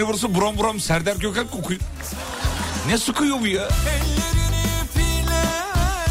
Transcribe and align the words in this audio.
Burası 0.00 0.34
buram 0.34 0.58
buram 0.58 0.80
Serdar 0.80 1.16
Gökalp 1.16 1.50
kokuyor. 1.52 1.80
Ne 2.88 2.98
sıkıyor 2.98 3.40
bu 3.40 3.46
ya? 3.46 3.68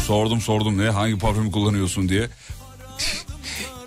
Sordum 0.06 0.40
sordum 0.40 0.78
ne 0.78 0.90
hangi 0.90 1.18
parfümü 1.18 1.52
kullanıyorsun 1.52 2.08
diye. 2.08 2.28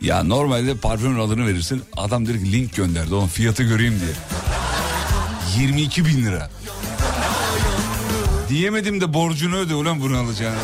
ya 0.01 0.23
normalde 0.23 0.75
parfümün 0.78 1.19
adını 1.19 1.47
verirsin. 1.47 1.84
Adam 1.97 2.28
der 2.28 2.38
ki 2.38 2.51
link 2.51 2.75
gönderdi 2.75 3.16
onun 3.16 3.28
fiyatı 3.28 3.63
göreyim 3.63 4.00
diye. 4.00 4.13
22 5.68 6.06
bin 6.06 6.25
lira. 6.25 6.50
Diyemedim 8.50 9.02
de 9.02 9.13
borcunu 9.13 9.56
öde 9.56 9.75
ulan 9.75 10.02
bunu 10.02 10.18
alacağını. 10.18 10.57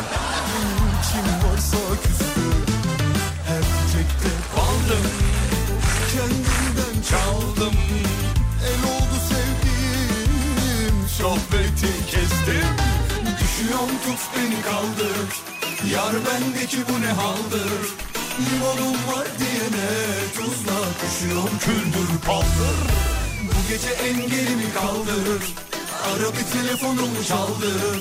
Düşüyorum 13.76 13.98
tut 13.98 14.20
beni 14.36 14.62
kaldır. 14.62 15.28
Yar 15.94 16.14
bendeki 16.26 16.78
bu 16.88 17.00
ne 17.00 17.12
haldır? 17.12 17.80
Limonum 18.44 18.96
var 19.08 19.26
diyene 19.38 19.90
tuzla 20.36 20.78
Düşüyorum 21.02 21.58
küldür 21.58 22.20
paldır. 22.26 22.78
Bu 23.42 23.68
gece 23.68 23.88
engelimi 23.88 24.72
kaldır. 24.74 25.42
Ara 26.08 26.32
bir 26.32 26.46
telefonumu 26.58 27.24
çaldır. 27.28 27.98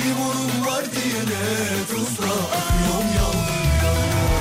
Limonum 0.00 0.66
var 0.66 0.84
diyene 0.92 1.44
tuzla 1.90 2.32
Akıyorum 2.58 3.10
yaldır. 3.16 3.60
Yaldır 3.84 4.40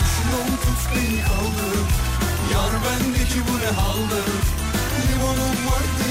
Düşüyorum 0.00 0.56
tut 0.64 0.82
beni 0.94 1.20
kaldır. 1.28 1.86
Yar 2.52 2.72
bendeki 2.84 3.40
bu 3.48 3.58
ne 3.58 3.80
haldır 3.80 4.64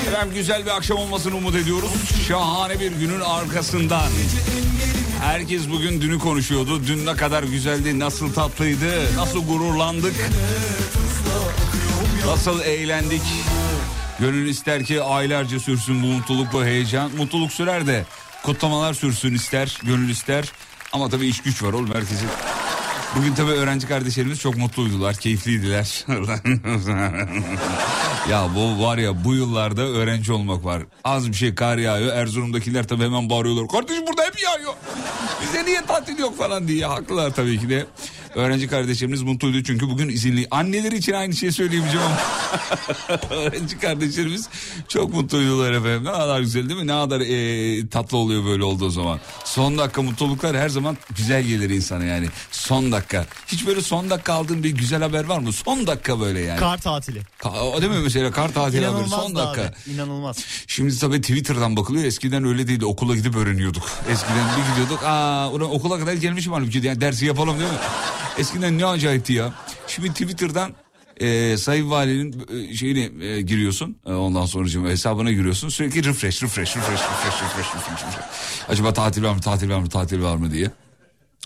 Efendim 0.07 0.33
güzel 0.33 0.65
bir 0.65 0.71
akşam 0.71 0.97
olmasını 0.97 1.35
umut 1.35 1.55
ediyoruz. 1.55 1.91
Şahane 2.27 2.79
bir 2.79 2.91
günün 2.91 3.19
arkasından. 3.19 4.09
Herkes 5.21 5.69
bugün 5.69 6.01
dünü 6.01 6.19
konuşuyordu. 6.19 6.87
Dün 6.87 7.05
ne 7.05 7.15
kadar 7.15 7.43
güzeldi, 7.43 7.99
nasıl 7.99 8.33
tatlıydı, 8.33 9.15
nasıl 9.17 9.47
gururlandık, 9.47 10.15
nasıl 12.25 12.61
eğlendik. 12.61 13.21
Gönül 14.19 14.47
ister 14.47 14.83
ki 14.83 15.01
aylarca 15.03 15.59
sürsün 15.59 16.03
bu 16.03 16.07
mutluluk, 16.07 16.53
bu 16.53 16.65
heyecan. 16.65 17.11
Mutluluk 17.17 17.51
sürer 17.51 17.87
de 17.87 18.05
kutlamalar 18.43 18.93
sürsün 18.93 19.33
ister, 19.33 19.79
gönül 19.83 20.09
ister. 20.09 20.51
Ama 20.91 21.09
tabii 21.09 21.27
iş 21.27 21.41
güç 21.41 21.63
var 21.63 21.73
oğlum 21.73 21.93
herkesin. 21.93 22.27
Bugün 23.15 23.33
tabii 23.33 23.51
öğrenci 23.51 23.87
kardeşlerimiz 23.87 24.39
çok 24.39 24.57
mutluydular, 24.57 25.15
keyifliydiler. 25.15 26.05
ya 28.29 28.47
bu 28.55 28.83
var 28.85 28.97
ya 28.97 29.23
bu 29.23 29.35
yıllarda 29.35 29.81
öğrenci 29.81 30.33
olmak 30.33 30.65
var. 30.65 30.83
Az 31.03 31.27
bir 31.29 31.33
şey 31.33 31.55
kar 31.55 31.77
yağıyor. 31.77 32.15
Erzurum'dakiler 32.15 32.87
tabii 32.87 33.03
hemen 33.03 33.29
bağırıyorlar. 33.29 33.67
Kardeşim 33.67 34.07
burada 34.07 34.23
hep 34.23 34.43
yağıyor. 34.43 34.73
Bize 35.41 35.65
niye 35.65 35.81
tatil 35.85 36.19
yok 36.19 36.37
falan 36.37 36.67
diye. 36.67 36.85
Haklılar 36.85 37.31
tabii 37.33 37.59
ki 37.59 37.69
de. 37.69 37.85
Öğrenci 38.35 38.67
kardeşlerimiz 38.67 39.21
mutluydu 39.21 39.63
çünkü 39.63 39.89
bugün 39.89 40.09
izinli. 40.09 40.47
Anneleri 40.51 40.97
için 40.97 41.13
aynı 41.13 41.33
şeyi 41.35 41.51
söyleyemeyeceğim 41.51 42.05
ama. 42.07 42.17
öğrenci 43.29 43.79
kardeşlerimiz 43.79 44.49
çok 44.87 45.13
mutluydular 45.13 45.71
efendim. 45.73 46.03
Ne 46.03 46.11
kadar 46.11 46.39
güzel 46.39 46.69
değil 46.69 46.79
mi? 46.79 46.87
Ne 46.87 46.91
kadar 46.91 47.21
e, 47.21 47.87
tatlı 47.87 48.17
oluyor 48.17 48.45
böyle 48.45 48.63
olduğu 48.63 48.89
zaman. 48.89 49.19
Son 49.45 49.77
dakika 49.77 50.01
mutluluklar 50.01 50.57
her 50.57 50.69
zaman 50.69 50.97
güzel 51.17 51.43
gelir 51.43 51.69
insana 51.69 52.03
yani. 52.03 52.27
Son 52.51 52.91
dakika. 52.91 53.25
Hiç 53.47 53.67
böyle 53.67 53.81
son 53.81 54.09
dakika 54.09 54.33
aldığın 54.33 54.63
bir 54.63 54.69
güzel 54.69 55.01
haber 55.01 55.23
var 55.23 55.39
mı? 55.39 55.53
Son 55.53 55.87
dakika 55.87 56.19
böyle 56.19 56.39
yani. 56.39 56.59
Kar 56.59 56.77
tatili. 56.81 57.21
Ka- 57.39 57.59
o 57.59 57.81
değil 57.81 57.91
mi 57.91 57.99
mesela 58.03 58.31
kar 58.31 58.53
tatili 58.53 58.85
haberi 58.85 59.09
son 59.09 59.35
da 59.35 59.45
dakika. 59.45 59.61
abi. 59.61 59.93
İnanılmaz. 59.93 60.37
Şimdi 60.67 60.99
tabii 60.99 61.21
Twitter'dan 61.21 61.75
bakılıyor. 61.77 62.05
Eskiden 62.05 62.45
öyle 62.45 62.67
değildi. 62.67 62.85
Okula 62.85 63.15
gidip 63.15 63.35
öğreniyorduk. 63.35 63.83
Eskiden 64.11 64.45
bir 64.57 64.71
gidiyorduk. 64.71 65.03
Aa, 65.05 65.49
okula 65.51 65.99
kadar 65.99 66.13
gelmişim 66.13 66.53
halbuki. 66.53 66.77
Yani 66.83 67.01
dersi 67.01 67.25
yapalım 67.25 67.59
değil 67.59 67.71
mi? 67.71 67.77
Eskiden 68.37 68.77
ne 68.77 68.85
acayipti 68.85 69.33
ya. 69.33 69.53
Şimdi 69.87 70.09
Twitter'dan 70.09 70.73
e, 71.17 71.57
Sayın 71.57 71.91
Valinin 71.91 72.45
e, 72.69 72.75
şeyini 72.75 73.23
e, 73.25 73.41
giriyorsun. 73.41 73.97
E, 74.05 74.11
ondan 74.13 74.45
sonra 74.45 74.89
hesabına 74.89 75.31
giriyorsun. 75.31 75.69
Sürekli 75.69 76.03
refresh, 76.03 76.43
refresh, 76.43 76.75
refresh, 76.77 76.99
refresh, 77.01 77.41
refresh, 77.41 77.75
refresh, 77.75 78.03
refresh. 78.07 78.69
Acaba 78.69 78.93
tatil 78.93 79.23
var 79.23 79.33
mı, 79.33 79.41
tatil 79.41 79.69
var 79.69 79.79
mı, 79.79 79.89
tatil 79.89 80.21
var 80.21 80.35
mı 80.35 80.51
diye. 80.51 80.71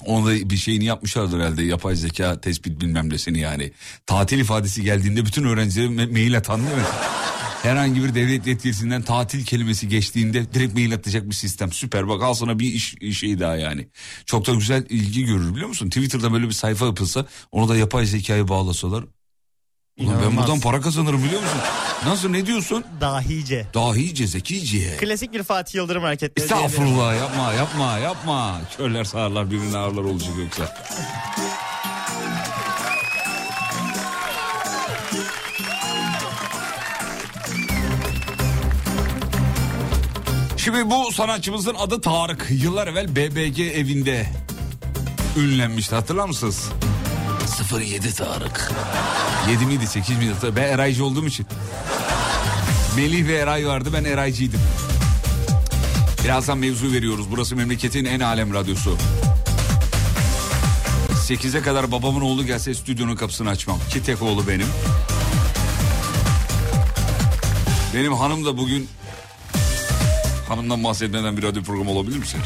Onda 0.06 0.50
bir 0.50 0.58
şeyini 0.58 0.86
yapmışlardır 0.86 1.40
herhalde 1.40 1.64
yapay 1.64 1.96
zeka 1.96 2.42
tespit 2.42 2.82
bilmem 2.82 3.10
nesini 3.10 3.40
yani. 3.40 3.72
Tatil 4.06 4.40
ifadesi 4.40 4.84
geldiğinde 4.84 5.26
bütün 5.26 5.44
öğrencilere 5.44 5.88
me- 5.88 6.12
mail 6.12 6.38
atan 6.38 6.66
değil 6.66 6.76
mi? 6.78 6.84
Herhangi 7.68 8.04
bir 8.04 8.16
devlet 8.16 8.48
yetkilisinden 8.48 9.02
tatil 9.02 9.46
kelimesi 9.46 9.88
geçtiğinde 9.90 10.54
direkt 10.54 10.74
mail 10.74 10.94
atacak 10.94 11.30
bir 11.30 11.36
sistem. 11.36 11.72
Süper 11.72 12.08
bak 12.08 12.24
al 12.24 12.34
sana 12.34 12.60
bir 12.60 12.74
iş, 12.74 12.96
şey 13.20 13.40
daha 13.40 13.56
yani. 13.56 13.88
Çok 14.26 14.48
da 14.48 14.54
güzel 14.54 14.86
ilgi 14.90 15.26
görür 15.26 15.52
biliyor 15.52 15.68
musun? 15.68 15.90
Twitter'da 15.90 16.34
böyle 16.34 16.48
bir 16.48 16.54
sayfa 16.54 16.86
yapılsa 16.86 17.26
onu 17.52 17.70
da 17.70 17.78
yapay 17.78 18.06
zekaya 18.06 18.48
bağlasalar. 18.48 19.04
Ulan 20.00 20.16
ben 20.26 20.38
buradan 20.38 20.60
para 20.60 20.82
kazanırım 20.82 21.24
biliyor 21.24 21.42
musun? 21.42 21.60
Nasıl 22.06 22.30
ne 22.30 22.46
diyorsun? 22.46 22.84
Dahice. 23.02 23.68
Dahice, 23.74 24.28
zekice. 24.28 24.98
Klasik 24.98 25.34
bir 25.34 25.44
Fatih 25.44 25.76
Yıldırım 25.76 26.04
hareketleri. 26.04 26.44
Estağfurullah 26.46 27.16
yapma 27.16 27.54
yapma 27.54 27.98
yapma. 27.98 28.62
Körler 28.78 29.04
sağırlar 29.04 29.52
birbirine 29.52 29.78
ağırlar 29.78 30.04
olacak 30.04 30.34
yoksa. 30.40 30.76
Şimdi 40.68 40.90
bu 40.90 41.12
sanatçımızın 41.12 41.76
adı 41.76 42.02
Tarık. 42.02 42.48
Yıllar 42.50 42.88
evvel 42.88 43.16
BBG 43.16 43.60
evinde 43.60 44.26
ünlenmişti 45.38 45.96
hatırlar 45.96 46.28
mısınız? 46.28 46.70
07 47.80 48.14
Tarık. 48.14 48.72
7 49.50 49.66
miydi 49.66 49.88
8 49.88 50.18
miydi? 50.18 50.34
Ben 50.56 50.64
Eraycı 50.64 51.06
olduğum 51.06 51.26
için. 51.26 51.46
Melih 52.96 53.28
ve 53.28 53.34
Eray 53.34 53.68
vardı 53.68 53.90
ben 53.94 54.04
Eraycıydım. 54.04 54.60
Birazdan 56.24 56.58
mevzu 56.58 56.92
veriyoruz. 56.92 57.32
Burası 57.32 57.56
memleketin 57.56 58.06
en 58.06 58.20
alem 58.20 58.54
radyosu. 58.54 58.98
8'e 61.10 61.62
kadar 61.62 61.92
babamın 61.92 62.22
oğlu 62.22 62.46
gelse 62.46 62.74
stüdyonun 62.74 63.16
kapısını 63.16 63.50
açmam. 63.50 63.80
Ki 63.90 64.04
tek 64.04 64.22
oğlu 64.22 64.48
benim. 64.48 64.68
Benim 67.94 68.14
hanım 68.14 68.46
da 68.46 68.58
bugün... 68.58 68.90
Hanımdan 70.48 70.84
bahsetmeden 70.84 71.38
bir 71.38 71.44
radyo 71.44 71.64
programı 71.64 71.92
olabilir 71.92 72.18
mi 72.18 72.28
sence? 72.28 72.46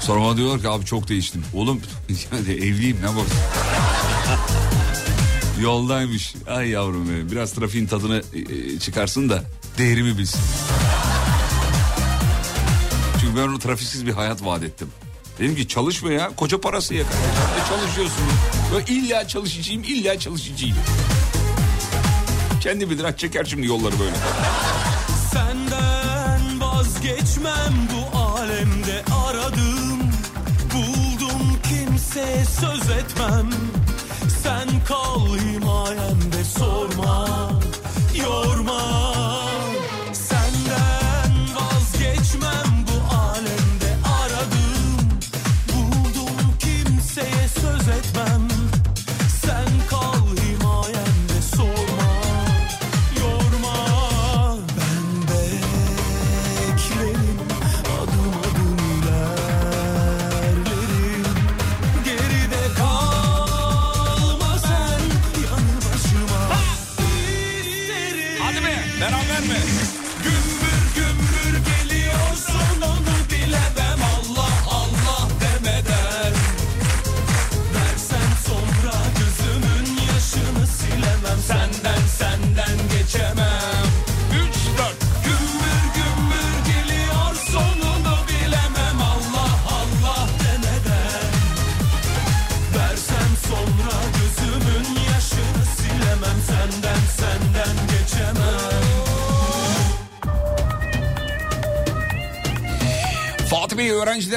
Sonra 0.00 0.20
bana 0.24 0.36
diyorlar 0.36 0.60
ki 0.60 0.68
abi 0.68 0.84
çok 0.84 1.08
değiştin. 1.08 1.44
Oğlum 1.54 1.80
yani 2.32 2.52
evliyim 2.52 2.96
ne 3.02 3.08
var? 3.08 3.26
Yoldaymış. 5.62 6.34
Ay 6.46 6.68
yavrum 6.68 7.08
benim. 7.08 7.30
Biraz 7.30 7.52
trafiğin 7.52 7.86
tadını 7.86 8.22
e, 8.34 8.78
çıkarsın 8.78 9.28
da 9.28 9.42
değerimi 9.78 10.18
bilsin. 10.18 10.40
Çünkü 13.20 13.36
ben 13.36 13.48
ona 13.48 13.58
trafiksiz 13.58 14.06
bir 14.06 14.12
hayat 14.12 14.44
vaat 14.44 14.62
ettim. 14.62 14.88
Dedim 15.38 15.56
ki 15.56 15.68
çalışma 15.68 16.12
ya 16.12 16.30
koca 16.36 16.60
parası 16.60 16.94
ya. 16.94 17.02
E 17.02 17.68
çalışıyorsun. 17.68 18.24
Böyle 18.72 18.84
illa 18.92 19.28
çalışacağım 19.28 19.82
illa 19.82 20.18
çalışacağım. 20.18 20.76
Kendi 22.60 22.90
bilir 22.90 23.16
çeker 23.16 23.44
şimdi 23.44 23.66
yolları 23.66 23.98
böyle. 23.98 24.16
Senden 25.32 25.77
vazgeçmem 27.08 27.74
bu 27.92 28.18
alemde 28.18 29.04
aradım. 29.26 29.98
Buldum 30.74 31.60
kimseye 31.62 32.44
söz 32.44 32.90
etmem. 32.90 33.50
Sen 34.42 34.68
kal 34.88 35.26
himayemde 35.26 36.44
sorma 36.44 37.50
Yorma 38.16 39.17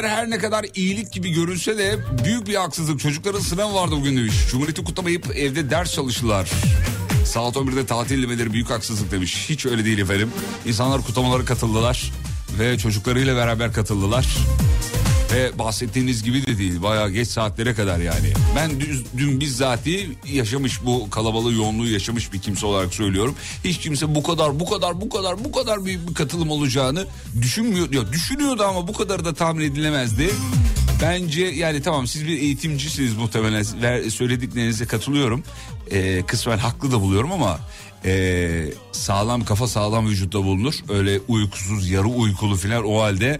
Öğrencilere 0.02 0.22
her 0.22 0.30
ne 0.30 0.38
kadar 0.38 0.66
iyilik 0.76 1.12
gibi 1.12 1.32
görünse 1.32 1.78
de 1.78 2.00
büyük 2.26 2.48
bir 2.48 2.56
haksızlık. 2.56 3.00
Çocukların 3.00 3.40
sınavı 3.40 3.74
vardı 3.74 3.96
bugün 4.00 4.18
demiş. 4.18 4.34
Cumhuriyeti 4.52 4.84
kutlamayıp 4.84 5.36
evde 5.36 5.70
ders 5.70 5.94
çalıştılar. 5.94 6.50
Saat 7.26 7.56
11'de 7.56 7.86
tatil 7.86 8.24
demeleri 8.24 8.54
büyük 8.54 8.70
haksızlık 8.70 9.12
demiş. 9.12 9.46
Hiç 9.50 9.66
öyle 9.66 9.86
değil 9.86 10.00
efendim. 10.00 10.30
İnsanlar 10.66 11.02
kutlamalara 11.02 11.46
katıldılar 11.46 12.12
ve 12.60 12.78
çocuklarıyla 12.78 13.36
beraber 13.36 13.74
katıldılar. 13.74 14.26
Ve 15.32 15.60
bahsettiğiniz 15.60 16.24
gibi 16.24 16.48
de 16.48 16.58
değil 16.58 16.82
bayağı 16.84 17.10
geç 17.10 17.28
saatlere 17.28 17.74
kadar 17.74 18.00
yani. 18.00 18.34
Ben 18.56 18.80
dün, 18.80 19.08
dün 19.18 19.40
bizzati 19.40 20.10
yaşamış 20.34 20.86
bu 20.86 21.10
kalabalığı 21.10 21.54
yoğunluğu 21.54 21.88
yaşamış 21.88 22.34
bir 22.34 22.40
kimse 22.40 22.66
olarak 22.66 22.94
söylüyorum. 22.94 23.36
Hiç 23.64 23.78
kimse 23.78 24.16
bu 24.16 24.24
kadar 24.24 24.60
bu 24.60 24.70
kadar 24.70 25.02
bu 25.02 25.10
kadar 25.10 25.44
bu 25.46 25.52
kadar 25.52 25.86
büyük 25.86 26.10
bir 26.10 26.14
katılım 26.14 26.50
olacağını 26.50 27.06
düşünmüyor. 27.42 27.94
Ya 27.94 28.14
düşünüyordu 28.14 28.64
ama 28.64 28.88
bu 28.88 28.94
kadar 28.94 29.26
da 29.26 29.34
tahmin 29.34 29.66
edilemezdi. 29.66 30.30
Bence 31.02 31.42
yani 31.42 31.82
tamam 31.82 32.08
siz 32.08 32.28
bir 32.28 32.42
eğitimcisiniz 32.42 33.14
muhtemelen 33.14 33.66
Ver- 33.82 34.10
söylediklerinize 34.10 34.86
katılıyorum. 34.86 35.44
Ee, 35.92 36.24
kısmen 36.28 36.58
haklı 36.58 36.92
da 36.92 37.02
buluyorum 37.02 37.32
ama 37.32 37.60
ee, 38.06 38.66
sağlam 38.92 39.46
kafa 39.46 39.68
sağlam 39.68 40.08
vücutta 40.08 40.44
bulunur. 40.44 40.74
Öyle 40.90 41.20
uykusuz 41.28 41.90
yarı 41.90 42.08
uykulu 42.08 42.56
falan 42.56 42.84
o 42.86 43.02
halde 43.02 43.40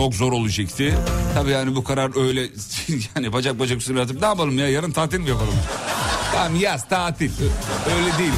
çok 0.00 0.14
zor 0.14 0.32
olacaktı. 0.32 0.94
Tabii 1.34 1.50
yani 1.50 1.76
bu 1.76 1.84
karar 1.84 2.26
öyle 2.26 2.40
yani 3.16 3.32
bacak 3.32 3.58
bacak 3.58 3.78
üstüne 3.78 4.00
atıp 4.00 4.20
ne 4.20 4.26
yapalım 4.26 4.58
ya 4.58 4.68
yarın 4.68 4.90
tatil 4.90 5.18
mi 5.18 5.28
yapalım? 5.28 5.54
tamam 6.32 6.60
yaz 6.60 6.88
tatil 6.88 7.30
öyle 7.96 8.18
değil. 8.18 8.32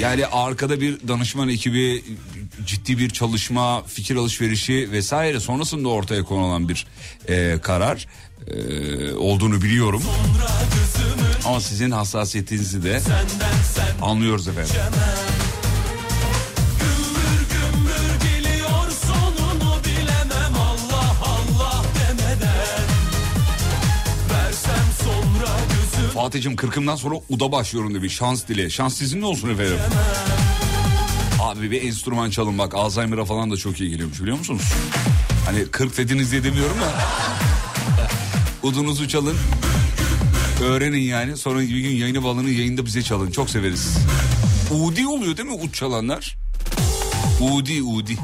Yani 0.00 0.26
arkada 0.26 0.80
bir 0.80 1.08
danışman 1.08 1.48
ekibi 1.48 2.04
ciddi 2.66 2.98
bir 2.98 3.10
çalışma, 3.10 3.82
fikir 3.82 4.16
alışverişi 4.16 4.88
vesaire 4.92 5.40
sonrasında 5.40 5.88
ortaya 5.88 6.22
konulan 6.22 6.68
bir 6.68 6.86
e, 7.28 7.58
karar 7.62 8.06
e, 8.46 9.14
olduğunu 9.14 9.62
biliyorum. 9.62 10.02
Ama 11.44 11.60
sizin 11.60 11.90
hassasiyetinizi 11.90 12.82
de 12.82 13.00
anlıyoruz 14.02 14.48
efendim. 14.48 14.74
Fatih'cim 26.14 26.56
kırkımdan 26.56 26.96
sonra 26.96 27.14
uda 27.28 27.52
başlıyorum 27.52 27.94
demiş. 27.94 28.12
Şans 28.14 28.48
dile. 28.48 28.70
Şans 28.70 28.94
sizinle 28.94 29.26
olsun 29.26 29.50
efendim. 29.50 29.78
Abi 31.40 31.70
bir 31.70 31.82
enstrüman 31.82 32.30
çalın 32.30 32.58
bak 32.58 32.74
Alzheimer'a 32.74 33.24
falan 33.24 33.50
da 33.50 33.56
çok 33.56 33.80
iyi 33.80 33.90
geliyormuş 33.90 34.20
biliyor 34.20 34.38
musunuz? 34.38 34.62
Hani 35.46 35.66
40 35.66 35.98
dediniz 35.98 36.32
diye 36.32 36.44
demiyorum 36.44 36.76
da. 36.80 36.92
Udunuzu 38.68 39.08
çalın. 39.08 39.36
Öğrenin 40.64 41.00
yani. 41.00 41.36
Sonra 41.36 41.60
bir 41.60 41.80
gün 41.80 41.96
yayını 41.96 42.24
balını 42.24 42.50
yayında 42.50 42.86
bize 42.86 43.02
çalın. 43.02 43.30
Çok 43.30 43.50
severiz. 43.50 43.96
Udi 44.70 45.06
oluyor 45.06 45.36
değil 45.36 45.48
mi 45.48 45.54
ud 45.54 45.72
çalanlar? 45.72 46.36
Udi 47.40 47.82
Udi. 47.82 48.16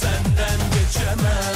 Senden 0.00 0.58
geçemem 0.74 1.54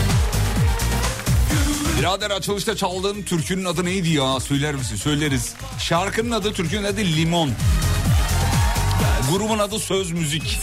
Gümbür 1.51 1.99
Birader 1.99 2.31
açılışta 2.31 2.77
çaldığın 2.77 3.23
türkünün 3.23 3.65
adı 3.65 3.85
neydi 3.85 4.09
ya? 4.09 4.41
Söyler 4.41 4.75
misin? 4.75 4.97
Söyleriz. 4.97 5.55
Şarkının 5.79 6.31
adı, 6.31 6.53
türkünün 6.53 6.85
adı 6.85 7.01
Limon. 7.01 7.51
Grubun 9.31 9.59
adı 9.59 9.79
Söz 9.79 10.13
Müzik. 10.13 10.59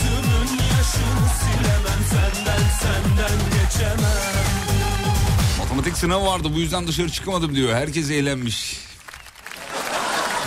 Matematik 5.60 5.98
sınavı 5.98 6.25
vardı 6.25 6.48
bu 6.55 6.60
yüzden 6.60 6.88
dışarı 6.88 7.10
çıkamadım 7.10 7.55
diyor. 7.55 7.74
Herkes 7.74 8.12
eğlenmiş. 8.12 8.77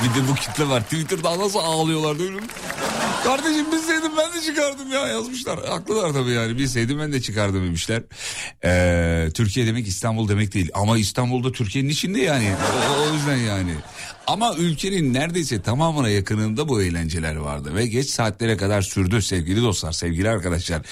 Bir 0.02 0.08
de 0.08 0.28
bu 0.28 0.34
kitle 0.34 0.68
var. 0.68 0.82
Twitter'da 0.82 1.38
nasıl 1.38 1.58
ağlıyorlar 1.58 2.30
mi? 2.30 2.40
Kardeşim 3.24 3.72
bilseydim 3.72 4.12
ben 4.16 4.32
de 4.32 4.44
çıkardım 4.46 4.92
ya 4.92 5.06
yazmışlar. 5.06 5.68
Haklılar 5.68 6.12
tabii 6.12 6.30
yani 6.30 6.58
bilseydim 6.58 6.98
ben 6.98 7.12
de 7.12 7.22
çıkardım 7.22 7.66
demişler. 7.66 8.02
Ee, 8.64 9.28
Türkiye 9.34 9.66
demek 9.66 9.88
İstanbul 9.88 10.28
demek 10.28 10.54
değil. 10.54 10.70
Ama 10.74 10.98
İstanbul'da 10.98 11.52
Türkiye'nin 11.52 11.88
içinde 11.88 12.20
yani. 12.20 12.52
O, 12.96 13.10
o 13.10 13.14
yüzden 13.14 13.36
yani. 13.36 13.74
Ama 14.26 14.54
ülkenin 14.58 15.14
neredeyse 15.14 15.62
tamamına 15.62 16.08
yakınında 16.08 16.68
bu 16.68 16.82
eğlenceler 16.82 17.36
vardı. 17.36 17.74
Ve 17.74 17.86
geç 17.86 18.10
saatlere 18.10 18.56
kadar 18.56 18.82
sürdü 18.82 19.22
sevgili 19.22 19.62
dostlar, 19.62 19.92
sevgili 19.92 20.28
arkadaşlar. 20.30 20.82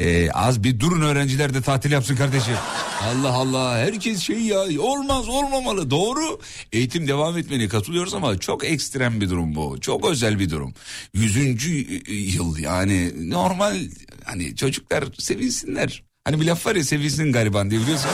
Ee, 0.00 0.30
az 0.30 0.64
bir 0.64 0.80
durun 0.80 1.02
öğrenciler 1.02 1.54
de 1.54 1.62
tatil 1.62 1.92
yapsın 1.92 2.16
kardeşim. 2.16 2.54
Allah 3.02 3.32
Allah 3.32 3.78
herkes 3.78 4.20
şey 4.20 4.40
ya 4.40 4.60
olmaz 4.80 5.28
olmamalı 5.28 5.90
doğru. 5.90 6.40
Eğitim 6.72 7.08
devam 7.08 7.38
etmeni 7.38 7.68
katılıyoruz 7.68 8.14
ama 8.14 8.38
çok 8.38 8.64
ekstrem 8.64 9.20
bir 9.20 9.30
durum 9.30 9.54
bu. 9.54 9.80
Çok 9.80 10.10
özel 10.10 10.38
bir 10.38 10.50
durum. 10.50 10.74
Yüzüncü 11.14 12.02
yıl 12.12 12.58
yani 12.58 13.30
normal 13.30 13.76
hani 14.24 14.56
çocuklar 14.56 15.04
sevinsinler. 15.18 16.02
Hani 16.24 16.40
bir 16.40 16.46
laf 16.46 16.66
var 16.66 16.76
ya 16.76 16.84
sevinsin 16.84 17.32
gariban 17.32 17.70
diye 17.70 17.80
biliyorsun. 17.80 18.10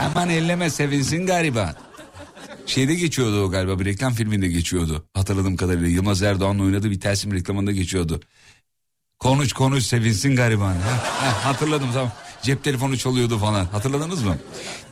Aman 0.00 0.30
elleme 0.30 0.70
sevinsin 0.70 1.26
gariban. 1.26 1.87
Şeyde 2.68 2.94
geçiyordu 2.94 3.44
o 3.44 3.50
galiba 3.50 3.80
bir 3.80 3.84
reklam 3.84 4.12
filminde 4.12 4.48
geçiyordu. 4.48 5.04
Hatırladığım 5.14 5.56
kadarıyla 5.56 5.88
Yılmaz 5.88 6.22
Erdoğan'la 6.22 6.62
oynadığı 6.62 6.90
bir 6.90 7.00
Telsim 7.00 7.32
reklamında 7.32 7.72
geçiyordu. 7.72 8.20
Konuş 9.18 9.52
konuş 9.52 9.86
sevinsin 9.86 10.36
gariban. 10.36 10.74
Hatırladım 11.44 11.88
tamam. 11.92 12.12
Cep 12.42 12.64
telefonu 12.64 12.98
çalıyordu 12.98 13.38
falan. 13.38 13.64
Hatırladınız 13.64 14.22
mı? 14.22 14.38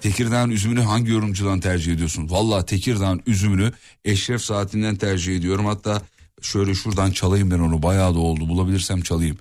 Tekirdağ'ın 0.00 0.50
üzümünü 0.50 0.80
hangi 0.80 1.10
yorumcudan 1.10 1.60
tercih 1.60 1.92
ediyorsun? 1.94 2.30
Valla 2.30 2.64
Tekirdağ'ın 2.66 3.22
üzümünü 3.26 3.72
Eşref 4.04 4.42
Saatinden 4.42 4.96
tercih 4.96 5.36
ediyorum. 5.36 5.66
Hatta 5.66 6.02
şöyle 6.42 6.74
şuradan 6.74 7.10
çalayım 7.10 7.50
ben 7.50 7.58
onu. 7.58 7.82
Bayağı 7.82 8.14
da 8.14 8.18
oldu. 8.18 8.48
Bulabilirsem 8.48 9.00
çalayım. 9.00 9.38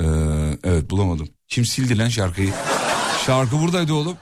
Ee, 0.00 0.04
evet 0.64 0.90
bulamadım. 0.90 1.28
Kim 1.48 1.64
sildi 1.64 1.98
lan 1.98 2.08
şarkıyı? 2.08 2.52
Şarkı 3.26 3.60
buradaydı 3.60 3.92
oğlum. 3.92 4.16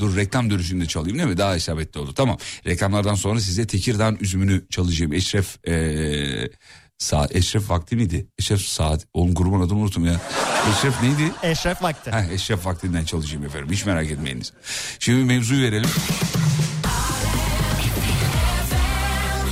Dur 0.00 0.16
reklam 0.16 0.50
dönüşünde 0.50 0.86
çalayım 0.86 1.18
değil 1.18 1.28
mi? 1.28 1.38
Daha 1.38 1.56
isabetli 1.56 2.00
oldu. 2.00 2.12
Tamam. 2.14 2.38
Reklamlardan 2.66 3.14
sonra 3.14 3.40
size 3.40 3.66
Tekirdağ 3.66 4.12
üzümünü 4.20 4.64
çalacağım. 4.70 5.12
Eşref 5.12 5.68
ee, 5.68 6.48
saat 6.98 7.36
Eşref 7.36 7.70
vakti 7.70 7.96
miydi? 7.96 8.26
Eşref 8.38 8.60
saat. 8.60 9.06
Oğlum 9.14 9.34
grubun 9.34 9.60
adını 9.60 9.78
unuttum 9.78 10.06
ya. 10.06 10.20
Eşref 10.70 11.02
neydi? 11.02 11.32
Eşref 11.42 11.82
vakti. 11.82 12.10
Heh, 12.10 12.32
Eşref 12.32 12.66
vaktinden 12.66 13.04
çalışayım 13.04 13.44
efendim. 13.44 13.68
Hiç 13.72 13.86
merak 13.86 14.10
etmeyiniz. 14.10 14.52
Şimdi 14.98 15.24
mevzuyu 15.24 15.62
verelim. 15.62 15.90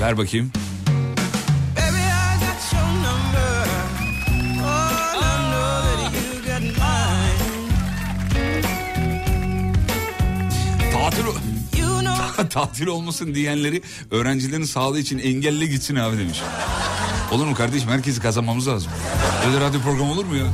Ver 0.01 0.19
bakayım. 0.19 0.53
Tatil 11.11 11.25
tatil 12.51 12.87
olmasın 12.87 13.35
diyenleri 13.35 13.83
öğrencilerin 14.11 14.65
sağlığı 14.65 14.99
için 14.99 15.19
engelle 15.19 15.67
gitsin 15.67 15.97
abi 15.97 16.19
demiş. 16.19 16.41
Olur 17.33 17.47
mu 17.47 17.55
kardeşim? 17.55 17.89
Herkesi 17.91 18.21
kazanmamız 18.21 18.69
lazım. 18.69 18.93
Böyle 19.47 19.61
radyo 19.61 19.81
programı 19.81 20.13
olur 20.13 20.25
mu 20.25 20.37
ya? 20.37 20.45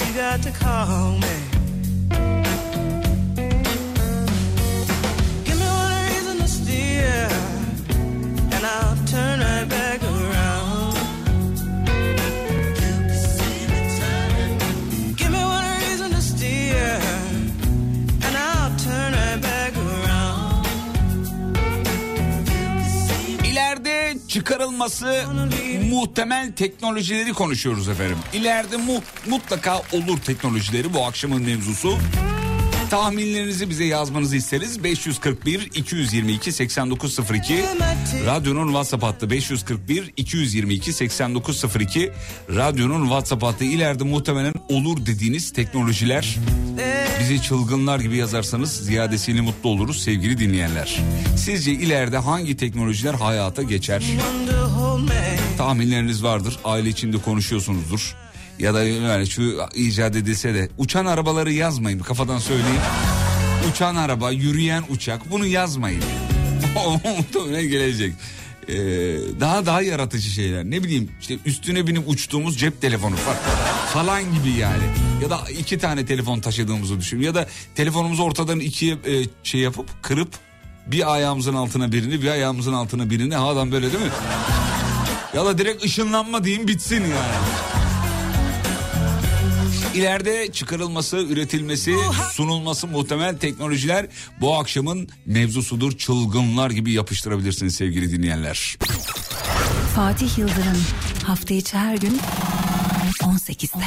You 0.00 0.14
got 0.14 0.42
to 0.42 0.64
call 0.64 1.18
me. 1.18 1.49
Çıkarılması 24.50 25.24
muhtemel 25.90 26.52
teknolojileri 26.52 27.32
konuşuyoruz 27.32 27.88
efendim. 27.88 28.18
İleride 28.32 28.76
mu 28.76 28.92
mutlaka 29.26 29.78
olur 29.78 30.18
teknolojileri 30.24 30.94
bu 30.94 31.04
akşamın 31.06 31.42
mevzusu. 31.42 31.98
Tahminlerinizi 32.90 33.70
bize 33.70 33.84
yazmanızı 33.84 34.36
isteriz. 34.36 34.84
541 34.84 35.70
222 35.74 36.52
8902 36.52 37.64
Radyonun 38.26 38.66
WhatsApp 38.66 39.02
hattı 39.02 39.30
541 39.30 40.12
222 40.16 40.92
8902 40.92 42.12
Radyonun 42.54 43.02
WhatsApp 43.02 43.42
hattı 43.42 43.64
ileride 43.64 44.04
muhtemelen 44.04 44.54
olur 44.68 45.06
dediğiniz 45.06 45.52
teknolojiler 45.52 46.36
bizi 47.20 47.42
çılgınlar 47.42 48.00
gibi 48.00 48.16
yazarsanız 48.16 48.72
ziyadesiyle 48.72 49.40
mutlu 49.40 49.70
oluruz 49.70 50.02
sevgili 50.02 50.38
dinleyenler. 50.38 51.00
Sizce 51.36 51.72
ileride 51.72 52.18
hangi 52.18 52.56
teknolojiler 52.56 53.14
hayata 53.14 53.62
geçer? 53.62 54.02
Tahminleriniz 55.58 56.22
vardır. 56.22 56.58
Aile 56.64 56.88
içinde 56.88 57.18
konuşuyorsunuzdur. 57.18 58.16
Ya 58.60 58.74
da 58.74 58.84
yani 58.84 59.26
şu 59.26 59.58
icat 59.74 60.16
edilse 60.16 60.54
de 60.54 60.68
uçan 60.78 61.06
arabaları 61.06 61.52
yazmayın 61.52 61.98
kafadan 61.98 62.38
söyleyeyim. 62.38 62.80
Uçan 63.70 63.96
araba, 63.96 64.30
yürüyen 64.30 64.84
uçak 64.88 65.30
bunu 65.30 65.46
yazmayın. 65.46 66.02
O 67.36 67.48
gelecek. 67.48 68.14
Ee, 68.68 68.74
daha 69.40 69.66
daha 69.66 69.82
yaratıcı 69.82 70.30
şeyler. 70.30 70.64
Ne 70.64 70.82
bileyim 70.84 71.10
işte 71.20 71.38
üstüne 71.46 71.86
binip 71.86 72.08
uçtuğumuz 72.08 72.58
cep 72.58 72.80
telefonu 72.80 73.14
fa- 73.14 73.92
falan 73.92 74.22
gibi 74.34 74.50
yani. 74.50 74.82
Ya 75.22 75.30
da 75.30 75.40
iki 75.58 75.78
tane 75.78 76.06
telefon 76.06 76.40
taşıdığımızı 76.40 77.00
düşün. 77.00 77.20
Ya 77.20 77.34
da 77.34 77.48
telefonumuzu 77.74 78.22
ortadan 78.22 78.60
ikiye 78.60 78.92
e, 78.94 79.24
şey 79.42 79.60
yapıp 79.60 80.02
kırıp 80.02 80.28
bir 80.86 81.12
ayağımızın 81.14 81.54
altına 81.54 81.92
birini 81.92 82.22
bir 82.22 82.28
ayağımızın 82.28 82.72
altına 82.72 83.10
birini 83.10 83.34
havadan 83.34 83.72
böyle 83.72 83.92
değil 83.92 84.04
mi? 84.04 84.10
Ya 85.34 85.44
da 85.44 85.58
direkt 85.58 85.84
ışınlanma 85.84 86.44
diyeyim 86.44 86.68
bitsin 86.68 87.00
yani. 87.00 87.69
İleride 89.94 90.52
çıkarılması, 90.52 91.16
üretilmesi, 91.16 91.96
sunulması 92.32 92.86
muhtemel 92.86 93.38
teknolojiler 93.38 94.06
bu 94.40 94.54
akşamın 94.58 95.08
mevzusudur. 95.26 95.98
Çılgınlar 95.98 96.70
gibi 96.70 96.92
yapıştırabilirsiniz 96.92 97.74
sevgili 97.74 98.12
dinleyenler. 98.12 98.76
Fatih 99.94 100.38
Yıldırım 100.38 100.84
hafta 101.24 101.54
içi 101.54 101.76
her 101.76 101.96
gün 101.96 102.20
18'de. 103.22 103.84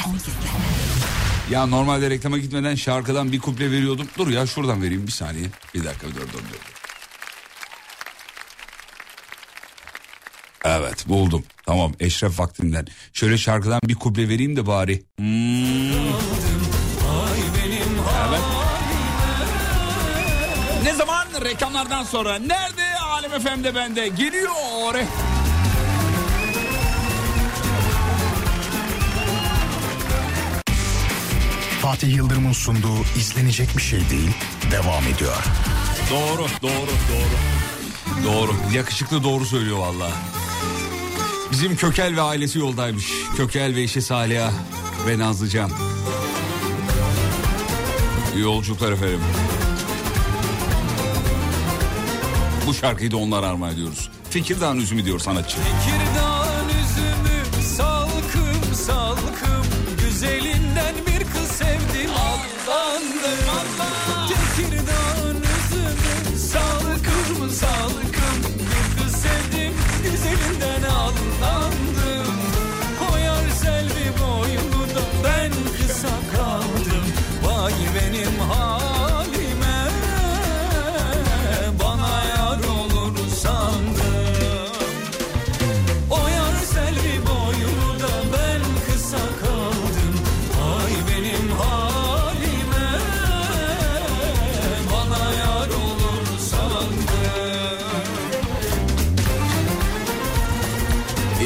Ya 1.50 1.66
normalde 1.66 2.10
reklama 2.10 2.38
gitmeden 2.38 2.74
şarkıdan 2.74 3.32
bir 3.32 3.38
kuple 3.38 3.70
veriyordum. 3.70 4.08
Dur 4.18 4.28
ya 4.28 4.46
şuradan 4.46 4.82
vereyim 4.82 5.06
bir 5.06 5.12
saniye. 5.12 5.46
Bir 5.74 5.84
dakika 5.84 6.06
dur 6.06 6.14
dur 6.14 6.32
dur. 6.32 6.60
Evet 10.64 11.08
buldum. 11.08 11.44
Tamam 11.66 11.92
Eşref 12.00 12.40
vaktinden. 12.40 12.86
Şöyle 13.12 13.38
şarkıdan 13.38 13.80
bir 13.84 13.94
kuple 13.94 14.28
vereyim 14.28 14.56
de 14.56 14.66
bari. 14.66 15.02
Hmm. 15.16 15.92
Evet. 18.28 18.40
Ne 20.84 20.94
zaman? 20.94 21.26
Reklamlardan 21.44 22.04
sonra. 22.04 22.38
Nerede? 22.38 22.98
Alem 22.98 23.40
FM'de 23.40 23.74
bende. 23.74 24.08
Geliyor. 24.08 24.94
Fatih 31.82 32.16
Yıldırım'ın 32.16 32.52
sunduğu 32.52 33.02
izlenecek 33.18 33.76
bir 33.76 33.82
şey 33.82 34.10
değil 34.10 34.30
devam 34.70 35.04
ediyor. 35.06 35.44
Doğru, 36.10 36.46
doğru, 36.62 36.90
doğru. 37.12 37.36
Doğru. 38.24 38.52
Yakışıklı 38.74 39.24
doğru 39.24 39.46
söylüyor 39.46 39.78
valla. 39.78 40.10
Bizim 41.54 41.76
Kökel 41.76 42.16
ve 42.16 42.20
ailesi 42.20 42.58
yoldaymış. 42.58 43.12
Kökel 43.36 43.74
ve 43.74 43.82
eşi 43.82 44.02
Saliha 44.02 44.52
ve 45.06 45.18
Nazlıcan. 45.18 45.70
Yolculuklar 48.36 48.92
efendim. 48.92 49.20
Bu 52.66 52.74
şarkıyı 52.74 53.10
da 53.10 53.16
onlara 53.16 53.46
armağan 53.46 53.72
ediyoruz. 53.72 54.10
Fikirdağ'ın 54.30 54.78
üzümü 54.78 55.04
diyor 55.04 55.18
sanatçı. 55.18 55.56
Tekirdağ'ın 55.56 56.33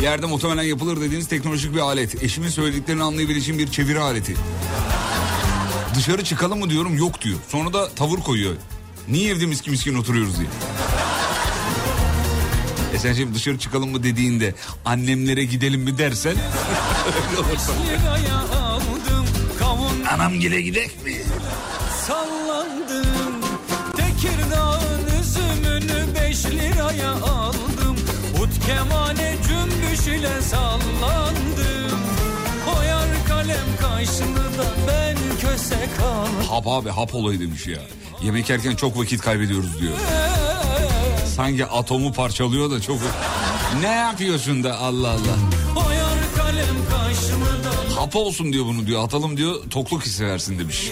İleride 0.08 0.26
muhtemelen 0.26 0.62
yapılır 0.62 1.00
dediğiniz 1.00 1.28
teknolojik 1.28 1.74
bir 1.74 1.78
alet. 1.78 2.22
Eşimin 2.22 2.48
söylediklerini 2.48 3.02
anlayabileceğim 3.02 3.58
bir 3.58 3.70
çeviri 3.70 4.00
aleti. 4.00 4.36
Dışarı 5.94 6.24
çıkalım 6.24 6.58
mı 6.58 6.70
diyorum 6.70 6.96
yok 6.98 7.20
diyor. 7.20 7.38
Sonra 7.48 7.72
da 7.72 7.88
tavır 7.88 8.18
koyuyor. 8.18 8.54
Niye 9.08 9.32
evde 9.32 9.46
miskin 9.46 9.70
miskin 9.70 9.94
oturuyoruz 9.94 10.38
diye. 10.38 10.48
E 12.94 12.98
sen 12.98 13.12
şimdi 13.12 13.34
dışarı 13.34 13.58
çıkalım 13.58 13.90
mı 13.90 14.02
dediğinde 14.02 14.54
annemlere 14.84 15.44
gidelim 15.44 15.80
mi 15.80 15.98
dersen 15.98 16.36
öyle 17.30 17.40
olursa. 17.40 17.72
Anam 20.14 20.32
gile 20.40 20.60
gidek 20.60 21.04
mi? 21.04 21.16
sallandım 22.06 23.06
Tekirdağ'ın 23.96 25.20
üzümünü 25.20 26.14
beş 26.14 26.46
liraya 26.46 27.12
aldım 27.12 27.96
Ut 28.42 28.66
kemane 28.66 29.36
ile 30.18 30.42
sallandım 30.42 32.00
Oyar 32.78 33.08
kalem 33.28 33.68
kaşını 33.80 34.58
da 34.58 34.66
ben 34.88 35.16
köse 35.40 35.88
kaldım 35.98 36.48
Hap 36.50 36.66
abi 36.66 36.88
hap 36.88 37.14
olayı 37.14 37.40
demiş 37.40 37.66
ya. 37.66 37.78
Yemek 38.22 38.50
yerken 38.50 38.76
çok 38.76 38.98
vakit 38.98 39.20
kaybediyoruz 39.20 39.80
diyor. 39.80 39.92
Sanki 41.36 41.66
atomu 41.66 42.12
parçalıyor 42.12 42.70
da 42.70 42.80
çok... 42.80 42.96
Ne 43.80 43.86
yapıyorsun 43.94 44.64
da 44.64 44.78
Allah 44.78 45.08
Allah. 45.08 45.36
Oyar 45.86 46.18
kalem 46.36 46.76
kaşını 46.90 47.64
da 47.64 48.00
Hap 48.00 48.16
olsun 48.16 48.52
diyor 48.52 48.64
bunu 48.64 48.86
diyor. 48.86 49.04
Atalım 49.04 49.36
diyor 49.36 49.54
tokluk 49.70 50.06
hissi 50.06 50.26
versin 50.26 50.58
demiş. 50.58 50.90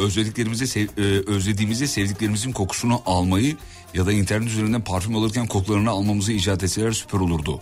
Özlediklerimizi, 0.00 0.66
sev- 0.66 0.88
e, 0.98 1.30
özlediğimizi 1.30 1.88
sevdiklerimizin 1.88 2.52
kokusunu 2.52 3.02
almayı 3.06 3.56
ya 3.94 4.06
da 4.06 4.12
internet 4.12 4.48
üzerinden 4.48 4.80
parfüm 4.84 5.16
alırken 5.16 5.46
kokularını 5.46 5.90
almamızı 5.90 6.32
icat 6.32 6.62
etseler 6.62 6.92
süper 6.92 7.18
olurdu. 7.18 7.60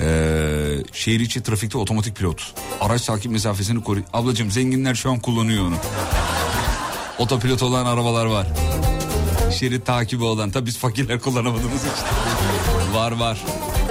Ee, 0.00 0.76
şehir 0.92 1.20
içi 1.20 1.42
trafikte 1.42 1.78
otomatik 1.78 2.16
pilot. 2.16 2.54
Araç 2.80 3.02
takip 3.06 3.32
mesafesini 3.32 3.84
koruyor. 3.84 4.06
Ablacığım 4.12 4.50
zenginler 4.50 4.94
şu 4.94 5.10
an 5.10 5.18
kullanıyor 5.18 5.64
onu. 5.66 5.74
Otopilot 7.18 7.62
olan 7.62 7.86
arabalar 7.86 8.26
var. 8.26 8.46
Şerit 9.58 9.86
takibi 9.86 10.24
olan. 10.24 10.50
Tabii 10.50 10.66
biz 10.66 10.78
fakirler 10.78 11.20
kullanamadığımız 11.20 11.80
için. 11.80 12.94
var 12.94 13.12
var. 13.12 13.44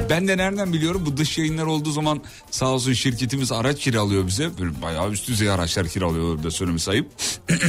Ben 0.10 0.28
de 0.28 0.38
nereden 0.38 0.74
biliyorum 0.74 1.04
bu 1.06 1.18
dış 1.18 1.38
yayınlar 1.38 1.66
olduğu 1.66 1.92
zaman 1.92 2.24
sağ 2.51 2.68
olsun 2.68 2.94
şirketimiz 2.94 3.51
araç 3.51 3.80
kiralıyor 3.80 4.28
bize. 4.28 4.58
Böyle 4.60 4.82
bayağı 4.82 5.12
üst 5.12 5.28
düzey 5.28 5.50
araçlar 5.50 5.88
kiralıyor 5.88 6.44
da 6.44 6.51
söylemesi 6.51 6.92
ayıp. 6.92 7.12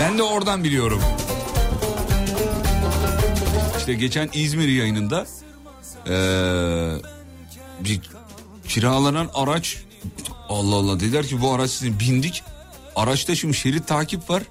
ben 0.00 0.18
de 0.18 0.22
oradan 0.22 0.64
biliyorum. 0.64 1.02
İşte 3.78 3.94
geçen 3.94 4.30
İzmir 4.34 4.68
yayınında 4.68 5.26
ee, 6.06 6.94
bir 7.80 8.00
kiralanan 8.68 9.30
araç 9.34 9.76
Allah 10.48 10.74
Allah 10.74 11.00
dediler 11.00 11.26
ki 11.26 11.40
bu 11.40 11.52
araç 11.52 11.70
sizin 11.70 12.00
bindik. 12.00 12.42
Araçta 12.96 13.34
şimdi 13.34 13.54
şerit 13.54 13.86
takip 13.86 14.30
var. 14.30 14.42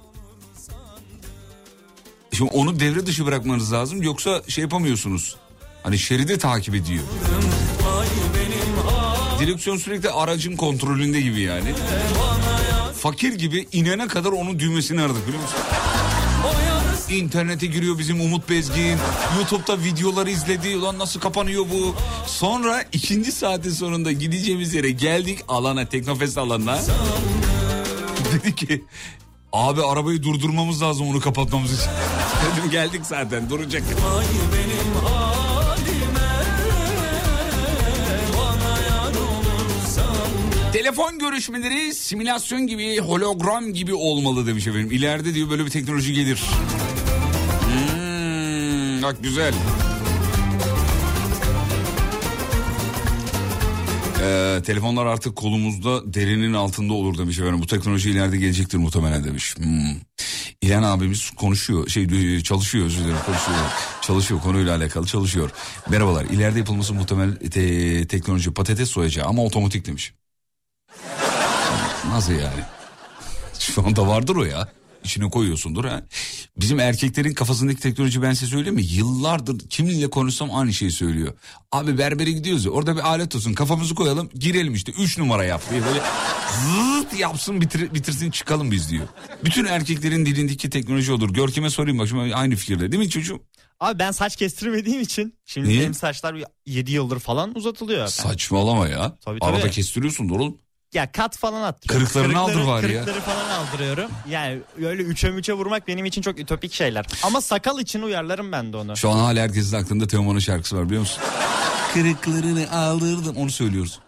Şimdi 2.32 2.50
onu 2.50 2.80
devre 2.80 3.06
dışı 3.06 3.26
bırakmanız 3.26 3.72
lazım 3.72 4.02
yoksa 4.02 4.42
şey 4.48 4.62
yapamıyorsunuz. 4.62 5.36
Hani 5.82 5.98
şeridi 5.98 6.38
takip 6.38 6.74
ediyor. 6.74 7.04
Direksiyon 9.40 9.76
sürekli 9.76 10.10
aracın 10.10 10.56
kontrolünde 10.56 11.20
gibi 11.20 11.40
yani. 11.40 11.74
Fakir 12.98 13.32
gibi 13.32 13.68
inene 13.72 14.08
kadar 14.08 14.32
onun 14.32 14.58
düğmesini 14.58 15.00
aradık 15.02 15.26
biliyor 15.26 15.42
musun? 15.42 15.58
İnternete 17.10 17.66
giriyor 17.66 17.98
bizim 17.98 18.20
Umut 18.20 18.48
Bezgin. 18.48 18.98
YouTube'da 19.38 19.78
videoları 19.84 20.30
izledi. 20.30 20.76
Ulan 20.76 20.98
nasıl 20.98 21.20
kapanıyor 21.20 21.64
bu? 21.72 21.94
Sonra 22.26 22.84
ikinci 22.92 23.32
saatin 23.32 23.70
sonunda 23.70 24.12
gideceğimiz 24.12 24.74
yere 24.74 24.90
geldik 24.90 25.38
alana, 25.48 25.84
Teknofest 25.86 26.38
alanına. 26.38 26.78
Dedi 28.32 28.54
ki 28.54 28.84
abi 29.52 29.84
arabayı 29.84 30.22
durdurmamız 30.22 30.82
lazım 30.82 31.08
onu 31.08 31.20
kapatmamız 31.20 31.72
için. 31.72 31.90
Dedim 32.56 32.70
geldik 32.70 33.00
zaten 33.04 33.50
duracak. 33.50 33.82
Ay 33.82 34.26
benim 34.52 34.89
Telefon 40.80 41.18
görüşmeleri 41.18 41.94
simülasyon 41.94 42.66
gibi, 42.66 42.98
hologram 42.98 43.72
gibi 43.72 43.94
olmalı 43.94 44.46
demiş 44.46 44.66
efendim. 44.66 44.90
İleride 44.90 45.34
diyor 45.34 45.50
böyle 45.50 45.64
bir 45.64 45.70
teknoloji 45.70 46.14
gelir. 46.14 46.42
Hmm, 47.66 49.02
bak 49.02 49.16
güzel. 49.22 49.54
Ee, 54.22 54.62
telefonlar 54.66 55.06
artık 55.06 55.36
kolumuzda 55.36 56.14
derinin 56.14 56.52
altında 56.52 56.92
olur 56.92 57.18
demiş 57.18 57.38
efendim. 57.38 57.62
Bu 57.62 57.66
teknoloji 57.66 58.10
ileride 58.10 58.36
gelecektir 58.36 58.78
muhtemelen 58.78 59.24
demiş. 59.24 59.56
Hmm. 59.56 59.96
İlhan 60.62 60.82
abimiz 60.82 61.30
konuşuyor, 61.30 61.88
şey 61.88 62.40
çalışıyor 62.42 62.86
özür 62.86 62.98
dilerim 62.98 63.16
konuşuyor. 63.26 63.58
Çalışıyor 64.02 64.40
konuyla 64.40 64.76
alakalı 64.76 65.06
çalışıyor. 65.06 65.50
Merhabalar 65.88 66.24
ileride 66.24 66.58
yapılması 66.58 66.94
muhtemel 66.94 67.36
te- 67.36 68.06
teknoloji 68.06 68.54
patates 68.54 68.90
soyacağı 68.90 69.26
ama 69.26 69.44
otomatik 69.44 69.86
demiş. 69.86 70.12
Nasıl 72.08 72.32
yani? 72.32 72.62
Şu 73.58 73.86
anda 73.86 74.06
vardır 74.06 74.36
o 74.36 74.44
ya. 74.44 74.68
İçine 75.04 75.30
koyuyorsundur 75.30 75.84
ha. 75.84 76.02
Bizim 76.56 76.80
erkeklerin 76.80 77.34
kafasındaki 77.34 77.80
teknoloji 77.80 78.22
ben 78.22 78.32
size 78.32 78.46
söyleyeyim 78.50 78.74
mi? 78.74 78.82
Yıllardır 78.84 79.58
kiminle 79.58 80.10
konuşsam 80.10 80.54
aynı 80.54 80.72
şeyi 80.72 80.90
söylüyor. 80.90 81.32
Abi 81.72 81.98
berbere 81.98 82.30
gidiyoruz 82.32 82.64
ya 82.64 82.70
orada 82.70 82.96
bir 82.96 83.00
alet 83.00 83.36
olsun 83.36 83.52
kafamızı 83.52 83.94
koyalım 83.94 84.30
girelim 84.34 84.74
işte 84.74 84.92
3 84.92 85.18
numara 85.18 85.44
yap 85.44 85.62
diye 85.70 85.82
böyle 85.84 86.00
zıt 86.66 87.20
yapsın 87.20 87.60
bitir, 87.60 87.94
bitirsin 87.94 88.30
çıkalım 88.30 88.70
biz 88.70 88.90
diyor. 88.90 89.06
Bütün 89.44 89.64
erkeklerin 89.64 90.26
dilindeki 90.26 90.70
teknoloji 90.70 91.12
olur. 91.12 91.30
Görkem'e 91.30 91.70
sorayım 91.70 91.98
bak 91.98 92.08
şimdi 92.08 92.34
aynı 92.34 92.56
fikirde 92.56 92.92
değil 92.92 93.02
mi 93.02 93.10
çocuğum? 93.10 93.42
Abi 93.80 93.98
ben 93.98 94.10
saç 94.12 94.36
kestirmediğim 94.36 95.00
için 95.00 95.34
şimdi 95.46 95.68
Niye? 95.68 95.80
benim 95.80 95.94
saçlar 95.94 96.36
7 96.66 96.92
yıldır 96.92 97.18
falan 97.20 97.56
uzatılıyor. 97.56 98.00
Ben- 98.00 98.06
Saçmalama 98.06 98.88
ya. 98.88 99.16
Tabii, 99.24 99.40
tabii. 99.40 99.50
Arada 99.56 99.70
kestiriyorsun 99.70 100.28
oğlum. 100.28 100.56
Ya 100.94 101.12
kat 101.12 101.36
falan 101.36 101.62
attırıyorum. 101.62 102.06
Kırıklarını 102.06 102.38
aldır 102.38 102.66
bari 102.66 102.92
ya. 102.92 103.04
Kırıkları 103.04 103.20
falan 103.20 103.50
aldırıyorum. 103.50 104.10
Yani 104.28 104.58
öyle 104.86 105.02
üçe 105.02 105.30
müçe 105.30 105.52
vurmak 105.52 105.88
benim 105.88 106.04
için 106.04 106.22
çok 106.22 106.38
ütopik 106.38 106.72
şeyler. 106.72 107.06
Ama 107.22 107.40
sakal 107.40 107.78
için 107.78 108.02
uyarlarım 108.02 108.52
ben 108.52 108.72
de 108.72 108.76
onu. 108.76 108.96
Şu 108.96 109.10
an 109.10 109.18
hala 109.18 109.40
herkesin 109.40 109.76
aklında 109.76 110.06
Teoman'ın 110.06 110.38
şarkısı 110.38 110.76
var 110.76 110.86
biliyor 110.86 111.00
musun? 111.00 111.22
Kırıklarını 111.94 112.72
aldırdım 112.72 113.36
onu 113.36 113.50
söylüyoruz. 113.50 113.98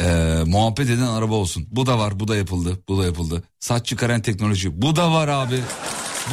Ee, 0.00 0.04
muhabbet 0.46 0.90
eden 0.90 1.06
araba 1.06 1.34
olsun. 1.34 1.66
Bu 1.70 1.86
da 1.86 1.98
var 1.98 2.20
bu 2.20 2.28
da 2.28 2.36
yapıldı 2.36 2.80
bu 2.88 2.98
da 3.02 3.04
yapıldı. 3.04 3.42
Saç 3.60 3.86
çıkaran 3.86 4.22
teknoloji 4.22 4.82
bu 4.82 4.96
da 4.96 5.12
var 5.12 5.28
abi. 5.28 5.60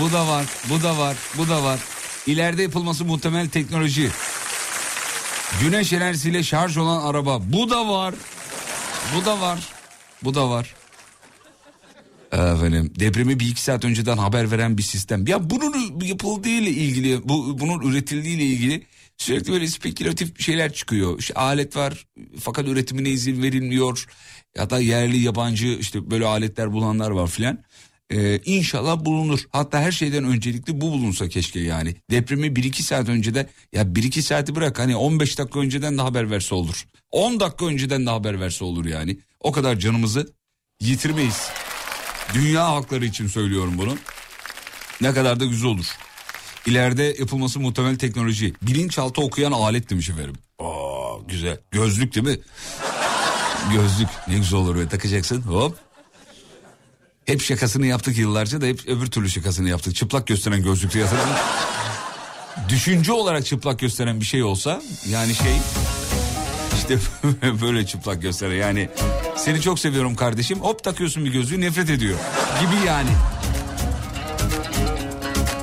Bu 0.02 0.12
da 0.14 0.28
var 0.28 0.46
bu 0.70 0.84
da 0.84 0.98
var 0.98 1.16
bu 1.38 1.50
da 1.50 1.64
var. 1.64 1.80
İleride 2.28 2.62
yapılması 2.64 3.06
muhtemel 3.06 3.50
teknoloji. 3.50 4.12
Güneş 5.62 5.94
enerjisiyle 5.94 6.44
şarj 6.44 6.78
olan 6.78 7.02
araba 7.06 7.40
bu 7.44 7.70
da 7.70 7.90
var. 7.90 8.14
Bu 9.14 9.26
da 9.26 9.42
var. 9.42 9.60
Bu 10.24 10.34
da 10.34 10.50
var. 10.50 10.76
Efendim 12.32 12.94
depremi 13.00 13.40
bir 13.40 13.48
iki 13.50 13.62
saat 13.62 13.86
önceden 13.86 14.18
haber 14.18 14.52
veren 14.52 14.78
bir 14.78 14.84
sistem. 14.84 15.28
Ya 15.28 15.50
bunun 15.50 16.02
yapıldığı 16.02 16.50
ile 16.50 16.70
ilgili, 16.70 17.30
bu, 17.30 17.60
bunun 17.60 17.82
üretildiği 17.82 18.38
ile 18.38 18.44
ilgili 18.44 18.84
sürekli 19.18 19.52
böyle 19.52 19.68
spekülatif 19.68 20.42
şeyler 20.42 20.74
çıkıyor. 20.74 21.20
İşte 21.20 21.34
alet 21.34 21.76
var 21.76 22.08
fakat 22.40 22.68
üretimine 22.68 23.10
izin 23.10 23.44
verilmiyor. 23.44 24.06
Ya 24.58 24.70
da 24.70 24.80
yerli 24.80 25.18
yabancı 25.18 25.68
işte 25.68 26.12
böyle 26.12 26.26
aletler 26.26 26.74
bulanlar 26.74 27.12
var 27.12 27.28
filan. 27.28 27.64
Ee, 28.12 28.40
inşallah 28.46 29.06
bulunur. 29.06 29.40
Hatta 29.52 29.80
her 29.80 29.92
şeyden 29.92 30.24
öncelikli 30.24 30.82
bu 30.82 30.92
bulunsa 30.92 31.30
keşke 31.30 31.60
yani. 31.60 31.96
Depremi 32.12 32.48
1-2 32.48 32.82
saat 32.82 33.10
önceden 33.10 33.48
ya 33.74 33.84
1-2 33.84 34.22
saati 34.22 34.56
bırak 34.56 34.80
hani 34.80 34.96
15 34.96 35.38
dakika 35.38 35.60
önceden 35.60 35.98
de 35.98 36.02
haber 36.02 36.32
verse 36.32 36.56
olur. 36.56 36.86
10 37.12 37.40
dakika 37.40 37.66
önceden 37.66 38.06
de 38.06 38.10
haber 38.10 38.40
verse 38.40 38.66
olur 38.66 38.86
yani. 38.86 39.18
O 39.40 39.52
kadar 39.52 39.80
canımızı 39.80 40.34
yitirmeyiz. 40.82 41.50
Dünya 42.34 42.66
halkları 42.68 43.06
için 43.06 43.28
söylüyorum 43.28 43.74
bunu. 43.78 43.98
Ne 45.02 45.14
kadar 45.14 45.40
da 45.40 45.46
güzel 45.46 45.70
olur. 45.70 45.86
İleride 46.66 47.04
yapılması 47.20 47.60
muhtemel 47.60 47.98
teknoloji. 47.98 48.54
Bilinçaltı 48.62 49.22
okuyan 49.22 49.52
alet 49.52 49.90
demiş 49.90 50.10
efendim. 50.10 50.36
Aa, 50.60 51.18
güzel. 51.28 51.60
Gözlük 51.72 52.16
değil 52.16 52.28
mi? 52.28 52.40
Gözlük 53.74 54.10
ne 54.28 54.38
güzel 54.38 54.60
olur 54.60 54.80
ve 54.80 54.88
takacaksın 54.88 55.42
hop. 55.42 55.85
Hep 57.26 57.42
şakasını 57.42 57.86
yaptık 57.86 58.18
yıllarca 58.18 58.62
da 58.62 58.66
hep 58.66 58.88
öbür 58.88 59.08
türlü 59.08 59.30
şakasını 59.30 59.70
yaptık. 59.70 59.96
Çıplak 59.96 60.28
gösteren 60.28 60.64
gözlüktü 60.64 61.00
yatırdım. 61.00 61.30
Düşünce 62.70 63.12
olarak 63.12 63.46
çıplak 63.46 63.80
gösteren 63.80 64.20
bir 64.20 64.26
şey 64.26 64.44
olsa 64.44 64.82
yani 65.10 65.36
şey 65.36 65.54
işte 66.76 66.98
böyle 67.62 67.86
çıplak 67.86 68.22
gösteren 68.22 68.56
yani 68.56 68.90
seni 69.36 69.62
çok 69.62 69.80
seviyorum 69.80 70.16
kardeşim 70.16 70.60
hop 70.60 70.84
takıyorsun 70.84 71.26
bir 71.26 71.32
gözlüğü 71.32 71.62
nefret 71.62 71.90
ediyor 71.90 72.18
gibi 72.62 72.88
yani. 72.88 73.10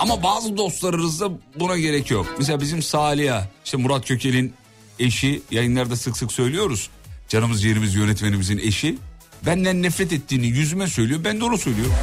Ama 0.01 0.23
bazı 0.23 0.57
dostlarınızda 0.57 1.31
buna 1.59 1.79
gerek 1.79 2.11
yok. 2.11 2.27
Mesela 2.39 2.61
bizim 2.61 2.83
Saliha, 2.83 3.49
işte 3.65 3.77
Murat 3.77 4.09
Kökel'in 4.09 4.55
eşi 4.99 5.43
yayınlarda 5.51 5.97
sık 5.97 6.17
sık 6.17 6.33
söylüyoruz. 6.33 6.91
Canımız 7.29 7.65
yerimiz 7.65 7.95
yönetmenimizin 7.95 8.59
eşi. 8.59 8.99
Benden 9.47 9.83
nefret 9.83 10.13
ettiğini 10.13 10.47
yüzüme 10.47 10.87
söylüyor. 10.87 11.21
Ben 11.25 11.41
de 11.41 11.45
onu 11.45 11.59
söylüyorum. 11.59 11.95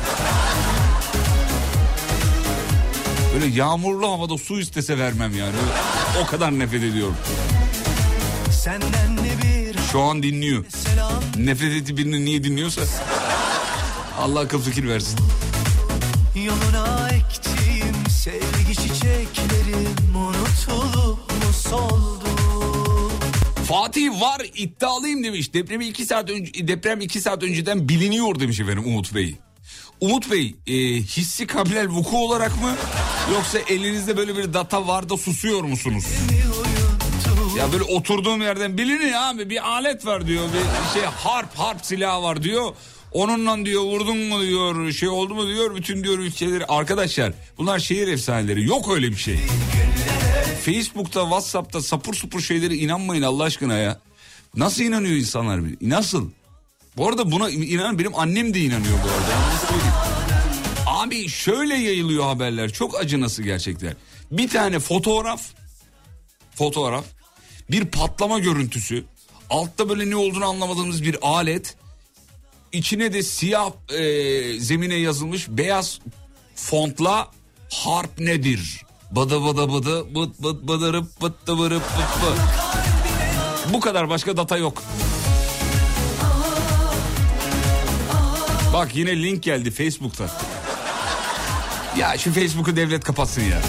Böyle 3.34 3.46
yağmurlu 3.46 4.08
havada 4.12 4.38
su 4.38 4.60
istese 4.60 4.98
vermem 4.98 5.38
yani. 5.38 5.56
O 6.24 6.28
kadar 6.28 6.60
nefret 6.60 6.84
ediyorum. 6.84 7.16
Senden 8.52 9.16
ne 9.16 9.32
bir 9.44 9.80
Şu 9.92 10.02
an 10.02 10.24
dinliyor. 10.24 10.66
Nefret 11.38 11.72
ettiği 11.74 11.98
birini 11.98 12.26
niye 12.26 12.44
dinliyorsa. 12.44 12.82
Allah 14.20 14.40
akıl 14.40 14.62
fikir 14.62 14.88
versin. 14.88 15.20
Yoluna 16.36 17.10
ektiğim 17.10 17.96
sevgi 18.10 18.76
çiçeklerim 18.76 20.16
Unutulup 20.16 21.20
mu 21.32 21.54
soldu 21.54 22.19
Fatih 23.70 24.22
var 24.22 24.42
iddialıyım 24.56 25.24
demiş. 25.24 25.54
Depremi 25.54 25.88
iki 25.88 26.06
saat 26.06 26.30
önce 26.30 26.68
deprem 26.68 27.02
iki 27.02 27.22
saat 27.22 27.44
önceden 27.44 27.90
biliniyor 27.90 28.40
demiş 28.40 28.60
efendim 28.60 28.84
Umut 28.86 29.16
Bey. 29.16 29.36
Umut 30.00 30.32
Bey 30.32 30.56
e, 30.68 30.74
hissi 31.02 31.48
kabilel 31.48 31.88
vuku 31.88 32.26
olarak 32.26 32.62
mı 32.62 32.76
yoksa 33.34 33.60
elinizde 33.60 34.18
böyle 34.18 34.38
bir 34.38 34.54
data 34.54 34.88
var 34.88 35.10
da 35.10 35.18
susuyor 35.18 35.64
musunuz? 35.64 36.06
Ya 37.58 37.72
böyle 37.72 37.84
oturduğum 37.84 38.42
yerden 38.42 38.78
biliniyor 38.78 39.20
abi 39.22 39.50
bir 39.50 39.70
alet 39.70 40.06
var 40.06 40.28
diyor 40.28 40.44
bir 40.48 41.00
şey 41.00 41.10
harp 41.10 41.56
harp 41.56 41.86
silahı 41.86 42.24
var 42.24 42.44
diyor. 42.44 42.76
Onunla 43.12 43.66
diyor 43.66 43.82
vurdun 43.82 44.18
mu 44.18 44.42
diyor 44.42 44.92
şey 44.92 45.10
oldu 45.10 45.36
mu 45.36 45.48
diyor 45.48 45.76
bütün 45.76 46.04
diyor 46.04 46.20
ülkeleri 46.20 46.66
arkadaşlar 46.66 47.34
bunlar 47.58 47.80
şehir 47.80 48.08
efsaneleri 48.08 48.68
yok 48.68 48.92
öyle 48.96 49.08
bir 49.12 49.18
şey. 49.18 49.40
Facebook'ta 50.60 51.22
Whatsapp'ta 51.22 51.82
sapur 51.82 52.14
supur 52.14 52.42
şeylere 52.42 52.76
inanmayın 52.76 53.22
Allah 53.22 53.44
aşkına 53.44 53.78
ya. 53.78 54.00
Nasıl 54.56 54.84
inanıyor 54.84 55.16
insanlar? 55.16 55.62
Nasıl? 55.82 56.30
Bu 56.98 57.08
arada 57.08 57.32
buna 57.32 57.50
inan 57.50 58.00
benim 58.00 58.16
annem 58.16 58.54
de 58.54 58.60
inanıyor 58.60 58.98
bu 59.04 59.10
arada. 59.10 59.40
Abi 60.86 61.30
şöyle 61.30 61.76
yayılıyor 61.76 62.24
haberler 62.24 62.70
çok 62.74 63.00
acınası 63.00 63.44
gerçekten. 63.44 63.96
Bir 64.32 64.50
tane 64.50 64.80
fotoğraf 64.80 65.42
fotoğraf 66.56 67.06
bir 67.72 67.86
patlama 67.86 68.40
görüntüsü 68.40 69.04
altta 69.50 69.90
böyle 69.90 70.10
ne 70.10 70.16
olduğunu 70.16 70.46
anlamadığımız 70.46 71.04
bir 71.04 71.18
alet 71.22 71.76
içine 72.72 73.14
de 73.14 73.24
siyah 73.24 73.72
e, 73.94 74.60
zemine 74.60 74.96
yazılmış 74.96 75.50
beyaz 75.50 76.00
fontla 76.56 77.32
harp 77.70 78.20
nedir? 78.20 78.86
Bada 79.12 79.44
bada 79.46 79.72
bada 79.74 80.16
bıt 80.16 80.40
bıt 80.40 80.64
bıdırıp 80.68 81.22
bıt 81.22 81.48
dıvırıp 81.48 81.82
bıt 81.82 82.24
bıt. 82.24 82.40
Bu 83.74 83.80
kadar 83.80 84.10
başka 84.10 84.38
data 84.38 84.58
yok. 84.58 84.84
Bak 88.74 88.96
yine 88.96 89.24
link 89.24 89.44
geldi 89.44 89.72
Facebook'ta. 89.72 90.30
Ya 91.98 92.18
şu 92.18 92.34
Facebook'u 92.34 92.76
devlet 92.76 93.04
kapatsın 93.04 93.42
ya. 93.42 93.62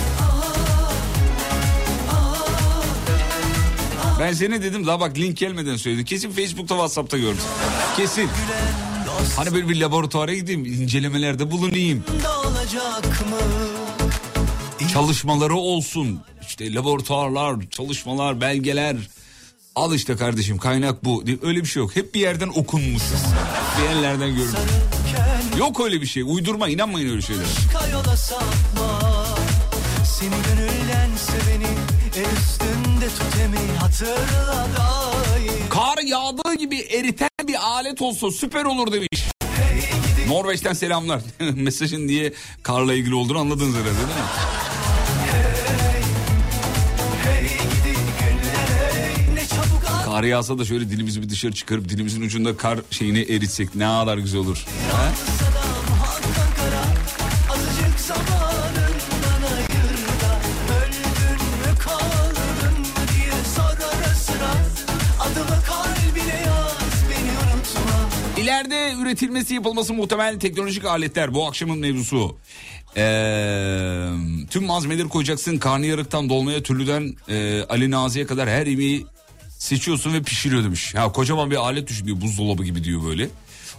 Ben 4.20 4.32
seni 4.32 4.62
dedim 4.62 4.86
daha 4.86 5.00
bak 5.00 5.18
link 5.18 5.36
gelmeden 5.36 5.76
söyledim. 5.76 6.04
Kesin 6.04 6.30
Facebook'ta 6.30 6.74
WhatsApp'ta 6.74 7.18
gördüm. 7.18 7.42
Kesin. 7.96 8.28
Hani 9.36 9.54
böyle 9.54 9.68
bir 9.68 9.80
laboratuvara 9.80 10.34
gideyim 10.34 10.64
incelemelerde 10.64 11.50
bulunayım. 11.50 12.04
Dağılacak 12.24 13.04
mı? 13.30 13.36
Çalışmaları 15.00 15.54
olsun. 15.54 16.20
İşte 16.46 16.74
laboratuvarlar, 16.74 17.56
çalışmalar, 17.70 18.40
belgeler. 18.40 18.96
Al 19.74 19.94
işte 19.94 20.16
kardeşim 20.16 20.58
kaynak 20.58 21.04
bu. 21.04 21.24
Öyle 21.42 21.60
bir 21.60 21.66
şey 21.66 21.82
yok. 21.82 21.96
Hep 21.96 22.14
bir 22.14 22.20
yerden 22.20 22.48
okunmuş. 22.48 23.02
Bir 23.78 23.82
yerlerden 23.82 24.28
görülmüş. 24.28 24.60
Yok 25.58 25.80
öyle 25.80 26.00
bir 26.00 26.06
şey. 26.06 26.22
Uydurma 26.26 26.68
inanmayın 26.68 27.10
öyle 27.10 27.22
şeylere. 27.22 27.46
Seni 30.04 30.30
gönülden 30.30 31.10
seveni 31.16 31.66
El 32.16 32.36
üstünde 32.36 33.08
tut 33.08 33.40
emi 33.44 33.78
hatırla 33.78 34.66
Kar 35.70 35.98
yağdığı 35.98 36.54
gibi 36.54 36.78
eriten 36.78 37.28
bir 37.48 37.66
alet 37.68 38.02
olsa 38.02 38.30
süper 38.30 38.64
olur 38.64 38.92
demiş. 38.92 39.28
Norveç'ten 40.28 40.72
selamlar. 40.72 41.20
Mesajın 41.54 42.08
diye 42.08 42.32
karla 42.62 42.94
ilgili 42.94 43.14
olduğunu 43.14 43.38
anladınız 43.38 43.74
herhalde 43.74 43.96
değil 43.96 44.06
mi? 44.06 44.69
Kar 50.20 50.24
yağsa 50.24 50.58
da 50.58 50.64
şöyle 50.64 50.90
dilimizi 50.90 51.22
bir 51.22 51.28
dışarı 51.28 51.52
çıkarıp 51.52 51.88
dilimizin 51.88 52.22
ucunda 52.22 52.56
kar 52.56 52.78
şeyini 52.90 53.20
eritsek 53.20 53.74
ne 53.74 53.84
kadar 53.84 54.18
güzel 54.18 54.40
olur. 54.40 54.64
Ha? 54.92 55.12
İleride 68.38 68.92
üretilmesi 69.02 69.54
yapılması 69.54 69.94
muhtemel 69.94 70.40
teknolojik 70.40 70.84
aletler 70.84 71.34
bu 71.34 71.46
akşamın 71.46 71.78
mevzusu. 71.78 72.36
Ee, 72.96 74.08
tüm 74.50 74.64
malzemeleri 74.64 75.08
koyacaksın 75.08 75.58
karnıyarıktan 75.58 76.28
dolmaya 76.28 76.62
türlüden 76.62 77.14
e, 77.28 77.62
Ali 77.68 77.90
Nazi'ye 77.90 78.26
kadar 78.26 78.48
her 78.48 78.66
yemeği 78.66 79.06
seçiyorsun 79.60 80.12
ve 80.12 80.22
pişiriyor 80.22 80.64
demiş. 80.64 80.94
Ya 80.94 81.12
kocaman 81.12 81.50
bir 81.50 81.56
alet 81.56 81.88
düşün 81.88 82.06
diyor 82.06 82.20
buzdolabı 82.20 82.64
gibi 82.64 82.84
diyor 82.84 83.04
böyle. 83.04 83.28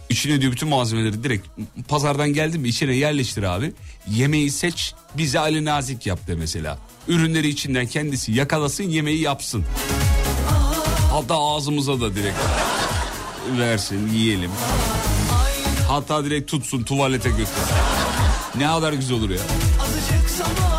İçine 0.10 0.42
diyor 0.42 0.52
bütün 0.52 0.70
malzemeleri 0.70 1.24
direkt 1.24 1.48
pazardan 1.88 2.34
geldi 2.34 2.58
mi 2.58 2.68
içine 2.68 2.96
yerleştir 2.96 3.44
abi. 3.44 3.74
Yemeği 4.10 4.52
seç 4.52 4.94
bize 5.18 5.40
Ali 5.40 5.66
Nazik 5.66 6.06
yap 6.06 6.28
de 6.28 6.36
mesela. 6.36 6.80
Ürünleri 7.08 7.48
içinden 7.48 7.88
kendisi 7.88 8.32
yakalasın 8.32 8.84
yemeği 8.84 9.22
yapsın. 9.22 9.66
Hatta 11.12 11.36
ağzımıza 11.36 12.02
da 12.02 12.16
direkt 12.16 12.38
versin 13.58 14.08
yiyelim. 14.08 14.52
Hatta 15.88 16.26
direkt 16.26 16.52
tutsun 16.52 16.84
tuvalete 16.84 17.30
götürsün. 17.30 17.76
Ne 18.58 18.68
kadar 18.68 18.94
güzel 18.94 19.18
olur 19.18 19.30
ya. 19.30 19.42
Azıcık 19.82 20.30
zamanın 20.30 20.71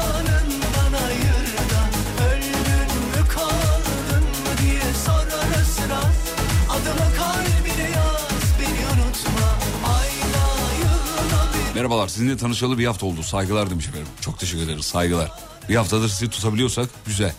Merhabalar 11.82 12.08
sizinle 12.08 12.36
tanışalı 12.36 12.78
bir 12.78 12.86
hafta 12.86 13.06
oldu. 13.06 13.22
Saygılar 13.22 13.70
demiş 13.70 13.88
efendim. 13.88 14.08
Çok 14.20 14.38
teşekkür 14.38 14.64
ederiz 14.64 14.84
saygılar. 14.84 15.32
Bir 15.68 15.76
haftadır 15.76 16.08
sizi 16.08 16.30
tutabiliyorsak 16.30 16.88
güzel. 17.06 17.32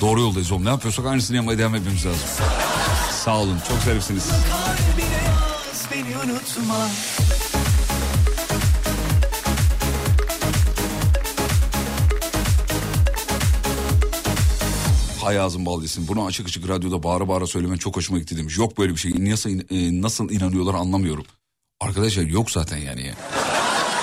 Doğru 0.00 0.20
yoldayız 0.20 0.52
oğlum. 0.52 0.64
Ne 0.64 0.68
yapıyorsak 0.68 1.06
aynısını 1.06 1.36
yapmaya 1.36 1.58
devam 1.58 1.74
etmemiz 1.74 2.06
lazım. 2.06 2.20
Sağ 3.24 3.38
olun 3.38 3.58
çok 3.68 3.78
zarifsiniz. 3.78 4.30
Hay 15.20 15.38
ağzın 15.38 15.66
bal 15.66 15.82
desin. 15.82 16.08
Bunu 16.08 16.26
açık 16.26 16.46
açık 16.46 16.68
radyoda 16.68 17.02
bağıra 17.02 17.28
bağıra 17.28 17.46
söylemen 17.46 17.76
çok 17.76 17.96
hoşuma 17.96 18.18
gitti 18.18 18.36
demiş. 18.36 18.58
Yok 18.58 18.78
böyle 18.78 18.92
bir 18.92 18.98
şey. 18.98 19.12
Nasıl, 19.30 19.50
e, 19.50 20.02
nasıl 20.02 20.30
inanıyorlar 20.30 20.74
anlamıyorum. 20.74 21.24
Arkadaşlar 21.80 22.22
yok 22.22 22.50
zaten 22.50 22.76
yani. 22.76 23.12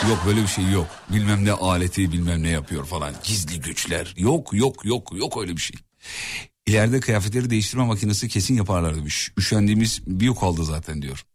Yok 0.09 0.23
böyle 0.25 0.41
bir 0.41 0.47
şey 0.47 0.69
yok. 0.69 0.87
Bilmem 1.13 1.45
ne 1.45 1.51
aleti 1.51 2.11
bilmem 2.11 2.43
ne 2.43 2.49
yapıyor 2.49 2.85
falan. 2.85 3.13
Gizli 3.23 3.59
güçler. 3.59 4.13
Yok 4.17 4.49
yok 4.53 4.85
yok 4.85 5.13
yok 5.15 5.37
öyle 5.41 5.55
bir 5.55 5.61
şey. 5.61 5.77
İleride 6.67 6.99
kıyafetleri 6.99 7.49
değiştirme 7.49 7.85
makinesi 7.85 8.27
kesin 8.29 8.55
yaparlar 8.55 8.95
demiş. 8.95 9.31
Üşendiğimiz 9.37 10.01
bir 10.07 10.25
yok 10.25 10.43
aldı 10.43 10.65
zaten 10.65 11.01
diyor. 11.01 11.25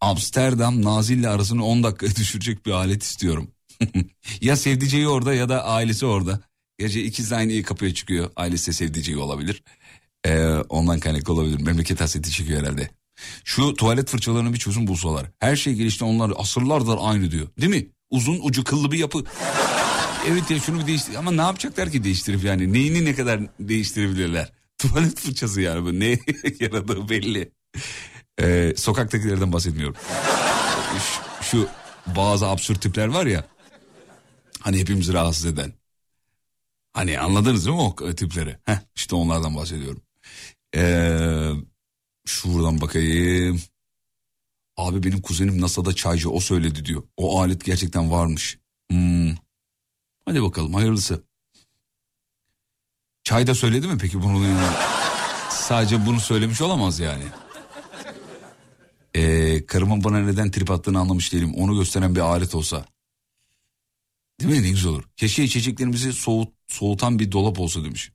Amsterdam 0.00 0.82
Nazilli 0.82 1.28
arasını 1.28 1.64
10 1.64 1.82
dakikaya 1.82 2.16
düşürecek 2.16 2.66
bir 2.66 2.70
alet 2.70 3.02
istiyorum. 3.02 3.50
ya 4.40 4.56
sevdiceği 4.56 5.08
orada 5.08 5.34
ya 5.34 5.48
da 5.48 5.64
ailesi 5.64 6.06
orada. 6.06 6.40
Gece 6.78 7.02
ikiz 7.02 7.30
de 7.30 7.36
aynı 7.36 7.62
kapıya 7.62 7.94
çıkıyor. 7.94 8.30
Ailesi 8.36 8.66
de 8.66 8.72
sevdiceği 8.72 9.18
olabilir. 9.18 9.62
Ee, 10.26 10.46
ondan 10.68 11.00
kaynaklı 11.00 11.32
olabilir. 11.32 11.60
Memleket 11.60 12.00
hasreti 12.00 12.30
çıkıyor 12.30 12.60
herhalde. 12.60 12.90
Şu 13.44 13.74
tuvalet 13.74 14.08
fırçalarını 14.08 14.52
bir 14.52 14.58
çözüm 14.58 14.86
bulsalar. 14.86 15.26
Her 15.38 15.56
şey 15.56 15.74
gelişti 15.74 16.04
onlar 16.04 16.32
asırlardır 16.36 16.98
aynı 17.00 17.30
diyor. 17.30 17.48
Değil 17.60 17.70
mi? 17.70 17.88
Uzun 18.12 18.40
ucu 18.42 18.64
kıllı 18.64 18.92
bir 18.92 18.98
yapı. 18.98 19.24
Evet 20.28 20.50
ya 20.50 20.60
şunu 20.60 20.80
bir 20.80 20.86
değiştir. 20.86 21.14
Ama 21.14 21.30
ne 21.30 21.40
yapacaklar 21.40 21.90
ki 21.90 22.04
değiştirip 22.04 22.44
yani? 22.44 22.72
Neyini 22.72 23.04
ne 23.04 23.14
kadar 23.14 23.40
değiştirebilirler? 23.60 24.52
Tuvalet 24.78 25.20
fırçası 25.20 25.60
yani 25.60 25.84
bu. 25.84 26.00
Ne 26.00 26.06
yaradığı 26.60 27.08
belli. 27.08 27.52
Ee, 28.40 28.72
sokaktakilerden 28.76 29.52
bahsetmiyorum. 29.52 29.96
Şu, 30.98 31.44
şu 31.44 31.68
bazı 32.16 32.46
absürt 32.46 32.82
tipler 32.82 33.06
var 33.06 33.26
ya. 33.26 33.44
Hani 34.60 34.78
hepimizi 34.78 35.12
rahatsız 35.12 35.46
eden. 35.46 35.72
Hani 36.92 37.18
anladınız 37.20 37.66
değil 37.66 37.76
mi 37.76 37.82
o 37.82 38.14
tipleri? 38.14 38.56
Heh, 38.64 38.78
işte 38.96 39.14
onlardan 39.14 39.56
bahsediyorum. 39.56 40.02
Ee, 40.76 41.50
şuradan 42.26 42.80
bakayım. 42.80 43.62
Abi 44.76 45.02
benim 45.02 45.20
kuzenim 45.20 45.60
NASA'da 45.60 45.94
çaycı 45.94 46.30
o 46.30 46.40
söyledi 46.40 46.84
diyor. 46.84 47.02
O 47.16 47.40
alet 47.40 47.64
gerçekten 47.64 48.10
varmış. 48.10 48.58
Hmm. 48.90 49.34
Hadi 50.24 50.42
bakalım 50.42 50.74
hayırlısı. 50.74 51.24
Çay 53.24 53.46
da 53.46 53.54
söyledi 53.54 53.88
mi 53.88 53.98
peki 53.98 54.22
bunu? 54.22 54.46
Sadece 55.50 56.06
bunu 56.06 56.20
söylemiş 56.20 56.60
olamaz 56.60 57.00
yani. 57.00 57.24
Ee, 59.14 59.66
karımın 59.66 60.04
bana 60.04 60.18
neden 60.18 60.50
trip 60.50 60.70
attığını 60.70 60.98
anlamış 60.98 61.32
değilim. 61.32 61.54
Onu 61.54 61.78
gösteren 61.78 62.14
bir 62.14 62.20
alet 62.20 62.54
olsa. 62.54 62.86
Değil 64.40 64.52
mi 64.52 64.62
ne 64.62 64.70
güzel 64.70 64.90
olur. 64.92 65.04
Keşke 65.16 65.44
içeceklerimizi 65.44 66.12
soğut, 66.12 66.48
soğutan 66.66 67.18
bir 67.18 67.32
dolap 67.32 67.60
olsa 67.60 67.84
demiş. 67.84 68.12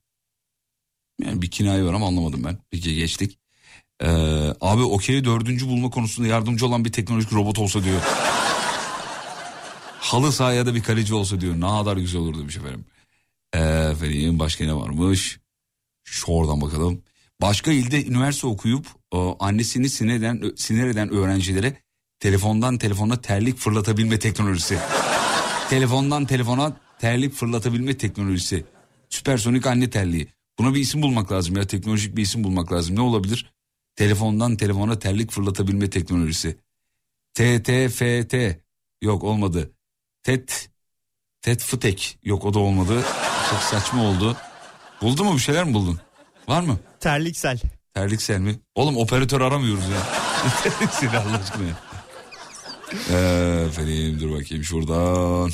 Yani 1.21 1.41
bir 1.41 1.51
kinaye 1.51 1.83
var 1.83 1.93
ama 1.93 2.07
anlamadım 2.07 2.43
ben. 2.43 2.57
Peki 2.71 2.95
geçtik. 2.95 3.39
Ee, 4.03 4.07
abi 4.61 4.81
okey 4.81 5.25
dördüncü 5.25 5.67
bulma 5.67 5.89
konusunda 5.89 6.27
yardımcı 6.27 6.65
olan 6.65 6.85
bir 6.85 6.91
teknolojik 6.91 7.33
robot 7.33 7.59
olsa 7.59 7.83
diyor. 7.83 8.01
Halı 9.99 10.31
sahaya 10.31 10.65
da 10.65 10.75
bir 10.75 10.83
kaleci 10.83 11.13
olsa 11.13 11.41
diyor. 11.41 11.55
Ne 11.55 11.79
kadar 11.79 11.97
güzel 11.97 12.21
olur 12.21 12.39
demiş 12.39 12.57
efendim. 12.57 12.85
Ee, 13.53 13.59
efendim 13.59 14.39
başka 14.39 14.63
ne 14.65 14.75
varmış? 14.75 15.39
Şu 16.03 16.31
oradan 16.31 16.61
bakalım. 16.61 17.01
Başka 17.41 17.71
ilde 17.71 18.05
üniversite 18.05 18.47
okuyup 18.47 18.85
o, 19.11 19.37
annesini 19.39 19.89
sinir 19.89 20.15
eden, 20.15 20.51
sinir 20.55 20.87
eden 20.87 21.09
öğrencilere 21.09 21.77
telefondan 22.19 22.77
telefona 22.77 23.21
terlik 23.21 23.57
fırlatabilme 23.57 24.19
teknolojisi. 24.19 24.77
telefondan 25.69 26.25
telefona 26.25 26.77
terlik 26.99 27.33
fırlatabilme 27.33 27.97
teknolojisi. 27.97 28.65
Süpersonik 29.09 29.65
anne 29.67 29.89
terliği. 29.89 30.27
Buna 30.59 30.73
bir 30.73 30.79
isim 30.79 31.01
bulmak 31.01 31.31
lazım 31.31 31.57
ya 31.57 31.67
teknolojik 31.67 32.15
bir 32.17 32.21
isim 32.21 32.43
bulmak 32.43 32.71
lazım. 32.71 32.95
Ne 32.95 33.01
olabilir? 33.01 33.53
Telefondan 33.97 34.57
telefona 34.57 34.99
terlik 34.99 35.31
fırlatabilme 35.31 35.89
teknolojisi. 35.89 36.57
TTFT 37.33 38.33
yok 39.01 39.23
olmadı. 39.23 39.71
TET 40.23 40.69
TET 41.41 41.63
fıtek 41.63 42.19
yok 42.23 42.45
o 42.45 42.53
da 42.53 42.59
olmadı. 42.59 43.03
Çok 43.49 43.59
saçma 43.59 44.03
oldu. 44.03 44.37
Buldun 45.01 45.25
mu 45.25 45.33
bir 45.33 45.39
şeyler 45.39 45.63
mi 45.63 45.73
buldun? 45.73 45.99
Var 46.47 46.61
mı? 46.61 46.79
Terliksel. 46.99 47.59
Terliksel 47.93 48.39
mi? 48.39 48.59
Oğlum 48.75 48.97
operatör 48.97 49.41
aramıyoruz 49.41 49.83
ya. 49.89 50.07
Terliksel 50.63 51.17
Allah 51.17 51.37
aşkına 51.43 51.67
ya. 51.67 51.79
Ee, 53.09 53.65
efendim 53.67 54.19
dur 54.19 54.31
bakayım 54.31 54.63
şuradan. 54.63 55.51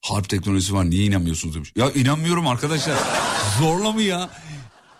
Harp 0.00 0.28
teknolojisi 0.28 0.74
var 0.74 0.90
niye 0.90 1.04
inanmıyorsunuz 1.04 1.54
demiş. 1.54 1.72
Ya 1.76 1.90
inanmıyorum 1.90 2.46
arkadaşlar. 2.46 2.98
Zorla 3.58 3.92
mı 3.92 4.02
ya? 4.02 4.30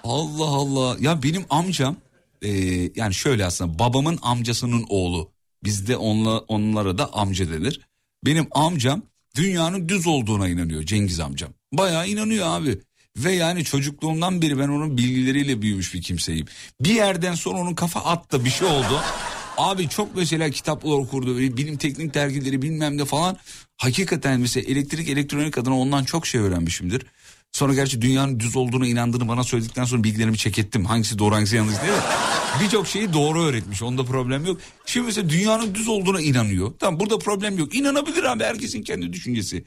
Allah 0.05 0.45
Allah. 0.47 0.97
Ya 1.01 1.23
benim 1.23 1.45
amcam 1.51 1.97
e, 2.43 2.51
yani 2.97 3.15
şöyle 3.15 3.45
aslında 3.45 3.79
babamın 3.79 4.19
amcasının 4.23 4.87
oğlu. 4.88 5.31
Bizde 5.65 5.97
onla, 5.97 6.38
onlara 6.38 6.99
da 6.99 7.12
amca 7.12 7.53
denir. 7.53 7.81
Benim 8.27 8.47
amcam 8.51 9.03
dünyanın 9.37 9.88
düz 9.88 10.07
olduğuna 10.07 10.49
inanıyor 10.49 10.83
Cengiz 10.83 11.21
amcam. 11.21 11.51
Bayağı 11.73 12.09
inanıyor 12.09 12.47
abi. 12.47 12.79
Ve 13.17 13.33
yani 13.33 13.65
çocukluğumdan 13.65 14.43
beri 14.43 14.59
ben 14.59 14.69
onun 14.69 14.99
bilgileriyle 14.99 15.62
büyümüş 15.62 15.95
bir 15.95 16.03
kimseyim. 16.03 16.47
Bir 16.81 16.95
yerden 16.95 17.35
sonra 17.35 17.59
onun 17.59 17.75
kafa 17.75 18.01
attı 18.01 18.45
bir 18.45 18.51
şey 18.51 18.69
oldu. 18.69 19.01
Abi 19.57 19.88
çok 19.88 20.17
mesela 20.17 20.51
kitaplar 20.51 20.91
okurdu. 20.93 21.38
Bilim 21.38 21.77
teknik 21.77 22.15
dergileri 22.15 22.62
bilmem 22.62 22.99
ne 22.99 23.05
falan. 23.05 23.37
Hakikaten 23.77 24.41
mesela 24.41 24.73
elektrik 24.73 25.09
elektronik 25.09 25.59
adına 25.59 25.79
ondan 25.79 26.05
çok 26.05 26.27
şey 26.27 26.41
öğrenmişimdir. 26.41 27.07
Sonra 27.53 27.75
gerçi 27.75 28.03
dünyanın 28.03 28.41
düz 28.41 28.57
olduğuna 28.57 28.87
inandığını 28.87 29.29
bana 29.29 29.45
söyledikten 29.45 29.85
sonra 29.85 30.05
bilgilerimi 30.05 30.38
çek 30.38 30.59
ettim. 30.59 30.85
Hangisi 30.85 31.19
doğru 31.19 31.35
hangisi 31.35 31.57
yanlış 31.57 31.75
mi? 31.75 31.81
Birçok 32.65 32.87
şeyi 32.87 33.12
doğru 33.12 33.43
öğretmiş. 33.43 33.83
Onda 33.83 34.05
problem 34.05 34.47
yok. 34.47 34.61
Şimdi 34.87 35.07
mesela 35.07 35.29
dünyanın 35.29 35.75
düz 35.75 35.88
olduğuna 35.88 36.21
inanıyor. 36.21 36.73
Tamam 36.79 37.01
burada 37.01 37.19
problem 37.19 37.59
yok. 37.59 37.75
İnanabilir 37.75 38.23
abi 38.25 38.45
herkesin 38.45 38.83
kendi 38.83 39.12
düşüncesi. 39.12 39.65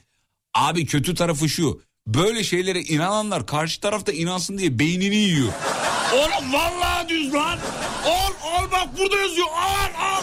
Abi 0.54 0.86
kötü 0.86 1.14
tarafı 1.14 1.48
şu. 1.48 1.80
Böyle 2.06 2.44
şeylere 2.44 2.80
inananlar 2.82 3.46
karşı 3.46 3.80
tarafta 3.80 4.12
inansın 4.12 4.58
diye 4.58 4.78
beynini 4.78 5.16
yiyor. 5.16 5.52
Oğlum 6.14 6.52
vallahi 6.52 7.08
düz 7.08 7.34
lan. 7.34 7.58
Al 8.06 8.32
al 8.42 8.70
bak 8.72 8.98
burada 8.98 9.16
yazıyor. 9.16 9.46
Al 9.56 9.90
al. 10.00 10.22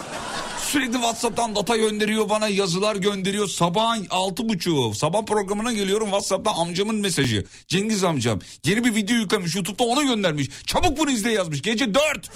Sürekli 0.73 0.93
Whatsapp'tan 0.93 1.55
data 1.55 1.77
gönderiyor 1.77 2.29
bana 2.29 2.47
yazılar 2.47 2.95
gönderiyor. 2.95 3.47
Sabahın 3.47 4.07
altı 4.09 4.49
buçuğu 4.49 4.93
sabah 4.93 5.25
programına 5.25 5.73
geliyorum 5.73 6.05
Whatsapp'tan 6.05 6.53
amcamın 6.53 6.95
mesajı. 6.95 7.45
Cengiz 7.67 8.03
amcam 8.03 8.39
yeni 8.65 8.83
bir 8.85 8.95
video 8.95 9.15
yüklemiş 9.15 9.55
YouTube'da 9.55 9.83
ona 9.83 10.03
göndermiş. 10.03 10.49
Çabuk 10.65 10.97
bunu 10.97 11.11
izle 11.11 11.31
yazmış 11.31 11.61
gece 11.61 11.93
dört. 11.93 12.29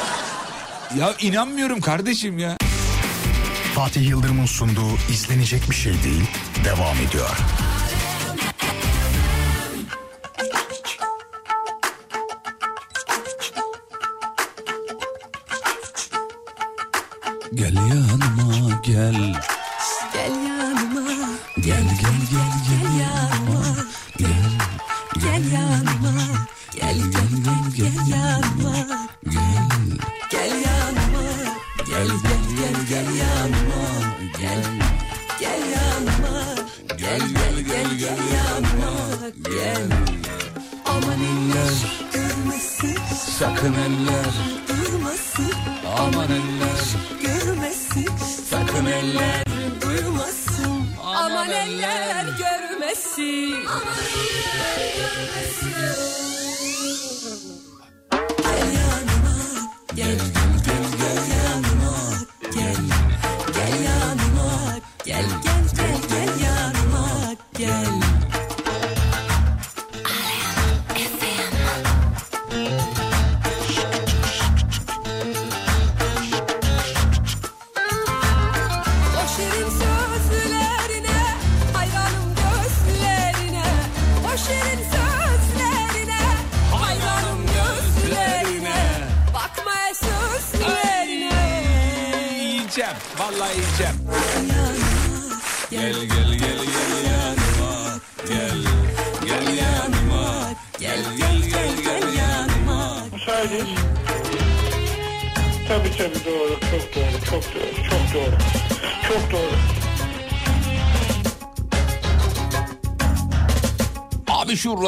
ya 0.98 1.14
inanmıyorum 1.20 1.80
kardeşim 1.80 2.38
ya. 2.38 2.56
Fatih 3.74 4.08
Yıldırım'ın 4.08 4.46
sunduğu 4.46 4.96
izlenecek 5.12 5.70
bir 5.70 5.76
şey 5.76 5.92
değil 5.92 6.24
devam 6.64 6.96
ediyor. 7.08 7.36
Gel 17.54 17.74
yanıma 17.74 18.80
gel. 18.82 19.34
Gel 20.12 20.34
yanıma, 20.48 21.10
Gel 21.56 21.84
gel 22.00 22.20
gel 22.30 22.52
gel 22.68 22.86
yanıma, 23.00 23.76
gel. 24.18 24.44
gel 25.22 25.52
yanıma, 25.52 26.12
gel 26.74 26.96
gel 26.96 27.32
gel 27.46 27.64
gel 27.76 28.08
yanıma, 28.08 28.74
Gel. 29.30 29.68
gel 30.30 30.52
yanıma, 30.66 31.24
gel 31.86 32.08
gel 32.08 32.44
gel 32.58 32.86
gel 32.88 33.14
yanıma, 33.14 33.82
gel. 34.40 34.64
Gel 35.40 35.62
yanıma, 35.74 36.44
Gel 36.98 37.20
gel 37.20 37.56
gel 37.66 37.98
gel 37.98 38.18
yanıma, 38.34 38.92
gel. 39.44 39.88
Aman 40.86 41.20
eller. 41.20 41.74
Sakın 43.38 43.74
eller. 43.74 44.34
Aman 45.98 46.28
eller. 46.30 46.63
Görmesin, 49.04 49.44
eller. 49.82 49.82
duymasın. 49.82 50.86
Aman 51.04 51.50
eller 51.50 52.24
görmesin. 52.38 53.64
Gel 55.74 57.13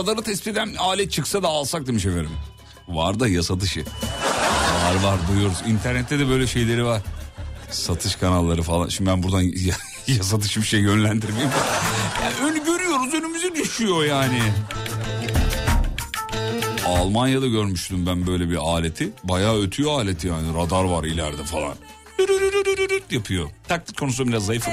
Radarı 0.06 0.22
tespit 0.22 0.46
eden 0.46 0.74
alet 0.78 1.12
çıksa 1.12 1.42
da 1.42 1.48
alsak 1.48 1.86
demiş 1.86 2.06
efendim. 2.06 2.30
Var 2.88 3.20
da 3.20 3.28
yasa 3.28 3.60
dışı. 3.60 3.84
Var 4.84 4.94
var 5.02 5.18
duyuyoruz. 5.28 5.56
İnternette 5.66 6.18
de 6.18 6.28
böyle 6.28 6.46
şeyleri 6.46 6.84
var. 6.84 7.02
Satış 7.70 8.16
kanalları 8.16 8.62
falan. 8.62 8.88
Şimdi 8.88 9.10
ben 9.10 9.22
buradan 9.22 9.42
yasa 10.06 10.40
dışı 10.40 10.60
bir 10.60 10.66
şey 10.66 10.80
yönlendirmeyeyim. 10.80 11.50
Yani 12.22 12.50
önü 12.50 12.64
görüyoruz 12.64 13.14
önümüze 13.14 13.54
düşüyor 13.54 14.04
yani. 14.04 14.42
Almanya'da 16.86 17.46
görmüştüm 17.46 18.06
ben 18.06 18.26
böyle 18.26 18.50
bir 18.50 18.56
aleti. 18.56 19.10
Bayağı 19.24 19.62
ötüyor 19.62 19.90
aleti 20.00 20.26
yani. 20.26 20.54
Radar 20.54 20.84
var 20.84 21.04
ileride 21.04 21.44
falan. 21.44 21.74
Yapıyor. 23.10 23.50
Taktik 23.68 23.96
konusunda 23.98 24.28
biraz 24.30 24.46
zayıfım. 24.46 24.72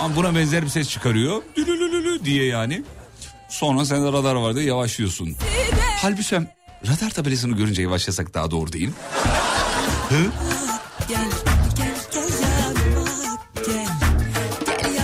Ama 0.00 0.16
buna 0.16 0.34
benzer 0.34 0.62
bir 0.62 0.68
ses 0.68 0.88
çıkarıyor. 0.88 1.42
Diye 2.24 2.44
yani. 2.44 2.82
Sonra 3.58 3.84
sen 3.84 4.04
de 4.04 4.12
radar 4.12 4.34
var 4.34 4.54
diye 4.54 4.64
yavaşlıyorsun. 4.64 5.36
Halbuki 6.02 6.36
radar 6.86 7.10
tabelasını 7.10 7.56
görünce 7.56 7.82
yavaşlasak 7.82 8.34
daha 8.34 8.50
doğru 8.50 8.72
değil? 8.72 8.90
Hı? 10.08 10.26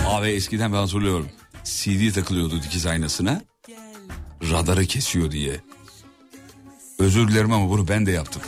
Abi 0.07 0.27
eskiden 0.29 0.73
ben 0.73 0.77
hatırlıyorum. 0.77 1.29
CD 1.63 2.13
takılıyordu 2.13 2.63
dikiz 2.63 2.85
aynasına. 2.85 3.41
Radarı 4.51 4.85
kesiyor 4.85 5.31
diye. 5.31 5.59
Özür 6.99 7.27
dilerim 7.27 7.51
ama 7.51 7.69
bunu 7.69 7.87
ben 7.87 8.05
de 8.05 8.11
yaptım. 8.11 8.41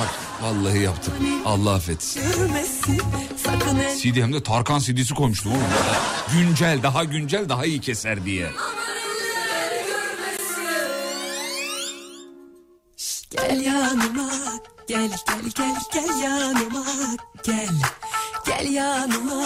Bak 0.00 0.10
vallahi 0.42 0.78
yaptım. 0.82 1.14
Allah 1.44 1.74
affetsin. 1.74 2.22
CD 4.02 4.16
hem 4.16 4.32
de 4.32 4.42
Tarkan 4.42 4.78
CD'si 4.78 5.14
koymuştum 5.14 5.52
oğlum. 5.52 5.62
Güncel, 6.32 6.82
daha 6.82 7.04
güncel, 7.04 7.48
daha 7.48 7.66
iyi 7.66 7.80
keser 7.80 8.24
diye. 8.24 8.50
Gel 13.46 13.60
yanıma 13.60 14.30
gel 14.86 15.10
gel 15.26 15.50
gel 15.56 15.76
gel 15.92 16.18
yanıma 16.22 16.84
gel. 17.44 17.68
Gel 18.46 18.72
yanıma 18.72 19.42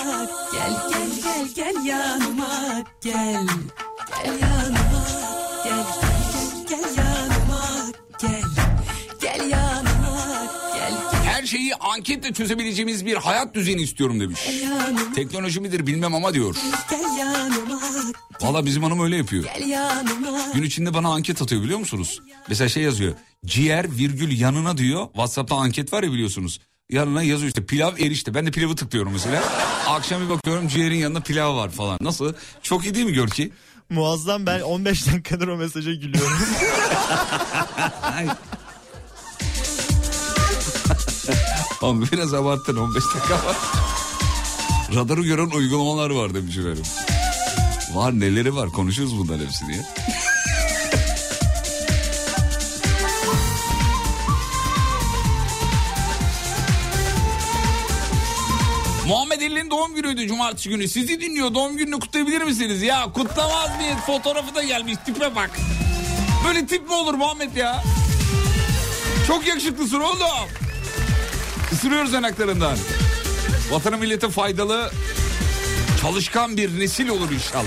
gel 0.53 0.73
gel 0.91 1.11
gel 1.25 1.49
gel 1.55 1.85
yanıma 1.85 2.83
gel. 3.01 3.47
Gel 4.25 4.39
yanıma 4.41 4.80
şeyi 11.51 11.75
anketle 11.75 12.33
çözebileceğimiz 12.33 13.07
bir 13.07 13.17
hayat 13.17 13.55
düzeni 13.55 13.83
istiyorum 13.83 14.21
demiş. 14.21 14.41
Teknoloji 15.15 15.61
midir 15.61 15.87
bilmem 15.87 16.15
ama 16.15 16.35
diyor. 16.35 16.57
Valla 18.41 18.67
bizim 18.67 18.83
hanım 18.83 19.01
öyle 19.01 19.17
yapıyor. 19.17 19.45
Gün 20.55 20.63
içinde 20.63 20.95
bana 20.95 21.09
anket 21.09 21.43
atıyor 21.43 21.63
biliyor 21.63 21.79
musunuz? 21.79 22.21
Mesela 22.49 22.69
şey 22.69 22.83
yazıyor. 22.83 23.15
Ciğer 23.47 23.97
virgül 23.97 24.41
yanına 24.41 24.79
diyor. 24.79 25.07
Whatsapp'ta 25.07 25.57
anket 25.57 25.93
var 25.93 26.03
ya 26.03 26.13
biliyorsunuz. 26.13 26.61
Yanına 26.91 27.23
yazıyor 27.23 27.49
işte 27.49 27.67
pilav 27.67 27.97
erişte. 27.99 28.35
Ben 28.35 28.47
de 28.47 28.51
pilavı 28.51 28.77
tıklıyorum 28.77 29.13
mesela. 29.13 29.43
Akşam 29.89 30.23
bir 30.25 30.29
bakıyorum 30.29 30.69
ciğerin 30.69 30.97
yanında 30.97 31.21
pilav 31.21 31.57
var 31.57 31.71
falan. 31.71 31.99
Nasıl? 32.01 32.35
Çok 32.63 32.85
iyi 32.85 32.95
değil 32.95 33.07
mi 33.07 33.13
Görki? 33.13 33.53
Muazzam 33.91 34.47
ben 34.47 34.61
15 34.61 35.07
dakikadır 35.07 35.49
o 35.49 35.57
mesaja 35.57 35.93
gülüyorum. 35.95 36.33
Oğlum 41.83 42.09
biraz 42.13 42.35
abarttın 42.35 42.77
15 42.77 43.05
dakika 43.15 43.35
var. 43.35 43.57
Radarı 44.95 45.23
gören 45.23 45.51
uygulamalar 45.51 46.11
var 46.11 46.35
demiş 46.35 46.57
efendim. 46.57 46.83
Var 47.95 48.21
neleri 48.21 48.57
var 48.57 48.71
konuşuruz 48.71 49.19
bunların 49.19 49.45
hepsini 49.45 49.77
ya. 49.77 49.83
Muhammed 59.09 59.41
Ali'nin 59.43 59.71
doğum 59.71 59.95
günüydü 59.95 60.29
cumartesi 60.29 60.69
günü. 60.69 60.89
Sizi 60.89 61.21
dinliyor 61.21 61.55
doğum 61.55 61.77
gününü 61.77 62.01
kutlayabilir 62.01 62.43
misiniz? 62.43 62.83
Ya 62.83 63.13
kutlamaz 63.13 63.77
mıyız? 63.77 63.97
Fotoğrafı 64.07 64.55
da 64.55 64.63
gelmiş 64.63 64.95
tipe 65.07 65.35
bak. 65.37 65.51
Böyle 66.47 66.67
tip 66.67 66.89
mi 66.89 66.95
olur 66.95 67.15
Muhammed 67.15 67.57
ya? 67.57 67.83
Çok 69.27 69.47
yakışıklısın 69.47 70.01
oğlum. 70.01 70.49
Isırıyoruz 71.73 72.13
yanaklarından. 72.13 72.79
Vatana 73.71 73.97
millete 73.97 74.31
faydalı, 74.31 74.91
çalışkan 76.03 76.57
bir 76.57 76.81
nesil 76.81 77.09
olur 77.09 77.31
inşallah. 77.31 77.65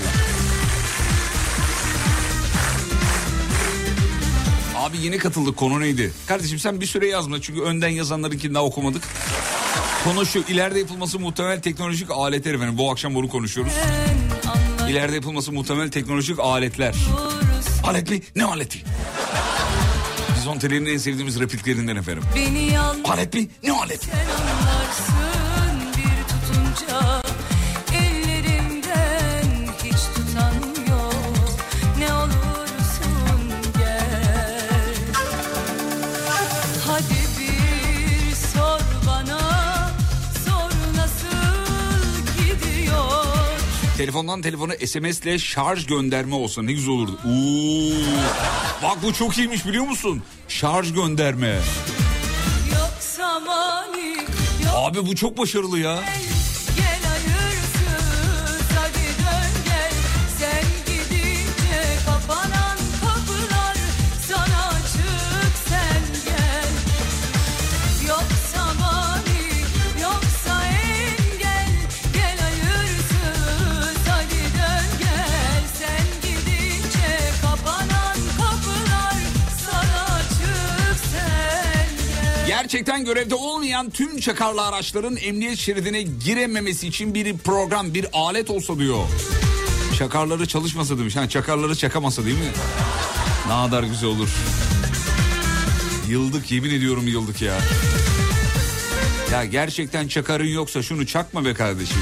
Abi 4.76 4.96
yeni 5.02 5.18
katıldık 5.18 5.56
konu 5.56 5.80
neydi? 5.80 6.12
Kardeşim 6.26 6.58
sen 6.58 6.80
bir 6.80 6.86
süre 6.86 7.06
yazma 7.08 7.40
çünkü 7.40 7.60
önden 7.62 7.88
yazanlarınkini 7.88 8.54
daha 8.54 8.64
okumadık. 8.64 9.02
Konu 10.04 10.26
şu 10.26 10.38
ileride 10.38 10.78
yapılması 10.78 11.18
muhtemel 11.18 11.62
teknolojik 11.62 12.10
aletler 12.10 12.54
efendim. 12.54 12.78
Bu 12.78 12.90
akşam 12.90 13.14
bunu 13.14 13.28
konuşuyoruz. 13.28 13.72
İleride 14.88 15.14
yapılması 15.14 15.52
muhtemel 15.52 15.90
teknolojik 15.90 16.38
aletler. 16.40 16.94
Alet 17.84 18.10
mi? 18.10 18.22
Ne 18.36 18.44
aleti? 18.44 18.84
Teller'in 20.58 20.86
en 20.86 20.98
sevdiğimiz 20.98 21.40
repliklerinden 21.40 21.96
efendim. 21.96 22.24
Alet 23.04 23.34
mi? 23.34 23.48
Ne 23.64 23.72
aleti? 23.72 24.08
Telefondan 44.04 44.42
telefona 44.42 44.72
SMS'le 44.86 45.38
şarj 45.38 45.86
gönderme 45.86 46.34
olsa 46.34 46.62
ne 46.62 46.72
güzel 46.72 46.90
olurdu. 46.90 47.18
Oo. 47.26 48.82
Bak 48.82 49.02
bu 49.02 49.12
çok 49.12 49.38
iyiymiş 49.38 49.66
biliyor 49.66 49.84
musun? 49.84 50.22
Şarj 50.48 50.92
gönderme. 50.92 51.58
Yoksa 52.72 53.40
mani 53.40 54.16
yok 54.64 54.74
Abi 54.74 55.06
bu 55.06 55.14
çok 55.14 55.38
başarılı 55.38 55.78
ya. 55.78 56.04
Gerçekten 82.74 83.04
görevde 83.04 83.34
olmayan 83.34 83.90
tüm 83.90 84.20
çakarlı 84.20 84.66
araçların 84.66 85.16
emniyet 85.16 85.58
şeridine 85.58 86.02
girememesi 86.02 86.88
için 86.88 87.14
bir 87.14 87.38
program, 87.38 87.94
bir 87.94 88.06
alet 88.12 88.50
olsa 88.50 88.78
diyor. 88.78 89.04
Çakarları 89.98 90.46
çalışmasa 90.46 90.98
demiş. 90.98 91.16
Ha, 91.16 91.28
çakarları 91.28 91.76
çakamasa 91.76 92.24
değil 92.24 92.38
mi? 92.38 92.52
Ne 93.46 93.66
kadar 93.66 93.82
güzel 93.82 94.08
olur. 94.08 94.28
Yıldık 96.08 96.52
yemin 96.52 96.70
ediyorum 96.70 97.08
yıldık 97.08 97.42
ya. 97.42 97.58
Ya 99.32 99.44
gerçekten 99.44 100.08
çakarın 100.08 100.48
yoksa 100.48 100.82
şunu 100.82 101.06
çakma 101.06 101.44
be 101.44 101.54
kardeşim. 101.54 101.98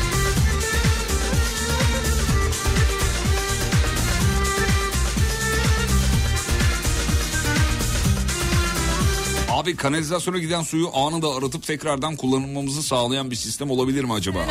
Abi 9.62 9.76
kanalizasyona 9.76 10.38
giden 10.38 10.62
suyu 10.62 10.96
anında 10.96 11.34
arıtıp 11.34 11.66
tekrardan 11.66 12.16
kullanılmamızı 12.16 12.82
sağlayan 12.82 13.30
bir 13.30 13.36
sistem 13.36 13.70
olabilir 13.70 14.04
mi 14.04 14.12
acaba? 14.12 14.46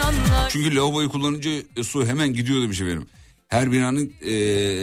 Çünkü 0.49 0.75
lavaboyu 0.75 1.09
kullanınca 1.09 1.51
e, 1.77 1.83
su 1.83 2.05
hemen 2.05 2.33
gidiyor 2.33 2.61
demiş 2.61 2.81
efendim. 2.81 3.07
Her 3.47 3.71
binanın, 3.71 4.13
e, 4.25 4.31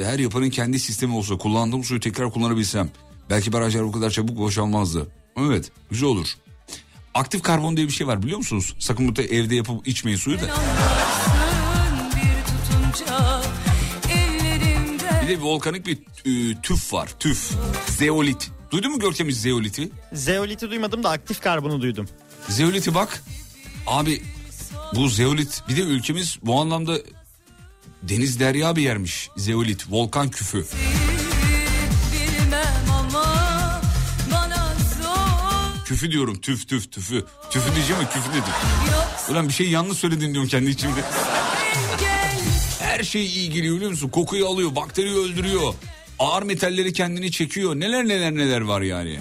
her 0.04 0.18
yapının 0.18 0.50
kendi 0.50 0.78
sistemi 0.80 1.14
olsa 1.16 1.38
kullandığım 1.38 1.84
suyu 1.84 2.00
tekrar 2.00 2.30
kullanabilsem. 2.30 2.90
Belki 3.30 3.52
barajlar 3.52 3.84
bu 3.84 3.92
kadar 3.92 4.10
çabuk 4.10 4.38
boşalmazdı. 4.38 5.08
Evet 5.38 5.70
güzel 5.90 6.08
olur. 6.08 6.28
Aktif 7.14 7.42
karbon 7.42 7.76
diye 7.76 7.86
bir 7.86 7.92
şey 7.92 8.06
var 8.06 8.22
biliyor 8.22 8.38
musunuz? 8.38 8.74
Sakın 8.78 9.16
bu 9.16 9.20
evde 9.22 9.54
yapıp 9.54 9.88
içmeyin 9.88 10.18
suyu 10.18 10.38
da. 10.38 10.50
Bir 15.22 15.28
de 15.28 15.40
volkanik 15.40 15.86
bir 15.86 15.98
e, 16.24 16.60
tüf 16.62 16.92
var 16.92 17.08
tüf. 17.18 17.50
Zeolit. 17.86 18.57
Duydun 18.70 18.92
mu 18.92 18.98
Görkem 18.98 19.32
zeoliti? 19.32 19.90
Zeolit'i 20.12 20.70
duymadım 20.70 21.02
da 21.02 21.10
aktif 21.10 21.40
karbonu 21.40 21.80
duydum. 21.80 22.08
Zeolit'i 22.48 22.94
bak. 22.94 23.22
Abi 23.86 24.22
bu 24.94 25.08
zeolit 25.08 25.62
bir 25.68 25.76
de 25.76 25.80
ülkemiz 25.80 26.38
bu 26.42 26.60
anlamda 26.60 26.98
deniz 28.02 28.40
derya 28.40 28.76
bir 28.76 28.82
yermiş. 28.82 29.30
Zeolit 29.36 29.84
volkan 29.90 30.30
küfü. 30.30 30.66
Küfü 35.84 36.10
diyorum 36.12 36.40
tüf 36.40 36.68
tüf 36.68 36.92
tüfü. 36.92 37.24
Tüfü 37.50 37.74
diyeceğim 37.74 38.00
ama 38.02 38.10
küfü 38.10 38.30
dedim. 38.32 38.42
Ulan 39.30 39.48
bir 39.48 39.52
şey 39.52 39.68
yanlış 39.70 39.98
söyledin 39.98 40.32
diyorum 40.32 40.48
kendi 40.48 40.70
içimde. 40.70 41.00
Her 42.80 43.02
şey 43.04 43.26
iyi 43.26 43.50
geliyor 43.50 43.76
biliyor 43.76 43.90
musun? 43.90 44.08
Kokuyu 44.08 44.46
alıyor, 44.48 44.76
bakteriyi 44.76 45.16
öldürüyor. 45.16 45.74
Ağır 46.18 46.42
metalleri 46.42 46.92
kendini 46.92 47.30
çekiyor. 47.30 47.76
Neler 47.76 48.08
neler 48.08 48.34
neler 48.34 48.60
var 48.60 48.80
yani. 48.80 49.18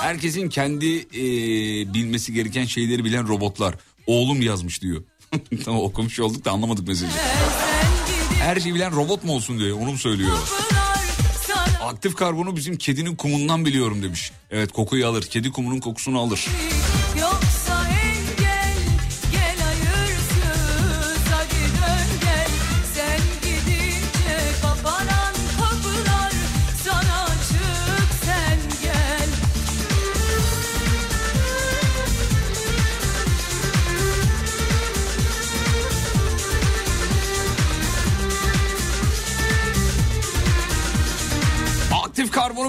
Herkesin 0.00 0.48
kendi 0.48 0.98
e, 0.98 1.24
bilmesi 1.94 2.32
gereken 2.32 2.64
şeyleri 2.64 3.04
bilen 3.04 3.28
robotlar. 3.28 3.74
Oğlum 4.06 4.42
yazmış 4.42 4.82
diyor. 4.82 5.02
tamam 5.64 5.80
okumuş 5.82 6.20
olduk 6.20 6.44
da 6.44 6.50
anlamadık 6.50 6.88
mesajı. 6.88 7.12
Her 8.38 8.60
şeyi 8.60 8.74
bilen 8.74 8.96
robot 8.96 9.24
mu 9.24 9.32
olsun 9.32 9.58
diyor. 9.58 9.78
Onu 9.80 9.90
mu 9.92 9.98
söylüyor? 9.98 10.38
Aktif 11.82 12.14
karbonu 12.14 12.56
bizim 12.56 12.76
kedinin 12.78 13.16
kumundan 13.16 13.64
biliyorum 13.64 14.02
demiş. 14.02 14.32
Evet 14.50 14.72
kokuyu 14.72 15.06
alır. 15.06 15.22
Kedi 15.22 15.50
kumunun 15.52 15.80
kokusunu 15.80 16.20
alır. 16.20 16.46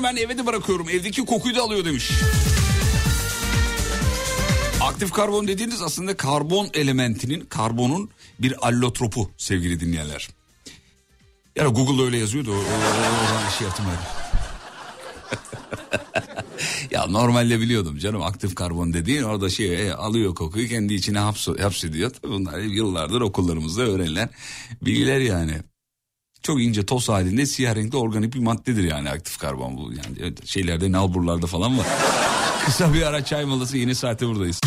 Ben 0.08 0.16
eve 0.16 0.38
de 0.38 0.46
bırakıyorum. 0.46 0.90
Evdeki 0.90 1.26
kokuyu 1.26 1.56
da 1.56 1.62
alıyor 1.62 1.86
demiş. 1.86 2.12
Aktif 4.82 5.12
karbon 5.12 5.48
dediğiniz 5.48 5.82
aslında 5.82 6.18
karbon 6.18 6.70
elementinin, 6.74 7.42
karbonun 7.42 8.10
bir 8.40 8.68
allotropu 8.68 9.32
sevgili 9.38 9.80
dinleyenler. 9.80 10.30
Yani 11.56 11.74
Google'da 11.74 12.04
öyle 12.04 12.18
yazıyordu. 12.18 12.52
O, 12.52 12.56
o, 12.56 12.58
o- 12.58 12.62
oradan 12.62 13.50
şey 13.58 13.68
yaptım 13.68 13.86
ya 16.92 17.06
normalde 17.06 17.60
biliyordum 17.60 17.98
canım 17.98 18.22
aktif 18.22 18.56
karbon 18.56 18.94
dediğin 18.94 19.24
orada 19.24 19.50
şey 19.50 19.88
e, 19.88 19.94
alıyor 19.94 20.36
kokuyu 20.36 20.68
kendi 20.68 20.94
içine 20.94 21.20
hapsediyor. 21.20 22.10
Tabii 22.10 22.32
bunlar 22.32 22.60
yıllardır 22.60 23.22
okullarımızda 23.22 23.82
öğrenilen 23.82 24.30
bilgiler 24.82 25.20
yani. 25.20 25.54
Çok 26.44 26.62
ince 26.62 26.86
toz 26.86 27.10
halinde 27.10 27.46
siyah 27.46 27.76
renkli 27.76 27.98
organik 27.98 28.34
bir 28.34 28.40
maddedir 28.40 28.84
yani 28.84 29.10
aktif 29.10 29.38
karbon 29.38 29.78
bu. 29.78 29.92
Yani 29.94 30.34
şeylerde 30.46 30.92
nalburlarda 30.92 31.48
falan 31.48 31.78
var. 31.78 31.88
Kısa 32.66 32.94
bir 32.94 33.02
ara 33.02 33.26
çay 33.26 33.46
molası 33.46 33.78
yeni 33.78 33.96
saatte 33.96 34.28
buradayız. 34.28 34.60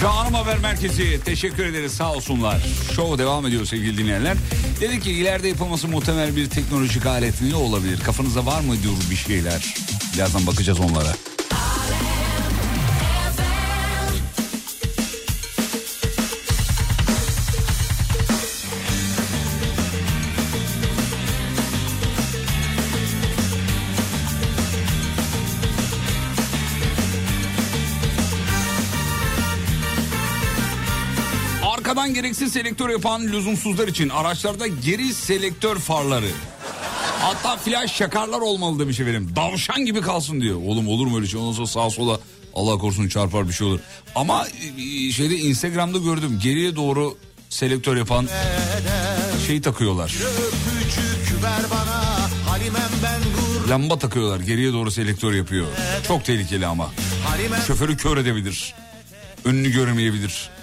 Şahanım 0.00 0.34
Haber 0.34 0.58
Merkezi 0.58 1.20
teşekkür 1.24 1.64
ederiz 1.64 1.92
sağ 1.92 2.12
olsunlar. 2.12 2.62
Show 2.96 3.18
devam 3.18 3.46
ediyor 3.46 3.64
sevgili 3.64 3.98
dinleyenler. 3.98 4.36
Dedik 4.80 5.02
ki 5.02 5.12
ileride 5.12 5.48
yapılması 5.48 5.88
muhtemel 5.88 6.36
bir 6.36 6.50
teknolojik 6.50 7.06
alet 7.06 7.42
ne 7.42 7.54
olabilir? 7.54 8.00
Kafanızda 8.00 8.46
var 8.46 8.60
mı 8.60 8.82
diyor 8.82 8.94
bir 9.10 9.16
şeyler? 9.16 9.74
Birazdan 10.14 10.46
bakacağız 10.46 10.80
onlara. 10.80 11.14
Gereksiz 32.26 32.52
selektör 32.52 32.88
yapan 32.88 33.22
lüzumsuzlar 33.22 33.88
için 33.88 34.08
araçlarda 34.08 34.66
geri 34.66 35.14
selektör 35.14 35.78
farları. 35.78 36.28
Hatta 37.20 37.56
flash 37.56 37.92
şakarlar 37.92 38.40
olmalı 38.40 38.78
demiş 38.78 39.00
efendim. 39.00 39.32
Davşan 39.36 39.84
gibi 39.84 40.00
kalsın 40.00 40.40
diyor. 40.40 40.60
Oğlum 40.66 40.88
olur 40.88 41.06
mu 41.06 41.16
öyle 41.16 41.26
şey? 41.26 41.40
Ondan 41.40 41.52
sonra 41.52 41.66
sağa 41.66 41.90
sola 41.90 42.20
Allah 42.54 42.78
korusun 42.78 43.08
çarpar 43.08 43.48
bir 43.48 43.52
şey 43.52 43.66
olur. 43.66 43.80
Ama 44.14 44.46
e, 44.78 45.12
şeyde 45.12 45.36
Instagram'da 45.36 45.98
gördüm. 45.98 46.40
Geriye 46.42 46.76
doğru 46.76 47.18
selektör 47.48 47.96
yapan 47.96 48.28
şey 49.46 49.60
takıyorlar. 49.60 50.14
Lamba 53.68 53.98
takıyorlar. 53.98 54.40
Geriye 54.40 54.72
doğru 54.72 54.90
selektör 54.90 55.32
yapıyor. 55.32 55.66
Çok 56.08 56.24
tehlikeli 56.24 56.66
ama. 56.66 56.90
Şoförü 57.66 57.96
kör 57.96 58.16
edebilir. 58.16 58.74
Önünü 59.44 59.70
göremeyebilir. 59.70 60.55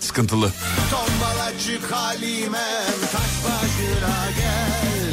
Sıkıntılı. 0.00 0.52
tombalacık 0.90 1.92
Halimem 1.92 3.00
Taş 3.12 3.44
başına 3.44 4.26
gel 4.38 5.12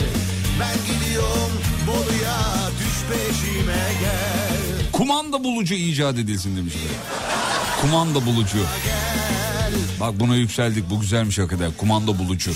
Ben 0.59 0.95
gidiyorum 0.95 1.51
Bolu'ya 1.88 2.38
düş 2.79 2.97
peşime 3.17 3.93
gel 4.01 4.91
Kumanda 4.91 5.43
bulucu 5.43 5.73
icat 5.75 6.17
edilsin 6.17 6.57
demişler. 6.57 6.81
Kumanda 7.81 8.25
bulucu. 8.25 8.57
Bak 10.04 10.20
buna 10.20 10.36
yükseldik 10.36 10.89
bu 10.89 10.99
güzelmiş 10.99 11.39
hakikaten 11.39 11.72
kumanda 11.78 12.20
bulucu. 12.20 12.51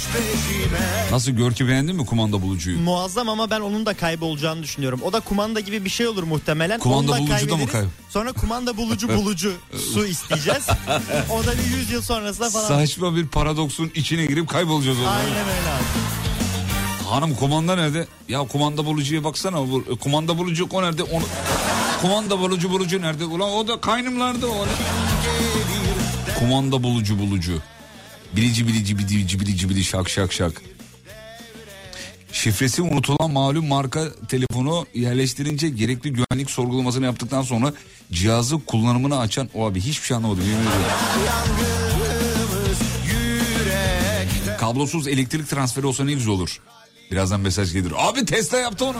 Nasıl 1.11 1.31
Görki 1.31 1.67
beğendin 1.67 1.95
mi 1.95 2.05
kumanda 2.05 2.41
bulucuyu? 2.41 2.79
Muazzam 2.79 3.29
ama 3.29 3.49
ben 3.49 3.59
onun 3.61 3.85
da 3.85 3.93
kaybolacağını 3.93 4.63
düşünüyorum. 4.63 4.99
O 5.03 5.13
da 5.13 5.19
kumanda 5.19 5.59
gibi 5.59 5.85
bir 5.85 5.89
şey 5.89 6.07
olur 6.07 6.23
muhtemelen. 6.23 6.79
Kumanda 6.79 7.11
da 7.11 7.17
bulucu 7.19 7.49
da 7.49 7.57
mı 7.57 7.63
kayb- 7.63 7.85
Sonra 8.09 8.31
kumanda 8.31 8.77
bulucu 8.77 9.09
bulucu 9.09 9.53
su 9.93 10.05
isteyeceğiz. 10.05 10.67
O 11.31 11.45
da 11.45 11.51
bir 11.57 11.77
100 11.77 11.91
yıl 11.91 12.01
sonrasında 12.01 12.49
falan. 12.49 12.67
Saçma 12.67 13.15
bir 13.15 13.27
paradoksun 13.27 13.91
içine 13.95 14.25
girip 14.25 14.49
kaybolacağız 14.49 14.97
orada. 14.99 15.11
Aynen 15.11 15.29
öyle 15.31 15.69
abi. 15.69 17.07
Hanım 17.09 17.35
kumanda 17.35 17.75
nerede? 17.75 18.07
Ya 18.29 18.39
kumanda 18.39 18.85
bulucuya 18.85 19.23
baksana. 19.23 19.57
Bu, 19.71 19.83
kumanda 19.99 20.37
bulucu 20.37 20.67
o 20.73 20.83
nerede? 20.83 21.03
Onu... 21.03 21.23
Kumanda 22.01 22.39
bulucu 22.39 22.69
bulucu 22.69 23.01
nerede? 23.01 23.25
Ulan 23.25 23.49
o 23.51 23.67
da 23.67 23.81
kaynımlarda 23.81 24.47
o. 24.47 24.65
Kumanda 26.39 26.83
bulucu 26.83 27.19
bulucu. 27.19 27.61
Bilici 28.35 28.67
bilici 28.67 28.97
bilici 28.97 29.39
bilici 29.39 29.69
bilici 29.69 29.83
şak 29.83 30.09
şak 30.09 30.33
şak. 30.33 30.61
Şifresi 32.31 32.81
unutulan 32.81 33.31
malum 33.31 33.67
marka 33.67 34.03
telefonu 34.27 34.85
yerleştirince 34.93 35.69
gerekli 35.69 36.13
güvenlik 36.13 36.51
sorgulamasını 36.51 37.05
yaptıktan 37.05 37.41
sonra 37.41 37.73
cihazı 38.11 38.65
kullanımını 38.65 39.19
açan 39.19 39.49
o 39.53 39.65
abi 39.65 39.81
hiçbir 39.81 40.07
şey 40.07 40.17
anlamadım. 40.17 40.43
Kablosuz 44.59 45.07
elektrik 45.07 45.49
transferi 45.49 45.85
olsa 45.85 46.03
ne 46.03 46.13
güzel 46.13 46.29
olur. 46.33 46.59
Birazdan 47.11 47.39
mesaj 47.39 47.73
gelir. 47.73 47.93
Abi 47.97 48.25
Tesla 48.25 48.57
yaptı 48.57 48.85
onu. 48.85 48.97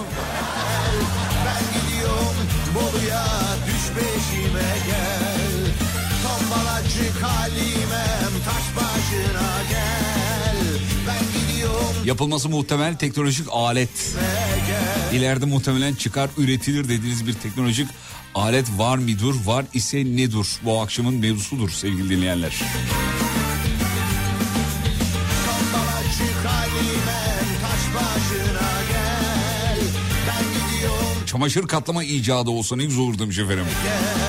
Bolu'ya 2.76 3.37
Yapılması 12.06 12.50
muhtemel 12.50 12.96
teknolojik 12.96 13.48
alet. 13.52 14.16
İleride 15.14 15.46
muhtemelen 15.46 15.94
çıkar 15.96 16.30
üretilir 16.38 16.84
dediğiniz 16.84 17.28
bir 17.28 17.34
teknolojik 17.34 17.88
alet 18.36 18.66
var 18.78 18.98
mıdır? 18.98 19.46
Var 19.46 19.66
ise 19.74 19.98
nedir? 19.98 20.48
Bu 20.66 20.82
akşamın 20.82 21.14
mevzusudur 21.14 21.70
sevgili 21.70 22.10
dinleyenler. 22.10 22.62
Çamaşır 31.38 31.68
katlama 31.68 32.04
icadı 32.04 32.50
olsa 32.50 32.76
ne 32.76 32.86
güzel 32.86 33.02
olur 33.04 33.20
demiş 33.20 33.40
efendim. 33.40 33.66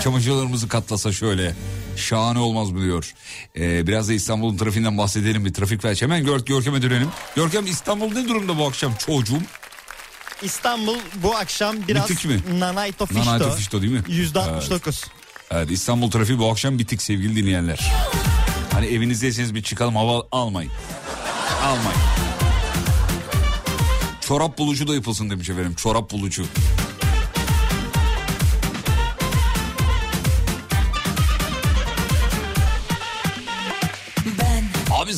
Çamaşırlarımızı 0.04 0.68
katlasa 0.68 1.12
şöyle. 1.12 1.54
Şahane 1.96 2.38
olmaz 2.38 2.70
mı 2.70 2.84
diyor. 2.84 3.14
Ee, 3.56 3.86
biraz 3.86 4.08
da 4.08 4.12
İstanbul'un 4.12 4.56
trafiğinden 4.56 4.98
bahsedelim 4.98 5.44
bir 5.44 5.54
trafik 5.54 5.82
felç. 5.82 6.02
Hemen 6.02 6.24
Gör 6.24 6.40
Görkem'e 6.40 6.82
dönelim. 6.82 7.08
Görkem 7.36 7.66
İstanbul 7.66 8.12
ne 8.12 8.28
durumda 8.28 8.58
bu 8.58 8.66
akşam 8.66 8.92
çocuğum? 8.94 9.42
İstanbul 10.42 10.96
bu 11.22 11.36
akşam 11.36 11.76
biraz 11.88 12.10
Bitik 12.10 12.24
mi? 12.24 12.40
Nanayto 12.58 13.06
Fişto. 13.06 13.24
Nanayto 13.24 13.56
Fişto 13.56 13.82
değil 13.82 13.92
mi? 13.92 14.02
%69. 14.08 15.06
Evet 15.50 15.70
İstanbul 15.70 16.10
trafiği 16.10 16.38
bu 16.38 16.50
akşam 16.50 16.78
bitik 16.78 17.02
sevgili 17.02 17.36
dinleyenler. 17.36 17.92
Hani 18.72 18.86
evinizdeyseniz 18.86 19.54
bir 19.54 19.62
çıkalım 19.62 19.96
hava 19.96 20.22
almayın. 20.32 20.72
Almayın. 21.64 22.00
Çorap 24.20 24.58
bulucu 24.58 24.88
da 24.88 24.94
yapılsın 24.94 25.30
demiş 25.30 25.50
efendim. 25.50 25.74
Çorap 25.74 26.10
bulucu. 26.10 26.44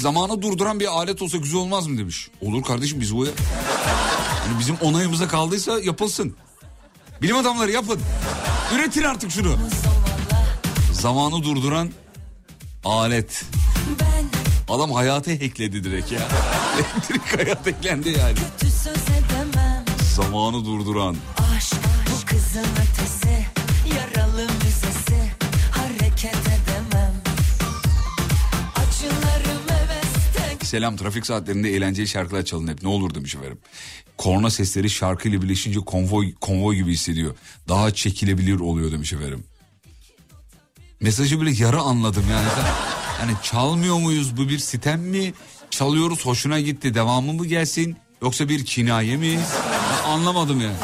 Zamanı 0.00 0.42
durduran 0.42 0.80
bir 0.80 0.86
alet 0.86 1.22
olsa 1.22 1.36
güzel 1.38 1.60
olmaz 1.60 1.86
mı 1.86 1.98
demiş. 1.98 2.28
Olur 2.42 2.62
kardeşim 2.62 3.00
biz 3.00 3.16
bu 3.16 3.24
ya. 3.24 3.32
Yani 4.46 4.58
bizim 4.58 4.76
onayımıza 4.76 5.28
kaldıysa 5.28 5.80
yapılsın. 5.80 6.36
Bilim 7.22 7.36
adamları 7.36 7.70
yapın. 7.70 8.00
Üretin 8.74 9.02
artık 9.02 9.30
şunu. 9.30 9.56
Zamanı 10.92 11.42
durduran 11.42 11.90
alet. 12.84 13.44
Adam 14.68 14.92
hayatı 14.92 15.30
hackledi 15.30 15.84
direkt 15.84 16.12
ya. 16.12 16.20
direkt 17.08 17.36
hayat 17.36 17.66
hacklendi 17.66 18.08
yani. 18.08 18.38
Zamanı 20.16 20.64
durduran. 20.64 21.16
Aşk 21.56 21.74
bu 22.06 22.26
kızın 22.26 22.60
ötesi 22.60 23.46
Yaralı 23.96 24.49
Selam 30.70 30.96
trafik 30.96 31.26
saatlerinde 31.26 31.70
eğlenceli 31.70 32.08
şarkılar 32.08 32.44
çalın 32.44 32.68
hep 32.68 32.82
ne 32.82 32.88
olur 32.88 33.14
demiş 33.14 33.34
efendim. 33.34 33.58
Korna 34.18 34.50
sesleri 34.50 34.90
şarkıyla 34.90 35.42
birleşince 35.42 35.80
konvoy, 35.80 36.34
konvoy 36.40 36.76
gibi 36.76 36.92
hissediyor. 36.92 37.34
Daha 37.68 37.94
çekilebilir 37.94 38.60
oluyor 38.60 38.92
demiş 38.92 39.12
efendim. 39.12 39.44
Mesajı 41.00 41.40
bile 41.40 41.64
yarı 41.64 41.80
anladım 41.80 42.24
yani. 42.30 42.48
Yani 43.20 43.32
çalmıyor 43.42 43.98
muyuz 43.98 44.36
bu 44.36 44.48
bir 44.48 44.58
sitem 44.58 45.00
mi? 45.00 45.32
Çalıyoruz 45.70 46.26
hoşuna 46.26 46.60
gitti 46.60 46.94
devamı 46.94 47.32
mı 47.32 47.46
gelsin? 47.46 47.96
Yoksa 48.22 48.48
bir 48.48 48.64
kinaye 48.64 49.16
mi? 49.16 49.40
Ben 50.04 50.10
anlamadım 50.10 50.60
yani. 50.60 50.76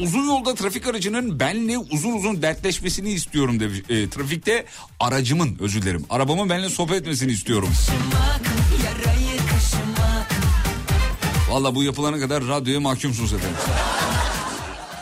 Uzun 0.00 0.24
yolda 0.26 0.54
trafik 0.54 0.86
aracının 0.86 1.40
benle 1.40 1.78
uzun 1.78 2.12
uzun 2.12 2.42
dertleşmesini 2.42 3.10
istiyorum 3.12 3.60
demiş. 3.60 3.78
E, 3.88 4.10
trafikte 4.10 4.64
aracımın 5.00 5.56
özür 5.60 5.82
dilerim. 5.82 6.04
Arabamın 6.10 6.50
benimle 6.50 6.68
sohbet 6.68 6.96
etmesini 6.96 7.32
istiyorum. 7.32 7.68
Valla 11.50 11.74
bu 11.74 11.82
yapılana 11.82 12.18
kadar 12.18 12.48
radyoya 12.48 12.80
mahkumsunuz 12.80 13.32
efendim. 13.32 13.56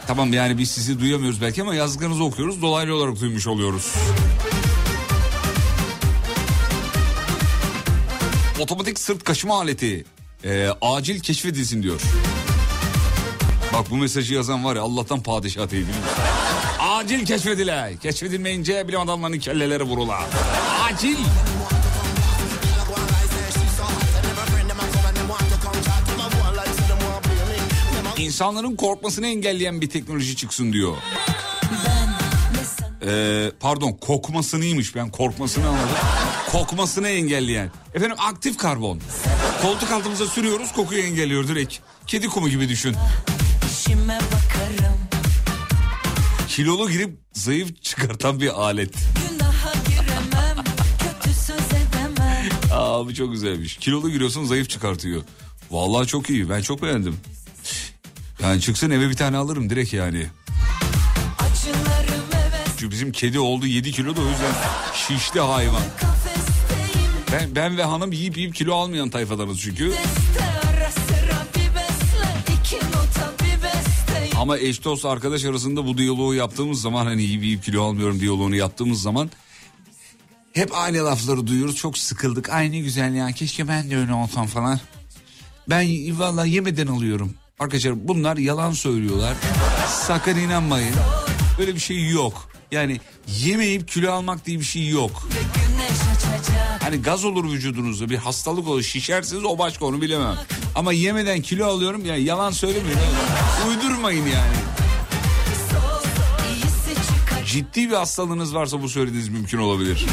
Tamam 0.07 0.33
yani 0.33 0.59
biz 0.59 0.71
sizi 0.71 1.01
duyamıyoruz 1.01 1.41
belki 1.41 1.63
ama 1.63 1.75
yazdıklarınızı 1.75 2.25
okuyoruz. 2.25 2.63
Dolaylı 2.63 2.95
olarak 2.95 3.21
duymuş 3.21 3.47
oluyoruz. 3.47 3.95
Otomatik 8.61 8.99
sırt 8.99 9.25
kaşıma 9.25 9.61
aleti. 9.61 10.05
e, 10.45 10.69
acil 10.81 11.21
keşfedilsin 11.21 11.83
diyor. 11.83 12.01
Bak 13.73 13.91
bu 13.91 13.97
mesajı 13.97 14.35
yazan 14.35 14.65
var 14.65 14.77
ya 14.77 14.83
Allah'tan 14.83 15.23
padişah 15.23 15.71
değil? 15.71 15.87
Acil 16.81 17.27
keşfedile. 17.27 17.95
Keşfedilmeyince 18.03 18.89
bilim 18.89 19.01
adamlarının 19.01 19.39
kelleleri 19.39 19.83
vurula. 19.83 20.21
Acil. 20.85 21.17
İnsanların 28.19 28.77
korkmasını 28.77 29.27
engelleyen 29.27 29.81
bir 29.81 29.91
teknoloji 29.91 30.37
çıksın 30.37 30.73
diyor. 30.73 30.97
Ee, 33.07 33.51
pardon 33.61 33.93
kokmasınıymış 33.93 34.97
ben 34.97 35.11
korkmasını 35.11 35.69
anladım. 35.69 35.89
Kokmasını 36.53 37.09
engelleyen. 37.09 37.71
Efendim 37.95 38.17
aktif 38.21 38.57
karbon. 38.59 39.01
Koltuk 39.63 39.91
altımıza 39.93 40.27
sürüyoruz 40.27 40.73
kokuyu 40.73 41.03
engelliyor 41.03 41.49
direkt. 41.49 41.79
Kedi 42.07 42.29
kumu 42.29 42.49
gibi 42.49 42.69
düşün. 42.69 42.97
İşime 43.87 44.19
bakarım, 44.19 44.99
Kilolu 46.49 46.91
girip 46.91 47.19
zayıf 47.33 47.83
çıkartan 47.83 48.41
bir 48.41 48.63
alet. 48.63 48.95
giremem, 49.89 50.65
bu 53.07 53.15
çok 53.15 53.33
güzelmiş. 53.33 53.77
Kilolu 53.77 54.11
giriyorsun 54.11 54.45
zayıf 54.45 54.71
çıkartıyor. 54.71 55.23
Vallahi 55.71 56.07
çok 56.07 56.31
iyi 56.31 56.51
ben 56.51 56.61
çok 56.63 56.83
beğendim. 56.83 57.17
Yani 58.43 58.61
çıksın 58.61 58.91
eve 58.91 59.09
bir 59.09 59.17
tane 59.17 59.37
alırım 59.37 59.71
direkt 59.71 59.93
yani. 59.93 60.27
Çünkü 62.79 62.91
bizim 62.91 63.13
kedi 63.13 63.39
oldu 63.39 63.67
7 63.67 63.93
kilo 63.93 64.17
da 64.17 64.21
o 64.21 64.29
yüzden 64.29 64.55
şişti 64.95 65.41
hayvan. 65.41 65.83
Ben, 67.33 67.57
ben 67.57 67.77
ve 67.77 67.85
hanım 67.85 68.13
yiyip 68.13 68.37
yiyip 68.37 68.55
kilo 68.55 68.75
almayan 68.75 69.11
tayfalarız 69.11 69.61
çünkü. 69.61 69.91
Deste 69.91 70.42
Ama 74.43 74.59
eş 74.59 74.85
dost 74.85 75.05
arkadaş 75.05 75.45
arasında 75.45 75.87
bu 75.87 75.99
diyaloğu 75.99 76.35
yaptığımız 76.35 76.81
zaman 76.81 77.07
hani 77.07 77.23
yiyip 77.23 77.43
yiyip 77.43 77.65
kilo 77.65 77.83
almıyorum 77.83 78.21
diyaloğunu 78.21 78.57
yaptığımız 78.57 79.03
zaman 79.03 79.31
hep 80.53 80.71
aynı 80.75 81.05
lafları 81.05 81.47
duyuyoruz. 81.47 81.77
Çok 81.77 81.99
sıkıldık. 81.99 82.51
Aynı 82.51 82.77
güzel 82.77 83.15
ya 83.15 83.33
keşke 83.33 83.69
ben 83.69 83.91
de 83.91 83.97
öyle 83.97 84.13
olsam 84.13 84.47
falan. 84.47 84.81
Ben 85.71 86.19
vallahi 86.19 86.51
yemeden 86.51 86.87
alıyorum. 86.87 87.35
Arkadaşlar 87.59 88.09
bunlar 88.09 88.37
yalan 88.37 88.73
söylüyorlar. 88.73 89.37
Sakın 89.89 90.37
inanmayın. 90.37 90.95
Böyle 91.59 91.75
bir 91.75 91.81
şey 91.81 92.11
yok. 92.11 92.51
Yani 92.73 93.01
yemeyip 93.29 93.89
kilo 93.89 94.13
almak 94.13 94.47
diye 94.47 94.59
bir 94.59 94.65
şey 94.65 94.89
yok. 94.89 95.29
Hani 96.81 97.03
gaz 97.03 97.25
olur 97.25 97.53
vücudunuzda 97.53 98.11
bir 98.11 98.17
hastalık 98.17 98.69
olur 98.69 98.83
şişersiniz 98.83 99.45
o 99.45 99.59
başka 99.59 99.85
onu 99.85 100.01
bilemem. 100.03 100.37
Ama 100.75 100.93
yemeden 100.93 101.43
kilo 101.43 101.67
alıyorum 101.67 102.05
ya 102.05 102.17
yalan 102.17 102.51
söylemeyin. 102.51 102.99
Uydurmayın 103.69 104.27
yani. 104.27 104.57
Ciddi 107.47 107.91
bir 107.91 107.95
hastalığınız 107.95 108.55
varsa 108.55 108.83
bu 108.83 108.89
söylediğiniz 108.89 109.29
mümkün 109.29 109.59
olabilir. 109.59 110.07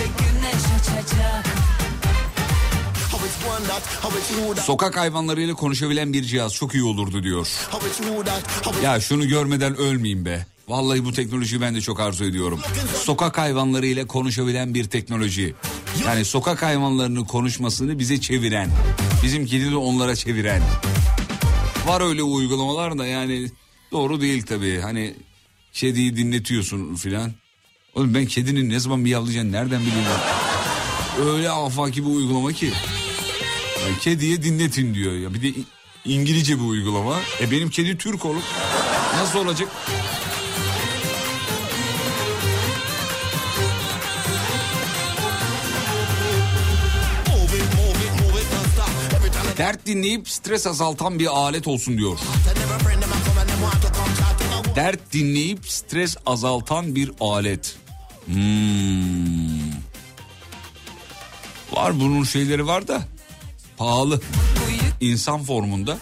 Sokak 4.61 4.97
hayvanlarıyla 4.97 5.53
konuşabilen 5.53 6.13
bir 6.13 6.23
cihaz 6.23 6.53
çok 6.53 6.73
iyi 6.73 6.83
olurdu 6.83 7.23
diyor. 7.23 7.47
Ya 8.83 8.99
şunu 8.99 9.27
görmeden 9.27 9.77
ölmeyeyim 9.77 10.25
be. 10.25 10.45
Vallahi 10.67 11.05
bu 11.05 11.13
teknolojiyi 11.13 11.61
ben 11.61 11.75
de 11.75 11.81
çok 11.81 11.99
arzu 11.99 12.23
ediyorum. 12.23 12.59
Sokak 13.03 13.37
hayvanlarıyla 13.37 14.07
konuşabilen 14.07 14.73
bir 14.73 14.85
teknoloji. 14.89 15.55
Yani 16.05 16.25
sokak 16.25 16.61
hayvanlarının 16.63 17.25
konuşmasını 17.25 17.99
bize 17.99 18.21
çeviren. 18.21 18.69
Bizim 19.23 19.45
kedi 19.45 19.71
de 19.71 19.75
onlara 19.75 20.15
çeviren. 20.15 20.61
Var 21.87 22.01
öyle 22.01 22.23
uygulamalar 22.23 22.97
da 22.97 23.05
yani 23.05 23.51
doğru 23.91 24.21
değil 24.21 24.43
tabii. 24.43 24.79
Hani 24.79 25.15
kediyi 25.73 26.17
dinletiyorsun 26.17 26.95
filan. 26.95 27.31
Oğlum 27.95 28.13
ben 28.13 28.25
kedinin 28.25 28.69
ne 28.69 28.79
zaman 28.79 28.99
miyavlayacağını 28.99 29.51
nereden 29.51 29.81
bileyim? 29.81 30.05
Öyle 31.25 31.49
afaki 31.49 32.05
bir 32.05 32.09
uygulama 32.09 32.53
ki. 32.53 32.71
Yani 33.85 33.99
kediye 33.99 34.43
dinletin 34.43 34.93
diyor 34.93 35.13
ya. 35.13 35.33
Bir 35.33 35.41
de 35.41 35.59
İngilizce 36.05 36.59
bir 36.59 36.63
uygulama. 36.65 37.19
E 37.41 37.51
benim 37.51 37.69
kedi 37.69 37.97
Türk 37.97 38.25
olup 38.25 38.43
nasıl 39.15 39.39
olacak? 39.39 39.69
Dert 49.59 49.85
dinleyip 49.85 50.29
stres 50.29 50.67
azaltan 50.67 51.19
bir 51.19 51.27
alet 51.27 51.67
olsun 51.67 51.97
diyor. 51.97 52.17
Dert 54.75 55.13
dinleyip 55.13 55.67
stres 55.67 56.15
azaltan 56.25 56.95
bir 56.95 57.11
alet. 57.19 57.75
Hmm. 58.25 59.71
Var 61.71 61.99
bunun 61.99 62.23
şeyleri 62.23 62.67
var 62.67 62.87
da 62.87 63.01
pahalı. 63.77 64.21
İnsan 65.01 65.43
formunda. 65.43 65.97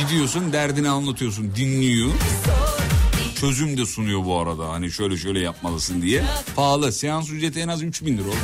Gidiyorsun 0.00 0.52
derdini 0.52 0.88
anlatıyorsun 0.88 1.54
dinliyor. 1.56 2.10
Çözüm 3.40 3.78
de 3.78 3.86
sunuyor 3.86 4.24
bu 4.24 4.38
arada 4.38 4.68
hani 4.68 4.90
şöyle 4.90 5.16
şöyle 5.16 5.40
yapmalısın 5.40 6.02
diye. 6.02 6.24
Pahalı 6.56 6.92
seans 6.92 7.30
ücreti 7.30 7.60
en 7.60 7.68
az 7.68 7.82
3000 7.82 8.18
lira. 8.18 8.28
oğlum. 8.28 8.38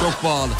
Çok 0.00 0.22
pahalı. 0.22 0.52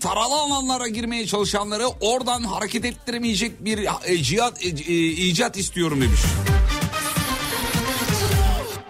Taralı 0.00 0.34
alanlara 0.34 0.88
girmeye 0.88 1.26
çalışanları 1.26 1.86
oradan 2.00 2.42
hareket 2.42 2.84
ettiremeyecek 2.84 3.64
bir 3.64 3.78
e, 4.06 4.16
cihat, 4.22 4.64
e, 4.64 4.68
e, 4.68 5.06
icat 5.06 5.56
istiyorum 5.56 6.00
demiş. 6.00 6.20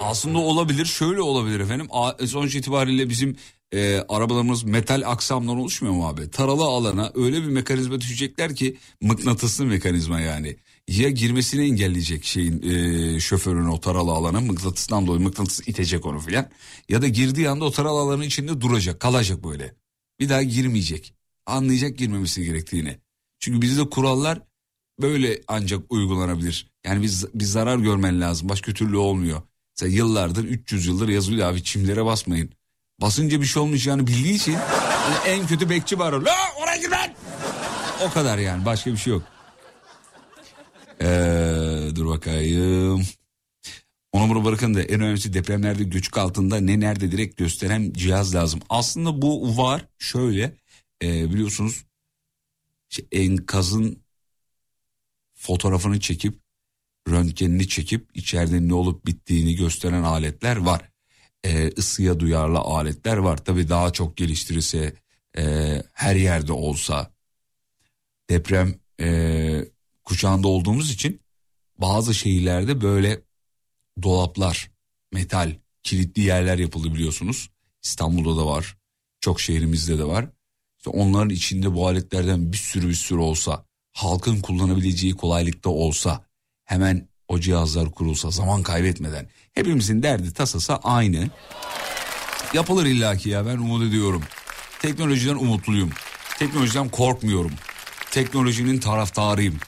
Aslında 0.00 0.38
olabilir 0.38 0.84
şöyle 0.86 1.20
olabilir 1.22 1.60
efendim. 1.60 1.86
A- 1.90 2.26
Sonuç 2.26 2.54
itibariyle 2.54 3.08
bizim 3.08 3.36
e, 3.74 4.04
arabalarımız 4.08 4.62
metal 4.64 5.02
aksamdan 5.06 5.58
oluşmuyor 5.58 5.94
mu 5.94 6.08
abi? 6.08 6.30
Taralı 6.30 6.64
alana 6.64 7.12
öyle 7.14 7.36
bir 7.42 7.46
mekanizma 7.48 8.00
düşecekler 8.00 8.54
ki 8.54 8.76
mıknatıslı 9.00 9.64
mekanizma 9.66 10.20
yani. 10.20 10.56
Ya 10.88 11.10
girmesini 11.10 11.64
engelleyecek 11.64 12.24
şeyin 12.24 12.62
e, 12.62 13.20
şoförün 13.20 13.66
o 13.68 13.80
taralı 13.80 14.10
alana 14.12 14.40
mıknatısından 14.40 15.06
dolayı 15.06 15.20
mıknatıs 15.22 15.68
itecek 15.68 16.06
onu 16.06 16.20
filan. 16.20 16.46
Ya 16.88 17.02
da 17.02 17.08
girdiği 17.08 17.48
anda 17.48 17.64
o 17.64 17.70
taralı 17.70 17.98
alanın 18.00 18.22
içinde 18.22 18.60
duracak 18.60 19.00
kalacak 19.00 19.44
böyle. 19.44 19.74
Bir 20.20 20.28
daha 20.28 20.42
girmeyecek. 20.42 21.14
Anlayacak 21.46 21.98
girmemesi 21.98 22.44
gerektiğini. 22.44 22.98
Çünkü 23.38 23.62
bizde 23.62 23.90
kurallar 23.90 24.42
böyle 25.00 25.40
ancak 25.48 25.92
uygulanabilir. 25.92 26.70
Yani 26.86 27.02
biz 27.02 27.34
bir 27.34 27.44
zarar 27.44 27.78
görmen 27.78 28.20
lazım. 28.20 28.48
Başka 28.48 28.72
türlü 28.72 28.96
olmuyor. 28.96 29.42
Mesela 29.78 29.96
yıllardır 29.96 30.44
300 30.44 30.86
yıldır 30.86 31.08
yazılıyor 31.08 31.52
abi 31.52 31.62
çimlere 31.64 32.04
basmayın. 32.04 32.50
Basınca 33.00 33.40
bir 33.40 33.46
şey 33.46 33.62
olmayacağını 33.62 34.06
bildiği 34.06 34.34
için 34.34 34.54
hani 34.54 35.28
en 35.28 35.46
kötü 35.46 35.70
bekçi 35.70 35.98
var. 35.98 36.12
La 36.12 36.34
oraya 36.62 36.76
girmen. 36.76 37.14
O 38.06 38.10
kadar 38.10 38.38
yani 38.38 38.64
başka 38.64 38.92
bir 38.92 38.96
şey 38.96 39.12
yok. 39.12 39.22
Ee, 41.02 41.88
dur 41.94 42.06
bakayım. 42.06 43.02
Onu 44.12 44.30
bunu 44.30 44.44
bırakın 44.44 44.74
da 44.74 44.82
en 44.82 45.00
önemlisi 45.00 45.32
depremlerde 45.32 45.84
göçük 45.84 46.18
altında 46.18 46.60
ne 46.60 46.80
nerede 46.80 47.12
direkt 47.12 47.36
gösteren 47.36 47.92
cihaz 47.92 48.34
lazım. 48.34 48.60
Aslında 48.68 49.22
bu 49.22 49.56
var 49.56 49.86
şöyle 49.98 50.56
e, 51.02 51.30
biliyorsunuz 51.30 51.84
işte 52.90 53.02
enkazın 53.12 54.02
fotoğrafını 55.34 56.00
çekip 56.00 56.40
röntgenini 57.08 57.68
çekip 57.68 58.16
içeride 58.16 58.68
ne 58.68 58.74
olup 58.74 59.06
bittiğini 59.06 59.54
gösteren 59.54 60.02
aletler 60.02 60.56
var. 60.56 60.90
E, 61.44 61.72
ısıya 61.78 62.20
duyarlı 62.20 62.58
aletler 62.58 63.16
var. 63.16 63.44
Tabii 63.44 63.68
daha 63.68 63.92
çok 63.92 64.16
geliştirirse 64.16 64.94
e, 65.38 65.76
her 65.92 66.16
yerde 66.16 66.52
olsa 66.52 67.14
deprem 68.30 68.74
e, 69.00 69.64
kuşağında 70.04 70.48
olduğumuz 70.48 70.90
için 70.90 71.20
bazı 71.78 72.14
şehirlerde 72.14 72.80
böyle 72.80 73.22
dolaplar, 74.02 74.70
metal, 75.12 75.52
kilitli 75.82 76.22
yerler 76.22 76.58
yapıldı 76.58 76.94
biliyorsunuz. 76.94 77.50
İstanbul'da 77.82 78.40
da 78.40 78.46
var. 78.46 78.76
Çok 79.20 79.40
şehrimizde 79.40 79.98
de 79.98 80.04
var. 80.04 80.28
İşte 80.78 80.90
onların 80.90 81.30
içinde 81.30 81.74
bu 81.74 81.88
aletlerden 81.88 82.52
bir 82.52 82.56
sürü 82.56 82.88
bir 82.88 82.94
sürü 82.94 83.18
olsa, 83.18 83.64
halkın 83.92 84.40
kullanabileceği 84.40 85.16
kolaylıkta 85.16 85.70
olsa, 85.70 86.24
hemen 86.64 87.08
o 87.28 87.40
cihazlar 87.40 87.90
kurulsa 87.90 88.30
zaman 88.30 88.62
kaybetmeden 88.62 89.28
hepimizin 89.52 90.02
derdi 90.02 90.32
tasası 90.32 90.76
aynı. 90.76 91.30
Yapılır 92.54 92.86
illaki 92.86 93.28
ya 93.28 93.46
ben 93.46 93.56
umut 93.56 93.82
ediyorum. 93.82 94.22
Teknolojiden 94.82 95.34
umutluyum. 95.34 95.90
Teknolojiden 96.38 96.88
korkmuyorum. 96.88 97.52
Teknolojinin 98.10 98.78
taraftarıyım. 98.78 99.58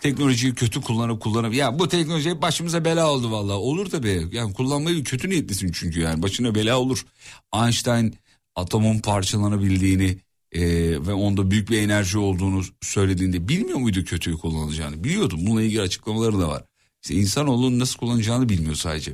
Teknolojiyi 0.00 0.54
kötü 0.54 0.80
kullanıp 0.80 1.22
kullanıp 1.22 1.54
ya 1.54 1.78
bu 1.78 1.88
teknoloji 1.88 2.42
başımıza 2.42 2.84
bela 2.84 3.10
oldu 3.10 3.32
vallahi. 3.32 3.56
Olur 3.56 3.86
tabii. 3.86 4.28
Yani 4.32 4.52
kullanmayı 4.52 5.04
kötü 5.04 5.30
niyetlisin 5.30 5.72
çünkü 5.72 6.00
yani 6.00 6.22
başına 6.22 6.54
bela 6.54 6.78
olur. 6.78 7.06
Einstein 7.54 8.14
atomun 8.56 8.98
parçalanabildiğini 8.98 10.18
e, 10.52 10.62
ve 11.06 11.12
onda 11.12 11.50
büyük 11.50 11.70
bir 11.70 11.78
enerji 11.78 12.18
olduğunu 12.18 12.62
söylediğinde 12.80 13.48
bilmiyor 13.48 13.78
muydu 13.78 14.04
kötüyü 14.04 14.38
kullanacağını? 14.38 15.04
Biliyordu. 15.04 15.36
Bununla 15.38 15.62
ilgili 15.62 15.80
açıklamaları 15.80 16.38
da 16.38 16.48
var. 16.48 16.64
İşte 17.02 17.14
insanoğlunun 17.14 17.78
nasıl 17.78 17.98
kullanacağını 17.98 18.48
bilmiyor 18.48 18.74
sadece. 18.74 19.12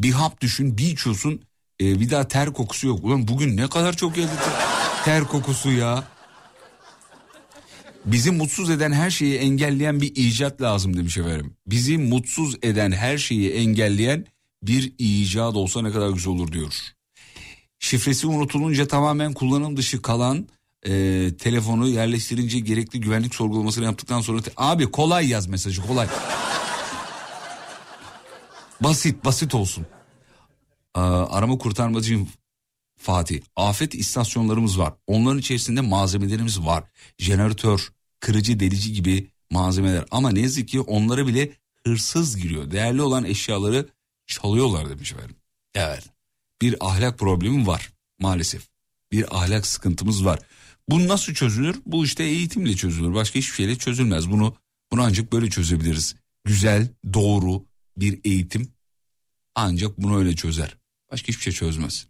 Bir 0.00 0.12
hap 0.12 0.40
düşün 0.40 0.78
bir 0.78 0.86
içiyorsun 0.86 1.40
e, 1.80 2.00
bir 2.00 2.10
daha 2.10 2.28
ter 2.28 2.52
kokusu 2.52 2.86
yok. 2.86 3.04
Ulan 3.04 3.28
bugün 3.28 3.56
ne 3.56 3.68
kadar 3.68 3.96
çok 3.96 4.14
geldi 4.14 4.30
ter 5.04 5.24
kokusu 5.24 5.70
ya. 5.70 6.04
Bizi 8.06 8.30
mutsuz 8.30 8.70
eden 8.70 8.92
her 8.92 9.10
şeyi 9.10 9.38
engelleyen 9.38 10.00
bir 10.00 10.16
icat 10.16 10.62
lazım 10.62 10.96
demiş 10.96 11.16
efendim. 11.18 11.56
Bizi 11.66 11.98
mutsuz 11.98 12.56
eden 12.62 12.92
her 12.92 13.18
şeyi 13.18 13.50
engelleyen 13.50 14.26
bir 14.62 14.92
icat 14.98 15.54
olsa 15.56 15.82
ne 15.82 15.90
kadar 15.92 16.10
güzel 16.10 16.32
olur 16.32 16.52
diyor. 16.52 16.74
Şifresi 17.78 18.26
unutulunca 18.26 18.86
tamamen 18.88 19.32
kullanım 19.32 19.76
dışı 19.76 20.02
kalan 20.02 20.48
e, 20.86 20.90
telefonu 21.38 21.88
yerleştirince 21.88 22.58
gerekli 22.60 23.00
güvenlik 23.00 23.34
sorgulamasını 23.34 23.84
yaptıktan 23.84 24.20
sonra... 24.20 24.42
te- 24.42 24.52
Abi 24.56 24.90
kolay 24.90 25.28
yaz 25.28 25.46
mesajı 25.46 25.82
kolay. 25.82 26.08
basit 28.80 29.24
basit 29.24 29.54
olsun. 29.54 29.86
Aa, 30.94 31.26
arama 31.36 31.58
kurtarmacıyım 31.58 32.28
Fatih. 32.98 33.40
Afet 33.56 33.94
istasyonlarımız 33.94 34.78
var. 34.78 34.94
Onların 35.06 35.38
içerisinde 35.38 35.80
malzemelerimiz 35.80 36.60
var. 36.60 36.84
Jeneratör, 37.18 37.88
kırıcı, 38.26 38.60
delici 38.60 38.92
gibi 38.92 39.30
malzemeler. 39.50 40.04
Ama 40.10 40.30
ne 40.30 40.40
yazık 40.40 40.68
ki 40.68 40.80
onlara 40.80 41.26
bile 41.26 41.52
hırsız 41.86 42.36
giriyor. 42.36 42.70
Değerli 42.70 43.02
olan 43.02 43.24
eşyaları 43.24 43.88
çalıyorlar 44.26 44.90
demiş 44.90 45.12
efendim. 45.12 45.36
Evet. 45.74 46.04
Bir 46.62 46.76
ahlak 46.80 47.18
problemi 47.18 47.66
var 47.66 47.92
maalesef. 48.18 48.68
Bir 49.12 49.36
ahlak 49.36 49.66
sıkıntımız 49.66 50.24
var. 50.24 50.40
Bu 50.88 51.08
nasıl 51.08 51.34
çözülür? 51.34 51.80
Bu 51.86 52.04
işte 52.04 52.24
eğitimle 52.24 52.76
çözülür. 52.76 53.14
Başka 53.14 53.38
hiçbir 53.38 53.54
şeyle 53.54 53.76
çözülmez. 53.76 54.30
Bunu 54.30 54.56
bunu 54.92 55.02
ancak 55.02 55.32
böyle 55.32 55.50
çözebiliriz. 55.50 56.14
Güzel, 56.44 56.88
doğru 57.14 57.64
bir 57.96 58.20
eğitim 58.24 58.68
ancak 59.54 59.98
bunu 59.98 60.18
öyle 60.18 60.36
çözer. 60.36 60.76
Başka 61.12 61.28
hiçbir 61.28 61.42
şey 61.42 61.52
çözmez. 61.52 62.06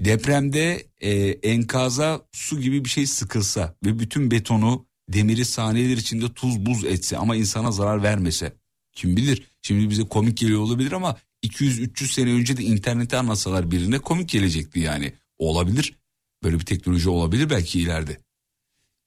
Depremde 0.00 0.86
e, 1.00 1.10
enkaza 1.28 2.22
su 2.32 2.60
gibi 2.60 2.84
bir 2.84 2.90
şey 2.90 3.06
sıkılsa 3.06 3.74
ve 3.84 3.98
bütün 3.98 4.30
betonu 4.30 4.86
demiri 5.08 5.44
saniyeler 5.44 5.96
içinde 5.96 6.32
tuz 6.34 6.66
buz 6.66 6.84
etse 6.84 7.16
ama 7.16 7.36
insana 7.36 7.72
zarar 7.72 8.02
vermese 8.02 8.52
kim 8.92 9.16
bilir? 9.16 9.46
Şimdi 9.62 9.90
bize 9.90 10.02
komik 10.02 10.38
geliyor 10.38 10.60
olabilir 10.60 10.92
ama 10.92 11.16
200-300 11.44 12.12
sene 12.12 12.32
önce 12.32 12.56
de 12.56 12.62
internete 12.62 13.16
anlatsalar 13.16 13.70
birine 13.70 13.98
komik 13.98 14.28
gelecekti 14.28 14.80
yani. 14.80 15.12
Olabilir. 15.38 15.96
Böyle 16.42 16.60
bir 16.60 16.64
teknoloji 16.64 17.08
olabilir 17.08 17.50
belki 17.50 17.80
ileride. 17.80 18.20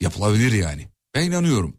Yapılabilir 0.02 0.52
yani. 0.52 0.88
Ben 1.16 1.24
inanıyorum. 1.26 1.78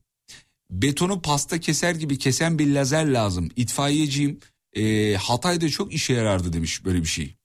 Betonu 0.70 1.22
pasta 1.22 1.61
keser 1.61 1.95
gibi 1.95 2.18
kesen 2.18 2.59
bir 2.59 2.75
lazer 2.75 3.07
lazım. 3.07 3.51
İtfaiyeciyim. 3.57 4.41
E, 4.72 5.14
Hatay'da 5.14 5.68
çok 5.68 5.95
işe 5.95 6.12
yarardı 6.12 6.53
demiş 6.53 6.85
böyle 6.85 7.03
bir 7.03 7.09
şey 7.09 7.37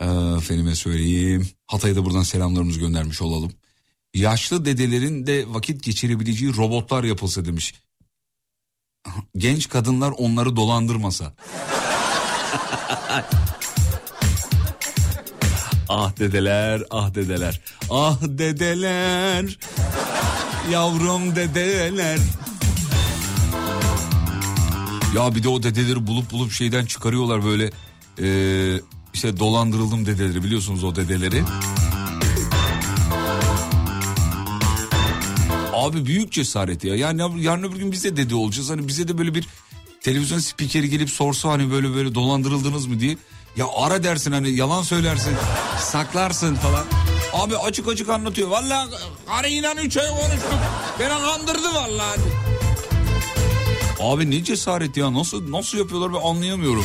Efendime 0.00 0.74
söyleyeyim. 0.74 1.48
Hatay'a 1.66 1.96
da 1.96 2.04
buradan 2.04 2.22
selamlarımızı 2.22 2.80
göndermiş 2.80 3.22
olalım. 3.22 3.52
Yaşlı 4.14 4.64
dedelerin 4.64 5.26
de 5.26 5.44
vakit 5.48 5.82
geçirebileceği 5.82 6.56
robotlar 6.56 7.04
yapılsa 7.04 7.44
demiş. 7.44 7.74
Genç 9.36 9.68
kadınlar 9.68 10.12
onları 10.18 10.56
dolandırmasa. 10.56 11.34
ah 15.88 16.18
dedeler, 16.18 16.82
ah 16.90 17.14
dedeler. 17.14 17.60
Ah 17.90 18.22
dedeler. 18.22 19.58
Yavrum 20.70 21.36
dedeler. 21.36 22.18
Ya 25.14 25.34
bir 25.34 25.42
de 25.42 25.48
o 25.48 25.62
dedeleri 25.62 26.06
bulup 26.06 26.32
bulup 26.32 26.52
şeyden 26.52 26.86
çıkarıyorlar 26.86 27.44
böyle. 27.44 27.70
Ee, 28.22 28.80
işte 29.16 29.38
dolandırıldım 29.38 30.06
dedeleri 30.06 30.44
biliyorsunuz 30.44 30.84
o 30.84 30.96
dedeleri. 30.96 31.44
Abi 35.72 36.06
büyük 36.06 36.32
cesaret 36.32 36.84
ya. 36.84 36.94
Yani 36.96 37.42
yarın 37.44 37.62
öbür 37.62 37.76
gün 37.76 37.92
biz 37.92 38.04
de 38.04 38.16
dede 38.16 38.34
olacağız. 38.34 38.70
Hani 38.70 38.88
bize 38.88 39.08
de 39.08 39.18
böyle 39.18 39.34
bir 39.34 39.46
televizyon 40.00 40.38
spikeri 40.38 40.90
gelip 40.90 41.10
sorsa 41.10 41.48
hani 41.48 41.70
böyle 41.70 41.94
böyle 41.94 42.14
dolandırıldınız 42.14 42.86
mı 42.86 43.00
diye. 43.00 43.16
Ya 43.56 43.66
ara 43.76 44.02
dersin 44.02 44.32
hani 44.32 44.50
yalan 44.50 44.82
söylersin, 44.82 45.32
saklarsın 45.80 46.54
falan. 46.54 46.84
Abi 47.32 47.56
açık 47.56 47.88
açık 47.88 48.08
anlatıyor. 48.08 48.48
Vallahi 48.48 48.90
karıyla 49.26 49.74
üç 49.74 49.96
ay 49.96 50.08
konuştuk. 50.08 50.58
Beni 51.00 51.08
kandırdı 51.08 51.74
vallahi. 51.74 52.20
Abi 54.00 54.30
ne 54.30 54.44
cesaret 54.44 54.96
ya 54.96 55.14
nasıl 55.14 55.52
nasıl 55.52 55.78
yapıyorlar 55.78 56.14
ben 56.14 56.28
anlayamıyorum. 56.28 56.84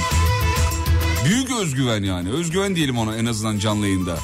Büyük 1.26 1.52
özgüven 1.52 2.04
yani. 2.04 2.30
Özgüven 2.30 2.76
diyelim 2.76 2.98
ona 2.98 3.16
en 3.16 3.26
azından 3.26 3.60
canlı 3.60 3.88
yayında. 3.88 4.18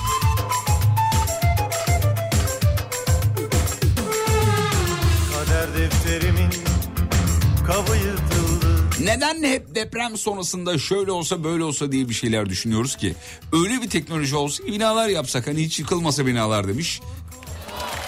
Neden 8.99 9.43
hep 9.43 9.75
deprem 9.75 10.17
sonrasında 10.17 10.79
şöyle 10.79 11.11
olsa 11.11 11.43
böyle 11.43 11.63
olsa 11.63 11.91
diye 11.91 12.09
bir 12.09 12.13
şeyler 12.13 12.49
düşünüyoruz 12.49 12.95
ki? 12.95 13.15
Öyle 13.53 13.81
bir 13.81 13.89
teknoloji 13.89 14.35
olsa 14.35 14.63
ki 14.63 14.71
binalar 14.73 15.07
yapsak 15.07 15.47
hani 15.47 15.63
hiç 15.63 15.79
yıkılmasa 15.79 16.25
binalar 16.25 16.67
demiş. 16.67 17.01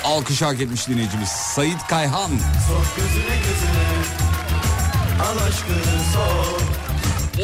Alkış 0.03 0.41
hak 0.41 0.61
etmiş 0.61 0.87
dinleyicimiz 0.87 1.29
Sait 1.29 1.87
Kayhan. 1.89 2.29
Sok 2.67 2.85
gözüne 2.97 3.35
gözüne 3.37 3.89
Al 5.23 5.47
aşkını 5.47 6.03
sok 6.13 6.78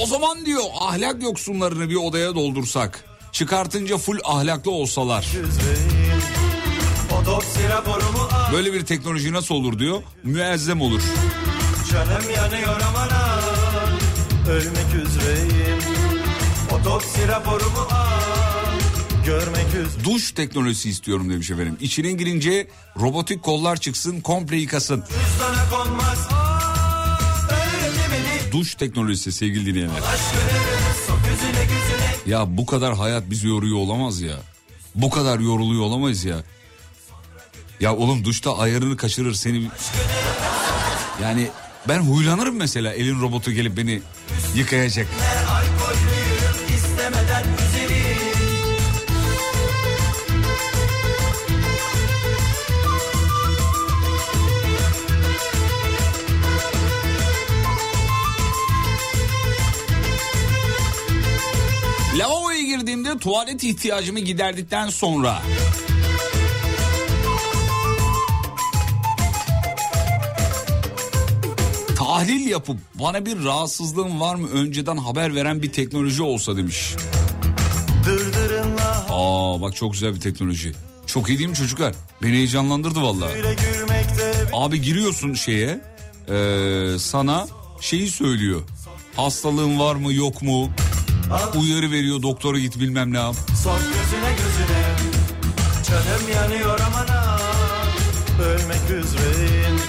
O 0.01 0.05
zaman 0.05 0.45
diyor 0.45 0.63
ahlak 0.79 1.23
yoksunlarını 1.23 1.89
bir 1.89 1.95
odaya 1.95 2.35
doldursak. 2.35 3.03
Çıkartınca 3.31 3.97
full 3.97 4.17
ahlaklı 4.23 4.71
olsalar. 4.71 5.27
Böyle 8.53 8.73
bir 8.73 8.85
teknoloji 8.85 9.33
nasıl 9.33 9.55
olur 9.55 9.79
diyor. 9.79 10.03
Müezzem 10.23 10.81
olur. 10.81 11.01
Canım 11.91 12.29
yanıyor 12.35 12.81
aman 12.89 13.09
Ölmek 14.49 15.07
üzereyim 15.07 15.79
Otopsi 16.71 17.27
raporumu 17.27 17.87
al 17.91 18.79
Görmek 19.25 19.67
üzere 19.67 20.03
Duş 20.03 20.31
teknolojisi 20.31 20.89
istiyorum 20.89 21.29
demiş 21.29 21.51
efendim. 21.51 21.77
İçine 21.81 22.11
girince 22.11 22.67
robotik 22.99 23.43
kollar 23.43 23.77
çıksın 23.77 24.21
komple 24.21 24.57
yıkasın. 24.57 25.03
Sana 25.39 25.69
konmaz 25.69 26.34
Duş 28.56 28.76
teknolojisi 28.76 29.32
sevgili 29.32 29.66
dinleyenler. 29.66 30.03
Ya 32.26 32.58
bu 32.58 32.66
kadar 32.66 32.95
hayat 32.95 33.30
bizi 33.30 33.47
yoruyor 33.47 33.78
olamaz 33.78 34.22
ya. 34.22 34.36
Bu 34.95 35.10
kadar 35.10 35.39
yoruluyor 35.39 35.84
olamayız 35.84 36.26
ya. 36.26 36.43
Ya 37.80 37.95
oğlum 37.95 38.26
duşta 38.26 38.58
ayarını 38.58 38.97
kaçırır 38.97 39.34
seni. 39.34 39.70
Yani 41.22 41.47
Ben 41.88 41.99
huylanırım 41.99 42.56
mesela 42.56 42.93
elin 42.93 43.22
robotu 43.22 43.51
gelip 43.51 43.78
beni 43.78 44.01
yıkayacak. 44.56 45.08
Girdiğimde 62.86 63.17
tuvalet 63.19 63.63
ihtiyacımı 63.63 64.19
giderdikten 64.19 64.89
sonra 64.89 65.41
tahlil 71.97 72.47
yapıp 72.47 72.77
bana 72.95 73.25
bir 73.25 73.43
rahatsızlığım 73.43 74.19
var 74.21 74.36
mı 74.36 74.47
önceden 74.49 74.97
haber 74.97 75.36
veren 75.36 75.61
bir 75.61 75.71
teknoloji 75.71 76.23
olsa 76.23 76.57
demiş. 76.57 76.95
Aa 79.09 79.61
bak 79.61 79.75
çok 79.75 79.93
güzel 79.93 80.15
bir 80.15 80.19
teknoloji. 80.19 80.71
Çok 81.07 81.29
iyi 81.29 81.38
değil 81.38 81.49
mi 81.49 81.55
çocuklar? 81.55 81.95
Beni 82.23 82.31
heyecanlandırdı 82.31 83.01
gülmekte 83.53 84.33
Abi 84.53 84.81
giriyorsun 84.81 85.33
şeye 85.33 85.81
eee, 86.29 86.99
sana 86.99 87.47
şeyi 87.81 88.11
söylüyor. 88.11 88.61
Hastalığın 89.15 89.79
var 89.79 89.95
mı 89.95 90.13
yok 90.13 90.41
mu? 90.41 90.69
Uyarı 91.61 91.91
veriyor 91.91 92.21
doktora 92.21 92.59
git 92.59 92.80
bilmem 92.80 93.13
ne 93.13 93.17
yap. 93.17 93.36
Sok 93.63 93.80
gözüne 93.80 94.32
gözüne 94.32 94.86
Canım 95.89 96.30
yanıyor 96.36 96.80
aman 96.88 97.07
ha 97.07 97.39
Ölmek 98.43 98.84
üzereyim 99.05 99.80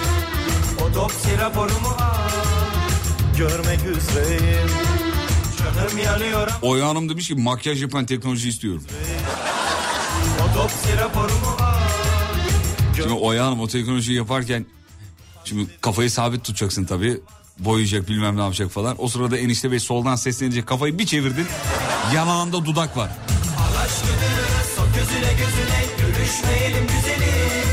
Otopsi 0.89 1.39
raporumu 1.39 1.89
al 1.89 2.31
Görmek 3.39 3.81
üzereyim 3.81 4.71
Canım 5.59 5.99
yanıyor 6.05 6.49
Oya 6.63 6.89
Hanım 6.89 7.09
demiş 7.09 7.29
ki 7.29 7.35
makyaj 7.35 7.83
yapan 7.83 8.07
teknoloji 8.07 8.49
istiyorum. 8.49 8.83
Otopsi 10.51 10.97
raporumu 10.97 11.57
al 11.61 11.75
Şimdi 12.97 13.13
Oya 13.13 13.47
Hanım 13.47 13.61
o 13.61 13.69
teknolojiyi 13.69 14.17
yaparken 14.17 14.67
şimdi 15.45 15.67
kafayı 15.81 16.11
sabit 16.11 16.45
tutacaksın 16.45 16.85
tabii. 16.85 17.21
Boyayacak 17.59 18.09
bilmem 18.09 18.37
ne 18.37 18.41
yapacak 18.43 18.71
falan. 18.71 18.95
O 18.99 19.09
sırada 19.09 19.39
enişte 19.39 19.71
bey 19.73 19.81
soldan 19.81 20.17
seslenecek 20.17 20.67
kafayı 20.67 20.99
bir 20.99 21.07
çevirdin. 21.07 21.47
Yanağında 22.15 22.65
dudak 22.65 22.97
var. 22.97 23.11
Sok 24.77 24.89
gözüne 24.95 25.33
gözüne 25.33 25.87
Görüşmeyelim 26.01 26.87
güzelim 26.87 27.69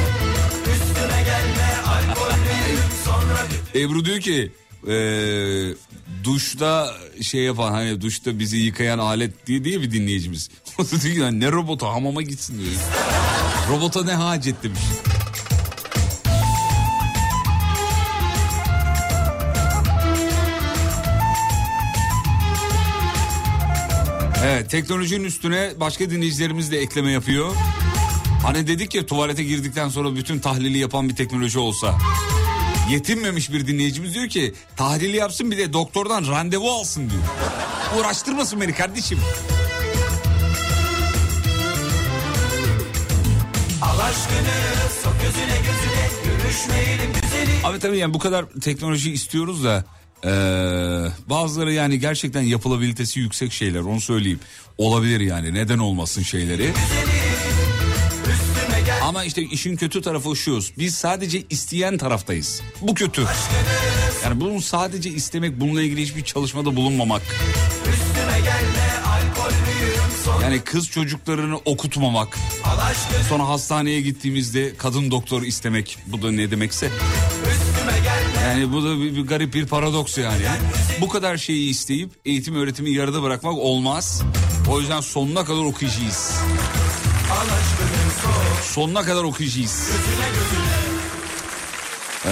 Üstüme 0.73 1.23
gelme 1.23 1.75
alkollüyüm 1.87 2.79
Sonra 3.05 3.47
Ebru 3.75 4.05
diyor 4.05 4.19
ki 4.19 4.51
eee, 4.87 5.75
duşta 6.23 6.93
şey 7.21 7.41
yapan 7.41 7.71
hani 7.71 8.01
duşta 8.01 8.39
bizi 8.39 8.57
yıkayan 8.57 8.99
alet 8.99 9.47
diye 9.47 9.63
diye 9.63 9.81
bir 9.81 9.91
dinleyicimiz. 9.91 10.49
O 10.79 10.83
da 10.83 10.89
diyor 11.01 11.15
ki 11.15 11.19
"Lan 11.19 11.39
ne 11.39 11.51
robotu 11.51 11.85
hamama 11.87 12.21
gitsin 12.21 12.59
diyor. 12.59 12.71
Robota 13.69 14.03
ne 14.03 14.13
hacet 14.13 14.63
demiş. 14.63 14.79
Evet 24.45 24.69
teknolojinin 24.69 25.23
üstüne 25.23 25.73
başka 25.79 26.09
dinleyicilerimiz 26.09 26.71
de 26.71 26.79
ekleme 26.79 27.11
yapıyor. 27.11 27.55
Hani 28.43 28.67
dedik 28.67 28.95
ya 28.95 29.05
tuvalete 29.05 29.43
girdikten 29.43 29.89
sonra 29.89 30.15
bütün 30.15 30.39
tahlili 30.39 30.77
yapan 30.77 31.09
bir 31.09 31.15
teknoloji 31.15 31.59
olsa. 31.59 31.97
Yetinmemiş 32.89 33.51
bir 33.51 33.67
dinleyicimiz 33.67 34.13
diyor 34.13 34.27
ki 34.27 34.53
tahlili 34.75 35.17
yapsın 35.17 35.51
bir 35.51 35.57
de 35.57 35.73
doktordan 35.73 36.27
randevu 36.27 36.71
alsın 36.71 37.09
diyor. 37.09 37.23
Uğraştırmasın 37.99 38.61
beni 38.61 38.73
kardeşim. 38.73 39.19
aşkını 43.81 44.91
Sok 45.03 45.13
gözüne 45.21 45.57
gözüne 45.57 46.03
Abi 47.63 47.79
tabii 47.79 47.97
yani 47.97 48.13
bu 48.13 48.19
kadar 48.19 48.45
teknoloji 48.61 49.11
istiyoruz 49.11 49.63
da 49.63 49.85
eee, 50.25 50.31
bazıları 51.29 51.73
yani 51.73 51.99
gerçekten 51.99 52.41
yapılabilitesi 52.41 53.19
yüksek 53.19 53.53
şeyler 53.53 53.79
onu 53.79 54.01
söyleyeyim. 54.01 54.39
Olabilir 54.77 55.19
yani 55.19 55.53
neden 55.53 55.77
olmasın 55.79 56.23
şeyleri. 56.23 56.71
Ama 59.03 59.23
işte 59.23 59.41
işin 59.41 59.75
kötü 59.75 60.01
tarafı 60.01 60.35
şu. 60.35 60.59
Biz 60.77 60.95
sadece 60.95 61.43
isteyen 61.49 61.97
taraftayız. 61.97 62.61
Bu 62.81 62.93
kötü. 62.93 63.25
Yani 64.23 64.41
bunu 64.41 64.61
sadece 64.61 65.09
istemek, 65.09 65.59
bununla 65.59 65.81
ilgili 65.81 66.01
hiçbir 66.01 66.23
çalışmada 66.23 66.75
bulunmamak. 66.75 67.21
Yani 70.43 70.59
kız 70.59 70.89
çocuklarını 70.89 71.57
okutmamak. 71.57 72.37
Sonra 73.29 73.47
hastaneye 73.47 74.01
gittiğimizde 74.01 74.73
kadın 74.77 75.11
doktor 75.11 75.41
istemek. 75.41 75.97
Bu 76.07 76.21
da 76.21 76.31
ne 76.31 76.51
demekse. 76.51 76.89
Yani 78.43 78.73
bu 78.73 78.83
da 78.83 78.99
bir, 78.99 79.15
bir 79.15 79.27
garip 79.27 79.53
bir 79.53 79.67
paradoks 79.67 80.17
yani. 80.17 80.43
Bu 81.01 81.09
kadar 81.09 81.37
şeyi 81.37 81.69
isteyip 81.69 82.11
eğitim 82.25 82.55
öğretimi 82.55 82.91
yarıda 82.91 83.23
bırakmak 83.23 83.53
olmaz. 83.53 84.21
O 84.69 84.79
yüzden 84.79 85.01
sonuna 85.01 85.45
kadar 85.45 85.63
okuyacağız. 85.63 86.33
Sonuna 88.63 89.01
kadar 89.01 89.23
okuyacağız. 89.23 89.89
Ee, 92.25 92.29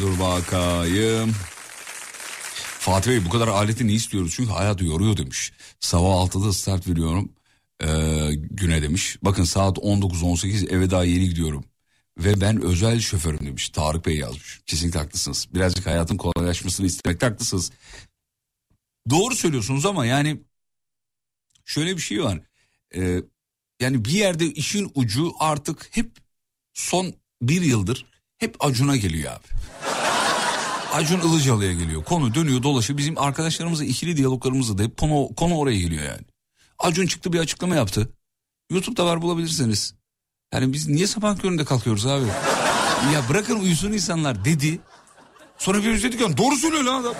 dur 0.00 0.20
bakayım. 0.20 1.34
Fatih 2.78 3.10
Bey 3.10 3.24
bu 3.24 3.30
kadar 3.30 3.48
aleti 3.48 3.86
ne 3.86 3.92
istiyoruz? 3.92 4.32
Çünkü 4.36 4.52
hayat 4.52 4.82
yoruyor 4.82 5.16
demiş. 5.16 5.52
Sabah 5.80 6.08
6'da 6.08 6.52
start 6.52 6.88
veriyorum 6.88 7.28
ee, 7.84 8.30
güne 8.50 8.82
demiş. 8.82 9.18
Bakın 9.22 9.44
saat 9.44 9.78
19.18 9.78 10.74
eve 10.74 10.90
daha 10.90 11.04
yeni 11.04 11.28
gidiyorum. 11.28 11.64
Ve 12.18 12.40
ben 12.40 12.62
özel 12.62 13.00
şoförüm 13.00 13.46
demiş. 13.46 13.68
Tarık 13.68 14.06
Bey 14.06 14.16
yazmış. 14.16 14.60
Kesinlikle 14.66 14.98
haklısınız. 14.98 15.48
Birazcık 15.54 15.86
hayatın 15.86 16.16
kolaylaşmasını 16.16 16.86
istemekte 16.86 17.26
haklısınız. 17.26 17.70
Doğru 19.10 19.34
söylüyorsunuz 19.34 19.86
ama 19.86 20.06
yani 20.06 20.40
şöyle 21.64 21.96
bir 21.96 22.02
şey 22.02 22.24
var. 22.24 22.40
Ee, 22.94 23.22
yani 23.80 24.04
bir 24.04 24.10
yerde 24.12 24.46
işin 24.46 24.92
ucu 24.94 25.32
artık 25.38 25.88
hep 25.90 26.10
son 26.74 27.14
bir 27.42 27.62
yıldır 27.62 28.06
hep 28.38 28.56
Acun'a 28.64 28.96
geliyor 28.96 29.32
abi. 29.32 29.46
Acun 30.92 31.20
Ilıcalı'ya 31.20 31.72
geliyor. 31.72 32.04
Konu 32.04 32.34
dönüyor 32.34 32.62
dolaşıyor. 32.62 32.98
Bizim 32.98 33.18
arkadaşlarımızla 33.18 33.84
ikili 33.84 34.16
diyaloglarımızda 34.16 34.78
da 34.78 34.82
hep 34.82 34.96
konu, 34.96 35.34
konu 35.36 35.58
oraya 35.58 35.78
geliyor 35.78 36.04
yani. 36.04 36.24
Acun 36.78 37.06
çıktı 37.06 37.32
bir 37.32 37.38
açıklama 37.38 37.74
yaptı. 37.76 38.08
YouTube'da 38.70 39.06
var 39.06 39.22
bulabilirsiniz. 39.22 39.94
Yani 40.56 40.72
biz 40.72 40.88
niye 40.88 41.06
sabah 41.06 41.38
köründe 41.38 41.64
kalkıyoruz 41.64 42.06
abi? 42.06 42.26
ya 43.14 43.28
bırakın 43.28 43.60
uyusun 43.60 43.92
insanlar 43.92 44.44
dedi. 44.44 44.78
Sonra 45.58 45.82
bir 45.82 46.02
dedik 46.02 46.20
ya 46.20 46.36
doğru 46.36 46.56
söylüyor 46.56 46.84
lan 46.84 47.00
adam. 47.00 47.14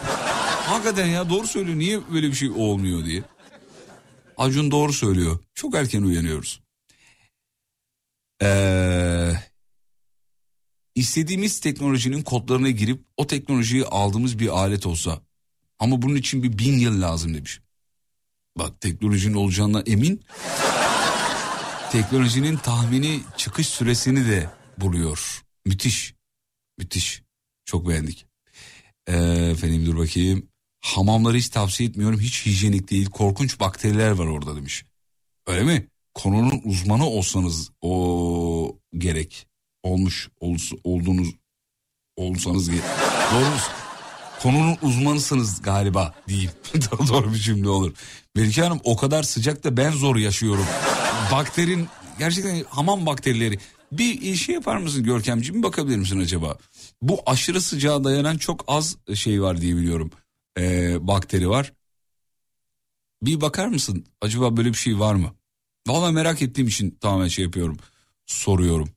Hakikaten 0.67 1.07
ya 1.07 1.31
doğru 1.31 1.47
söylüyor. 1.47 1.79
Niye 1.79 2.01
böyle 2.13 2.27
bir 2.27 2.35
şey 2.35 2.51
olmuyor 2.51 3.05
diye. 3.05 3.23
Acun 4.37 4.71
doğru 4.71 4.93
söylüyor. 4.93 5.39
Çok 5.55 5.75
erken 5.75 6.03
uyanıyoruz. 6.03 6.61
Ee, 8.43 9.33
istediğimiz 10.95 11.61
teknolojinin 11.61 12.23
kodlarına 12.23 12.71
girip 12.71 13.05
o 13.17 13.27
teknolojiyi 13.27 13.85
aldığımız 13.85 14.39
bir 14.39 14.49
alet 14.49 14.87
olsa 14.87 15.21
ama 15.79 16.03
bunun 16.03 16.15
için 16.15 16.43
bir 16.43 16.59
bin 16.59 16.79
yıl 16.79 17.03
lazım 17.03 17.35
demiş. 17.35 17.61
Bak 18.59 18.81
teknolojinin 18.81 19.35
olacağına 19.35 19.81
emin. 19.87 20.25
Teknolojinin 21.93 22.57
tahmini 22.57 23.21
çıkış 23.37 23.69
süresini 23.69 24.29
de 24.29 24.51
buluyor. 24.79 25.43
Müthiş. 25.67 26.15
Müthiş. 26.79 27.23
Çok 27.65 27.89
beğendik. 27.89 28.27
Ee, 29.07 29.17
efendim 29.53 29.87
dur 29.87 29.99
bakayım. 29.99 30.49
Hamamları 30.81 31.37
hiç 31.37 31.49
tavsiye 31.49 31.89
etmiyorum. 31.89 32.21
Hiç 32.21 32.47
hijyenik 32.47 32.91
değil. 32.91 33.11
Korkunç 33.11 33.61
bakteriler 33.61 34.11
var 34.11 34.27
orada 34.27 34.57
demiş. 34.57 34.85
Öyle 35.47 35.63
mi? 35.63 35.89
Konunun 36.15 36.61
uzmanı 36.65 37.07
olsanız 37.07 37.71
o 37.81 38.79
gerek. 38.99 39.47
Olmuş 39.83 40.29
olus, 40.41 40.73
olduğunuz 40.85 41.29
olsanız 42.17 42.71
gerek. 42.71 42.85
Doğru? 43.33 43.45
Konunun 44.43 44.77
uzmanısınız 44.83 45.63
galiba 45.63 46.15
diyeyim. 46.29 46.51
Daha 46.75 47.09
doğru 47.09 47.35
bir 47.35 47.39
cümle 47.39 47.69
olur. 47.69 47.93
Melike 48.37 48.63
Hanım 48.63 48.81
o 48.85 48.97
kadar 48.97 49.23
sıcakta 49.23 49.77
ben 49.77 49.91
zor 49.91 50.17
yaşıyorum. 50.17 50.67
Bakterin 51.33 51.89
gerçekten 52.19 52.65
hamam 52.69 53.07
bakterileri. 53.07 53.59
Bir 53.93 54.35
şey 54.35 54.55
yapar 54.55 54.77
mısın 54.77 55.05
Görkemciğim 55.05 55.63
bakabilir 55.63 55.97
misin 55.97 56.21
acaba? 56.21 56.59
Bu 57.03 57.23
aşırı 57.27 57.61
sıcağa 57.61 58.05
dayanan 58.05 58.37
çok 58.39 58.65
az 58.69 58.97
şey 59.15 59.43
var 59.43 59.61
diye 59.61 59.77
biliyorum. 59.77 60.11
Ee, 60.59 60.97
bakteri 61.07 61.49
var. 61.49 61.73
Bir 63.23 63.41
bakar 63.41 63.67
mısın 63.67 64.07
acaba 64.21 64.57
böyle 64.57 64.69
bir 64.69 64.75
şey 64.79 64.99
var 64.99 65.15
mı? 65.15 65.35
Vallahi 65.87 66.13
merak 66.15 66.43
ettiğim 66.43 66.69
için 66.69 66.91
tamamen 67.01 67.29
şey 67.29 67.45
yapıyorum. 67.45 67.79
Soruyorum. 68.27 68.89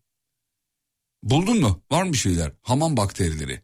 Buldun 1.23 1.59
mu? 1.59 1.81
Var 1.91 2.03
mı 2.03 2.15
şeyler? 2.15 2.51
Hamam 2.61 2.97
bakterileri. 2.97 3.61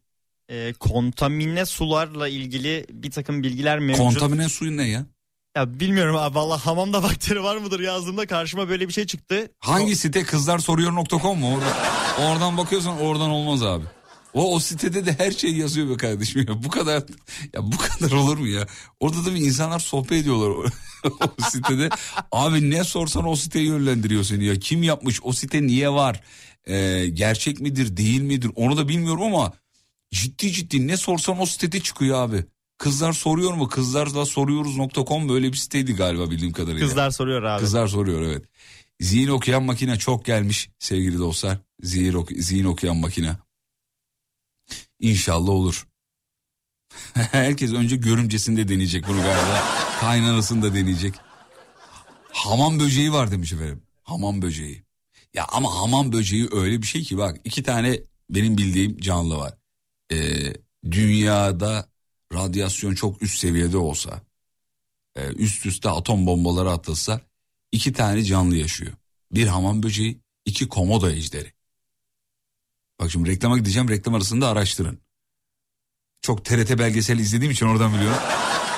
e, 0.50 0.74
kontamine 0.74 1.66
sularla 1.66 2.28
ilgili 2.28 2.86
bir 2.90 3.12
takım 3.12 3.44
bilgiler 3.44 3.80
mevcut. 3.80 4.04
Kontamine 4.04 4.50
suyun 4.50 4.78
ne 4.78 4.88
ya? 4.88 5.06
Ya 5.56 5.80
bilmiyorum 5.80 6.16
abi 6.16 6.36
valla 6.36 6.66
hamamda 6.66 7.04
bakteri 7.04 7.44
var 7.44 7.58
mıdır 7.58 7.80
yazdığımda 7.80 8.28
karşıma 8.28 8.70
böyle 8.70 8.88
bir 8.88 8.94
şey 8.94 9.06
çıktı. 9.06 9.52
Hangi 9.60 9.96
site 9.96 10.24
kızlarsoruyor.com 10.24 11.40
mu? 11.40 11.54
Orada, 11.56 11.74
oradan 12.30 12.58
bakıyorsan 12.58 13.00
oradan 13.00 13.30
olmaz 13.30 13.64
abi. 13.64 13.86
O, 14.34 14.56
o 14.56 14.60
sitede 14.60 15.06
de 15.06 15.16
her 15.18 15.32
şey 15.32 15.52
yazıyor 15.58 15.90
be 15.90 15.98
kardeşim 15.98 16.46
ya. 16.48 16.64
Bu 16.64 16.70
kadar 16.70 17.04
ya 17.54 17.72
bu 17.72 17.78
kadar 17.78 18.12
olur 18.12 18.38
mu 18.38 18.48
ya? 18.48 18.68
Orada 19.00 19.26
da 19.26 19.36
bir 19.36 19.40
insanlar 19.40 19.80
sohbet 19.80 20.12
ediyorlar 20.12 20.50
o 21.40 21.50
sitede. 21.50 21.90
Abi 22.32 22.70
ne 22.70 22.84
sorsan 22.84 23.28
o 23.28 23.36
siteyi 23.36 23.68
yönlendiriyor 23.68 24.24
seni 24.24 24.46
ya. 24.46 24.56
Kim 24.56 24.84
yapmış? 24.84 25.20
O 25.24 25.34
site 25.34 25.68
niye 25.68 25.90
var? 25.90 26.24
Ee, 26.68 27.08
gerçek 27.14 27.62
midir, 27.62 27.98
değil 27.98 28.22
midir? 28.22 28.52
Onu 28.56 28.78
da 28.78 28.88
bilmiyorum 28.88 29.24
ama 29.24 29.54
ciddi 30.12 30.52
ciddi 30.52 30.88
ne 30.88 30.98
sorsan 30.98 31.42
o 31.42 31.46
sitede 31.46 31.80
çıkıyor 31.80 32.22
abi. 32.22 32.46
Kızlar 32.78 33.14
soruyor 33.14 33.54
mu? 33.54 33.68
Kızlarla 33.68 34.26
soruyoruz.com 34.26 35.30
böyle 35.30 35.52
bir 35.52 35.58
siteydi 35.58 35.96
galiba 35.96 36.32
bildiğim 36.32 36.54
kadarıyla. 36.54 36.88
Kızlar 36.88 37.12
soruyor 37.12 37.44
abi. 37.44 37.60
Kızlar 37.60 37.88
soruyor 37.88 38.22
evet. 38.22 38.46
Zihin 39.00 39.28
okuyan 39.28 39.64
makine 39.64 39.98
çok 40.00 40.26
gelmiş 40.26 40.70
sevgili 40.80 41.18
dostlar. 41.20 41.58
Zihin, 41.82 42.14
ok- 42.14 42.32
zihin 42.38 42.66
okuyan 42.66 42.98
makine. 42.98 43.38
İnşallah 45.00 45.50
olur. 45.50 45.88
Herkes 47.14 47.74
önce 47.74 47.96
görümcesinde 47.96 48.68
deneyecek 48.68 49.08
bunu 49.08 49.18
galiba. 49.18 49.64
Kaynanasında 50.00 50.74
deneyecek. 50.74 51.14
Hamam 52.32 52.80
böceği 52.80 53.14
var 53.14 53.32
demiş 53.32 53.54
efendim. 53.54 53.84
Hamam 54.04 54.42
böceği. 54.42 54.86
Ya 55.34 55.46
ama 55.52 55.76
hamam 55.76 56.12
böceği 56.12 56.48
öyle 56.52 56.82
bir 56.82 56.88
şey 56.88 57.04
ki 57.04 57.18
bak 57.18 57.38
iki 57.44 57.64
tane 57.64 58.00
benim 58.30 58.58
bildiğim 58.58 58.98
canlı 58.98 59.38
var. 59.38 59.54
Ee, 60.12 60.54
dünyada 60.92 61.90
radyasyon 62.36 62.96
çok 62.96 63.22
üst 63.22 63.40
seviyede 63.40 63.78
olsa 63.78 64.22
e, 65.16 65.28
üst 65.28 65.66
üste 65.66 65.90
atom 65.90 66.28
bombaları 66.28 66.72
atılsa 66.72 67.22
iki 67.72 67.94
tane 67.94 68.24
canlı 68.24 68.56
yaşıyor. 68.56 68.94
Bir 69.32 69.48
hamam 69.48 69.84
böceği, 69.84 70.20
iki 70.46 70.68
komodo 70.68 71.10
ejderi. 71.10 71.54
Bak 73.00 73.12
şimdi 73.12 73.30
reklama 73.30 73.58
gideceğim 73.58 73.90
reklam 73.90 74.16
arasında 74.16 74.48
araştırın. 74.48 75.00
Çok 76.22 76.46
TRT 76.46 76.80
belgesel 76.80 77.20
izlediğim 77.20 77.52
için 77.52 77.66
oradan 77.66 77.94
biliyorum. 77.94 78.22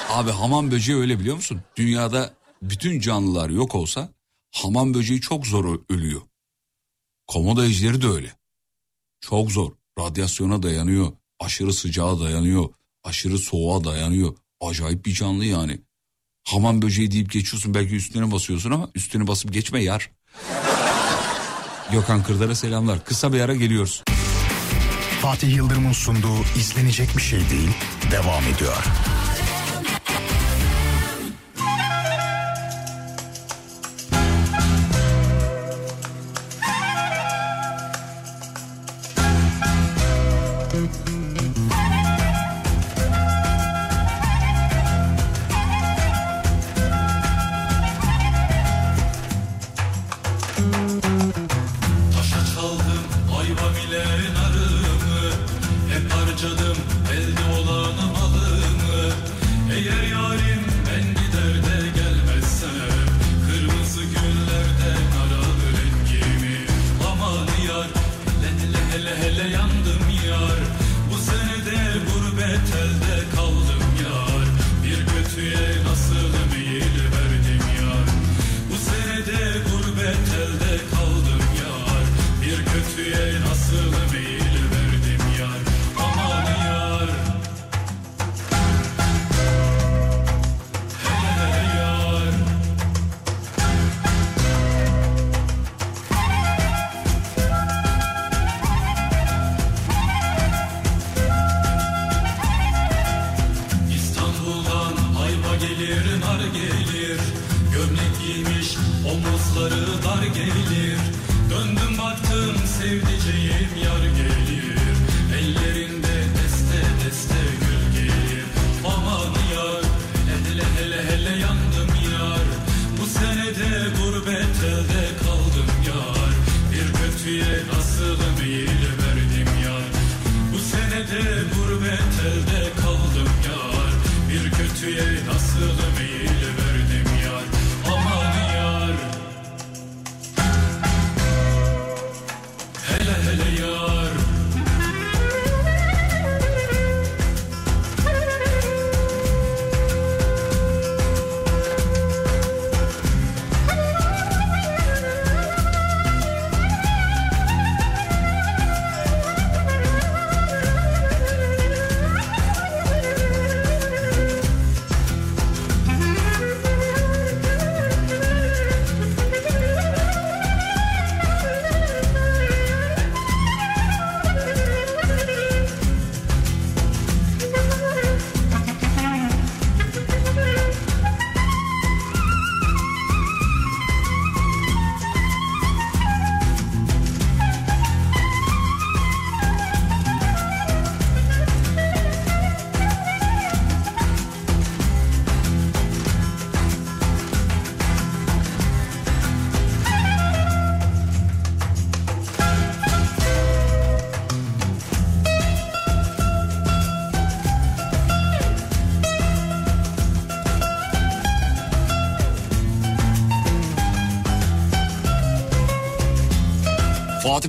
Abi 0.09 0.31
hamam 0.31 0.71
böceği 0.71 0.97
öyle 0.97 1.19
biliyor 1.19 1.35
musun? 1.35 1.61
Dünyada 1.75 2.33
bütün 2.61 2.99
canlılar 2.99 3.49
yok 3.49 3.75
olsa 3.75 4.09
hamam 4.51 4.93
böceği 4.93 5.21
çok 5.21 5.47
zor 5.47 5.79
ölüyor. 5.89 6.21
Komodo 7.27 7.63
ejderi 7.63 8.01
de 8.01 8.07
öyle. 8.07 8.33
Çok 9.21 9.51
zor. 9.51 9.71
Radyasyona 9.99 10.63
dayanıyor. 10.63 11.11
Aşırı 11.39 11.73
sıcağa 11.73 12.19
dayanıyor. 12.19 12.69
Aşırı 13.07 13.37
soğuğa 13.37 13.83
dayanıyor. 13.83 14.35
Acayip 14.61 15.05
bir 15.05 15.13
canlı 15.13 15.45
yani. 15.45 15.81
Hamam 16.43 16.81
böceği 16.81 17.11
deyip 17.11 17.31
geçiyorsun 17.31 17.73
belki 17.73 17.95
üstüne 17.95 18.31
basıyorsun 18.31 18.71
ama 18.71 18.89
üstüne 18.95 19.27
basıp 19.27 19.53
geçme 19.53 19.83
yar. 19.83 20.11
Gökhan 21.91 22.23
Kırdar'a 22.23 22.55
selamlar. 22.55 23.05
Kısa 23.05 23.33
bir 23.33 23.41
ara 23.41 23.55
geliyoruz. 23.55 24.03
Fatih 25.21 25.55
Yıldırım'ın 25.55 25.91
sunduğu 25.91 26.39
izlenecek 26.59 27.17
bir 27.17 27.21
şey 27.21 27.39
değil 27.39 27.69
devam 28.11 28.43
ediyor. 28.43 28.83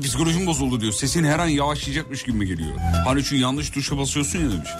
Psikolojim 0.09 0.47
bozuldu 0.47 0.81
diyor. 0.81 0.93
Sesin 0.93 1.25
her 1.25 1.39
an 1.39 1.49
yavaşlayacakmış 1.49 2.23
gibi 2.23 2.47
geliyor. 2.47 2.77
Hani 3.05 3.25
şu 3.25 3.37
yanlış 3.37 3.71
tuşa 3.71 3.99
basıyorsun 3.99 4.39
ya 4.39 4.51
demiş. 4.51 4.71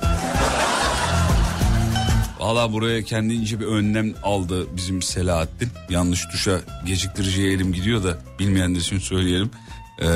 Valla 2.39 2.73
buraya 2.73 3.03
kendince 3.03 3.61
bir 3.61 3.67
önlem 3.67 4.15
aldı 4.23 4.77
bizim 4.77 5.03
Selahattin. 5.03 5.69
Yanlış 5.91 6.27
tuşa 6.33 6.61
geciktiriciye 6.87 7.53
elim 7.53 7.73
gidiyor 7.73 8.05
da 8.05 8.19
bilmeyen 8.39 8.75
de 8.75 8.81
şimdi 8.81 9.03
söyleyelim. 9.03 9.51
Ee, 10.03 10.07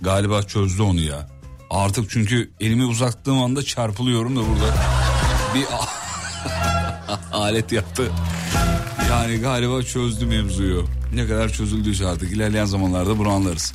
galiba 0.00 0.42
çözdü 0.42 0.82
onu 0.82 1.00
ya. 1.00 1.28
Artık 1.70 2.10
çünkü 2.10 2.50
elimi 2.60 2.84
uzattığım 2.84 3.42
anda 3.42 3.62
çarpılıyorum 3.62 4.36
da 4.36 4.40
burada. 4.40 4.74
Bir 5.54 5.66
alet 7.32 7.72
yaptı. 7.72 8.12
Yani 9.10 9.36
galiba 9.36 9.82
çözdü 9.82 10.26
mevzuyu. 10.26 10.84
Ne 11.14 11.26
kadar 11.26 11.48
çözüldüyse 11.48 12.06
artık 12.06 12.32
ilerleyen 12.32 12.64
zamanlarda 12.64 13.18
bunu 13.18 13.28
anlarız. 13.28 13.74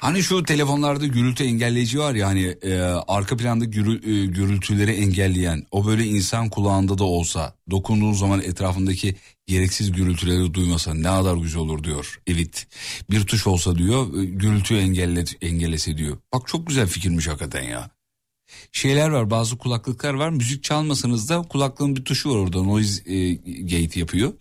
Hani 0.00 0.22
şu 0.22 0.42
telefonlarda 0.42 1.06
gürültü 1.06 1.44
engelleyici 1.44 1.98
var 1.98 2.14
ya 2.14 2.26
hani 2.28 2.56
e, 2.62 2.80
arka 3.08 3.36
planda 3.36 3.64
gürü, 3.64 3.92
e, 3.94 4.26
gürültüleri 4.26 4.90
engelleyen 4.90 5.66
o 5.70 5.86
böyle 5.86 6.04
insan 6.04 6.48
kulağında 6.48 6.98
da 6.98 7.04
olsa 7.04 7.54
dokunduğun 7.70 8.12
zaman 8.12 8.42
etrafındaki 8.42 9.14
gereksiz 9.46 9.92
gürültüleri 9.92 10.54
duymasa 10.54 10.94
ne 10.94 11.02
kadar 11.02 11.36
güzel 11.36 11.60
olur 11.60 11.84
diyor. 11.84 12.20
Evet 12.26 12.66
bir 13.10 13.24
tuş 13.24 13.46
olsa 13.46 13.78
diyor 13.78 14.22
e, 14.22 14.24
gürültüyü 14.24 14.80
engelle, 14.80 15.24
engellese 15.42 15.96
diyor. 15.96 16.18
Bak 16.32 16.48
çok 16.48 16.66
güzel 16.66 16.86
fikirmiş 16.86 17.28
hakikaten 17.28 17.62
ya. 17.62 17.90
Şeyler 18.72 19.08
var 19.08 19.30
bazı 19.30 19.58
kulaklıklar 19.58 20.14
var 20.14 20.30
müzik 20.30 20.64
çalmasanız 20.64 21.28
da 21.28 21.42
kulaklığın 21.42 21.96
bir 21.96 22.04
tuşu 22.04 22.30
var 22.30 22.36
orada 22.36 22.62
noise 22.62 23.12
e, 23.12 23.34
gate 23.62 24.00
yapıyor. 24.00 24.32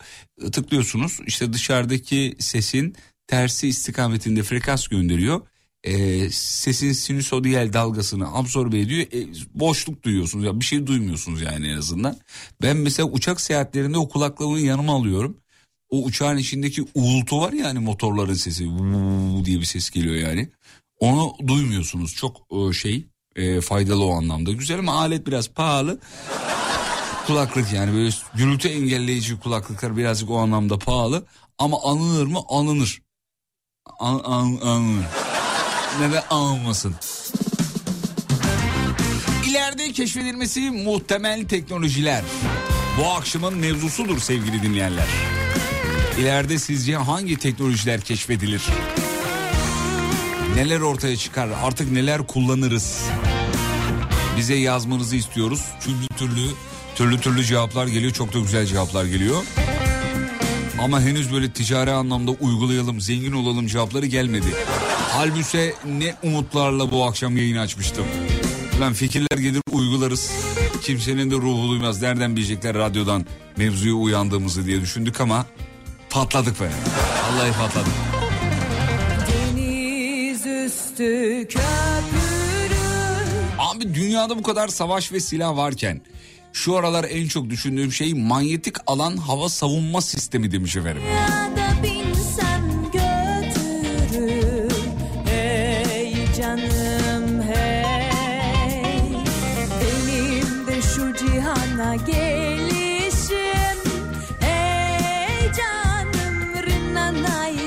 Tıklıyorsunuz 0.51 1.20
işte 1.28 1.53
dışarıdaki 1.53 2.36
sesin 2.39 2.95
tersi 3.30 3.67
istikametinde 3.67 4.43
frekans 4.43 4.88
gönderiyor. 4.88 5.41
E, 5.84 6.30
sesin 6.30 6.91
sinüsodiyal 6.91 7.73
dalgasını 7.73 8.38
absorbe 8.38 8.80
ediyor. 8.80 9.01
E, 9.01 9.27
boşluk 9.53 10.03
duyuyorsunuz 10.03 10.45
ya 10.45 10.59
bir 10.59 10.65
şey 10.65 10.88
duymuyorsunuz 10.88 11.41
yani 11.41 11.67
en 11.67 11.77
azından. 11.77 12.17
Ben 12.61 12.77
mesela 12.77 13.09
uçak 13.09 13.41
seyahatlerinde 13.41 13.97
o 13.97 14.09
kulaklığımı 14.09 14.59
yanıma 14.59 14.93
alıyorum. 14.93 15.38
O 15.89 16.03
uçağın 16.03 16.38
içindeki 16.38 16.86
uğultu 16.95 17.41
var 17.41 17.53
ya 17.53 17.67
hani 17.67 17.80
motorların 17.80 18.34
sesi 18.34 18.63
diye 19.45 19.59
bir 19.59 19.65
ses 19.65 19.89
geliyor 19.89 20.15
yani. 20.15 20.49
Onu 20.99 21.34
duymuyorsunuz 21.47 22.15
çok 22.15 22.38
e, 22.51 22.73
şey 22.73 23.07
e, 23.36 23.61
faydalı 23.61 24.05
o 24.05 24.13
anlamda. 24.13 24.51
Güzel 24.51 24.80
ama 24.80 24.93
alet 24.93 25.27
biraz 25.27 25.49
pahalı. 25.49 25.99
Kulaklık 27.27 27.73
yani 27.73 27.93
böyle 27.93 28.15
gürültü 28.36 28.67
engelleyici 28.67 29.39
kulaklıklar 29.39 29.97
birazcık 29.97 30.30
o 30.30 30.38
anlamda 30.38 30.80
pahalı. 30.80 31.25
Ama 31.57 31.77
alınır 31.82 32.25
mı? 32.25 32.39
Alınır. 32.47 33.01
An, 34.00 34.22
an, 34.24 34.58
alınır. 34.62 35.04
Neden 36.00 36.24
alınmasın? 36.30 36.96
İleride 39.50 39.92
keşfedilmesi 39.92 40.72
muhtemel 40.72 41.48
teknolojiler. 41.48 42.24
Bu 43.00 43.12
akşamın 43.12 43.58
mevzusudur 43.58 44.20
sevgili 44.20 44.64
dinleyenler. 44.64 45.08
İleride 46.20 46.60
sizce 46.60 46.96
hangi 46.96 47.38
teknolojiler 47.38 48.02
keşfedilir? 48.02 48.62
Neler 50.56 50.80
ortaya 50.80 51.18
çıkar? 51.18 51.50
Artık 51.64 51.92
neler 51.92 52.28
kullanırız? 52.28 53.02
Bize 54.38 54.56
yazmanızı 54.56 55.16
istiyoruz. 55.16 55.66
Türlü 55.82 56.08
türlü 56.18 56.50
türlü 56.96 57.20
türlü 57.22 57.44
cevaplar 57.44 57.88
geliyor. 57.88 58.14
Çok 58.14 58.34
da 58.34 58.40
güzel 58.40 58.66
cevaplar 58.66 59.06
geliyor. 59.06 59.44
Ama 60.84 61.01
henüz 61.01 61.34
böyle 61.34 61.51
ticari 61.51 61.91
anlamda 61.91 62.32
uygulayalım, 62.32 63.01
zengin 63.01 63.32
olalım 63.32 63.67
cevapları 63.67 64.05
gelmedi. 64.05 64.47
Halbuki 65.11 65.73
ne 65.86 66.15
umutlarla 66.23 66.91
bu 66.91 67.05
akşam 67.05 67.38
yayın 67.38 67.57
açmıştım. 67.57 68.05
Lan 68.80 68.93
fikirler 68.93 69.38
gelir 69.38 69.61
uygularız. 69.71 70.32
Kimsenin 70.82 71.32
de 71.32 71.36
ruhu 71.36 71.69
duymaz. 71.69 72.01
Nereden 72.01 72.36
bilecekler 72.36 72.75
radyodan 72.75 73.25
mevzuya 73.57 73.93
uyandığımızı 73.93 74.65
diye 74.65 74.82
düşündük 74.82 75.21
ama 75.21 75.45
patladık 76.09 76.61
be. 76.61 76.69
Vallahi 77.32 77.51
patladık. 77.57 77.93
Deniz 79.27 80.45
üstü 80.45 81.47
köpürür 81.47 82.80
Abi 83.57 83.95
dünyada 83.95 84.38
bu 84.38 84.43
kadar 84.43 84.67
savaş 84.67 85.11
ve 85.11 85.19
silah 85.19 85.57
varken 85.57 86.01
şu 86.54 86.78
aralar 86.78 87.06
en 87.10 87.28
çok 87.28 87.50
düşündüğüm 87.50 87.91
şey 87.91 88.14
manyetik 88.14 88.76
alan 88.88 89.18
hava 89.18 89.50
savunma 89.50 90.02
sistemi 90.02 90.52
demiş 90.52 90.76
efendim. 90.76 91.02
Götürür 92.93 94.72
Hey 95.26 96.16
canım 96.38 97.41
hey 97.41 97.80
gelişim 102.06 103.80
Hey 104.39 105.52
canım 105.58 106.39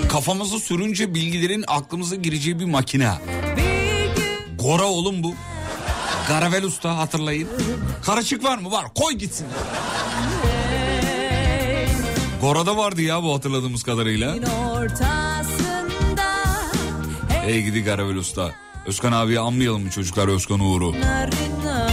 Kafamızı 0.09 0.59
sürünce 0.61 1.15
bilgilerin 1.15 1.65
aklımıza 1.67 2.17
gireceği 2.17 2.61
bir 2.61 2.65
makine. 2.65 3.13
Bir 3.57 4.17
gün 4.17 4.57
Gora 4.59 4.85
oğlum 4.85 5.23
bu. 5.23 5.35
Garavel 6.29 6.65
Usta 6.65 6.97
hatırlayın. 6.99 7.49
Karışık 8.05 8.45
var 8.45 8.59
mı? 8.59 8.71
Var. 8.71 8.85
Koy 8.95 9.13
gitsin. 9.13 9.47
Gora'da 12.41 12.77
vardı 12.77 13.03
ya 13.03 13.23
bu 13.23 13.35
hatırladığımız 13.35 13.83
kadarıyla. 13.83 14.35
ortasında 14.73 16.33
Ey 17.47 17.63
gidi 17.63 17.85
Garavel 17.85 18.17
Usta. 18.17 18.51
Özkan 18.87 19.13
abiyi 19.13 19.41
anmayalım 19.41 19.83
mı 19.83 19.91
çocuklar 19.91 20.29
Özkan 20.29 20.61
Uğur'u? 20.61 20.95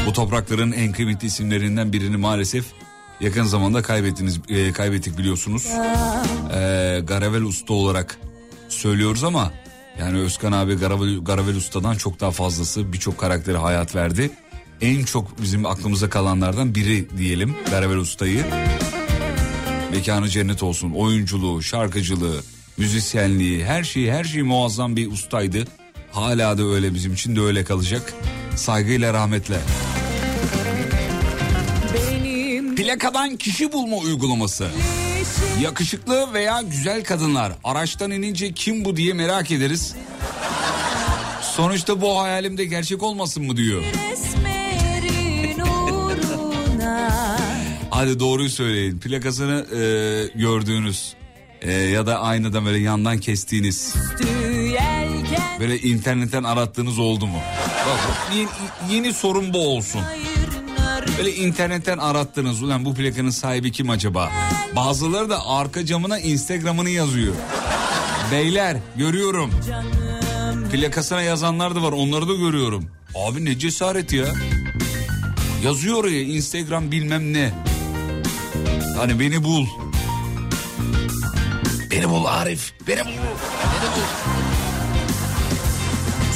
Bu 0.08 0.14
toprakların 0.14 0.72
en 0.72 0.92
kıymetli 0.92 1.28
isimlerinden 1.28 1.94
birini 1.94 2.18
maalesef 2.18 2.66
yakın 3.22 3.44
zamanda 3.44 3.82
kaybettiniz, 3.82 4.40
e, 4.50 4.72
kaybettik 4.72 5.18
biliyorsunuz. 5.18 5.66
E, 6.54 7.02
Garavel 7.08 7.42
Usta 7.44 7.74
olarak 7.74 8.20
söylüyoruz 8.70 9.24
ama 9.24 9.52
yani 10.00 10.18
Özkan 10.18 10.52
abi 10.52 10.76
Garavel, 10.76 11.20
Garavel 11.24 11.56
Usta'dan 11.56 11.96
çok 11.96 12.20
daha 12.20 12.32
fazlası 12.32 12.94
birçok 12.94 13.18
karaktere 13.18 13.58
hayat 13.58 13.96
verdi. 13.96 14.32
En 14.82 15.04
çok 15.04 15.42
bizim 15.42 15.66
aklımıza 15.66 16.10
kalanlardan 16.10 16.76
biri 16.76 17.18
diyelim 17.18 17.56
Garavel 17.72 17.98
Usta'yı. 17.98 18.46
Mekanı 19.92 20.30
cennet 20.30 20.64
olsun. 20.64 20.92
Oyunculuğu, 20.92 21.64
şarkıcılığı, 21.64 22.42
müzisyenliği 22.78 23.66
her 23.66 23.84
şeyi 23.84 24.12
her 24.12 24.24
şeyi 24.24 24.44
muazzam 24.44 24.96
bir 24.96 25.12
ustaydı. 25.12 25.68
Hala 26.12 26.58
da 26.58 26.64
öyle 26.64 26.94
bizim 26.94 27.14
için 27.14 27.36
de 27.36 27.42
öyle 27.42 27.64
kalacak. 27.64 28.14
Saygıyla 28.56 29.14
rahmetle. 29.14 29.60
benim 31.94 32.76
Plakadan 32.76 33.38
kişi 33.38 33.72
bulma 33.72 33.98
uygulaması. 33.98 34.68
Yakışıklı 35.62 36.34
veya 36.34 36.62
güzel 36.62 37.04
kadınlar 37.04 37.54
araçtan 37.64 38.12
inince 38.12 38.54
kim 38.54 38.86
bu 38.86 38.96
diye 38.98 39.14
merak 39.14 39.52
ederiz. 39.52 39.96
Sonuçta 41.42 42.02
bu 42.02 42.20
hayalimde 42.22 42.66
gerçek 42.66 43.04
olmasın 43.04 43.44
mı 43.46 43.58
diyor. 43.58 43.84
Hadi 47.90 48.20
doğruyu 48.20 48.50
söyleyin. 48.50 49.00
Plakasını 49.00 49.66
e, 49.72 49.80
gördüğünüz 50.40 51.14
e, 51.62 51.72
ya 51.72 52.06
da 52.06 52.20
aynadan 52.20 52.66
böyle 52.66 52.80
yandan 52.80 53.18
kestiğiniz 53.18 53.96
böyle 55.60 55.80
internetten 55.80 56.44
arattığınız 56.44 57.00
oldu 57.00 57.28
mu? 57.28 57.40
Bak 57.88 58.00
yeni, 58.36 58.48
yeni 58.94 59.14
sorun 59.14 59.54
bu 59.54 59.68
olsun. 59.68 60.02
Böyle 61.20 61.36
internetten 61.36 61.98
arattınız 61.98 62.62
ulan 62.62 62.86
bu 62.86 62.94
plakanın 62.94 63.30
sahibi 63.30 63.72
kim 63.72 63.90
acaba? 63.90 64.32
Bazıları 64.76 65.30
da 65.30 65.48
arka 65.48 65.86
camına 65.86 66.20
Instagram'ını 66.20 66.90
yazıyor. 66.90 67.36
Beyler 68.32 68.78
görüyorum. 68.96 69.52
Plakasına 70.72 71.22
yazanlar 71.22 71.76
da 71.76 71.84
var 71.84 71.92
onları 71.92 72.28
da 72.28 72.36
görüyorum. 72.36 72.92
Abi 73.16 73.46
ne 73.46 73.60
cesaret 73.60 74.14
ya. 74.14 74.26
Yazıyor 75.64 75.98
oraya 75.98 76.22
Instagram 76.22 76.92
bilmem 76.92 77.34
ne. 77.34 77.54
Hani 78.98 79.20
beni 79.20 79.44
bul. 79.44 79.66
Beni 81.92 82.10
bul 82.10 82.26
Arif. 82.26 82.74
Beni 82.88 83.00
bul. 83.00 83.06
Beni 83.06 83.90
bul. 83.96 84.02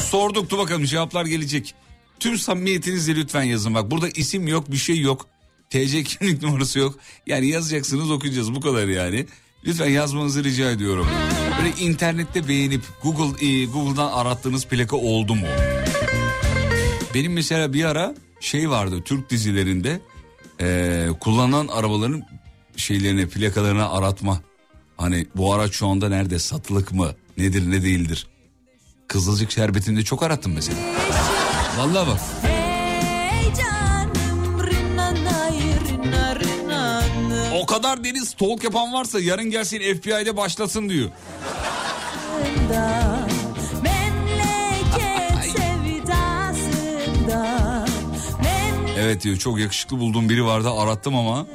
Sorduk 0.10 0.50
dur 0.50 0.58
bakalım 0.58 0.86
cevaplar 0.86 1.26
gelecek. 1.26 1.76
Tüm 2.20 2.38
samimiyetinizle 2.38 3.16
lütfen 3.16 3.44
yazın 3.44 3.74
bak. 3.74 3.92
Burada 3.92 4.10
isim 4.10 4.48
yok 4.48 4.72
bir 4.72 4.78
şey 4.78 5.00
yok. 5.02 5.28
TC 5.70 6.04
kimlik 6.04 6.42
numarası 6.44 6.80
yok. 6.80 7.00
Yani 7.28 7.48
yazacaksınız 7.48 8.12
okuyacağız 8.12 8.56
bu 8.56 8.62
kadar 8.62 8.88
yani. 8.88 9.26
Lütfen 9.66 9.90
yazmanızı 9.90 10.44
rica 10.44 10.72
ediyorum. 10.72 11.08
Böyle 11.58 11.76
internette 11.80 12.48
beğenip 12.48 12.82
Google 13.04 13.46
e, 13.48 13.66
Google'dan 13.66 14.12
arattığınız 14.12 14.66
plaka 14.66 14.96
oldu 14.96 15.36
mu? 15.36 15.48
Benim 17.14 17.34
mesela 17.34 17.74
bir 17.74 17.84
ara 17.86 18.16
şey 18.40 18.70
vardı 18.70 19.02
Türk 19.06 19.30
dizilerinde 19.30 20.00
e, 20.62 21.08
kullanılan 21.20 21.68
arabaların 21.68 22.24
şeylerini 22.78 23.30
plakalarını 23.30 23.90
aratma. 23.90 24.42
Hani 24.98 25.28
bu 25.36 25.54
araç 25.54 25.74
şu 25.74 25.88
anda 25.88 26.10
nerede 26.10 26.40
satılık 26.40 26.92
mı? 26.92 27.16
Nedir 27.38 27.72
ne 27.72 27.84
değildir. 27.84 28.28
Kızılcık 29.08 29.52
şerbetinde 29.52 30.04
çok 30.04 30.24
arattım 30.24 30.54
mesela. 30.54 30.78
Vallahi 31.78 32.08
bak. 32.08 32.20
O 37.62 37.66
kadar 37.66 38.04
deniz 38.04 38.28
stalk 38.30 38.64
yapan 38.64 38.94
varsa 38.94 39.20
yarın 39.20 39.50
gelsin 39.50 39.80
FBI'de 39.80 40.38
başlasın 40.38 40.90
diyor. 40.90 41.10
Evet 49.00 49.24
diyor 49.24 49.38
çok 49.38 49.60
yakışıklı 49.60 50.00
bulduğum 50.00 50.30
biri 50.30 50.46
vardı 50.46 50.70
arattım 50.72 51.16
ama 51.16 51.46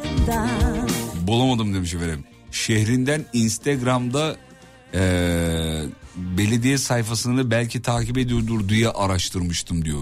bulamadım 1.26 1.74
demiş 1.74 1.94
efendim. 1.94 2.24
Şehrinden 2.50 3.24
Instagram'da 3.32 4.36
eee, 4.94 5.82
belediye 6.18 6.78
sayfasını 6.78 7.50
belki 7.50 7.82
takip 7.82 8.18
ediyordur 8.18 8.68
diye 8.68 8.88
araştırmıştım 8.88 9.84
diyor. 9.84 10.00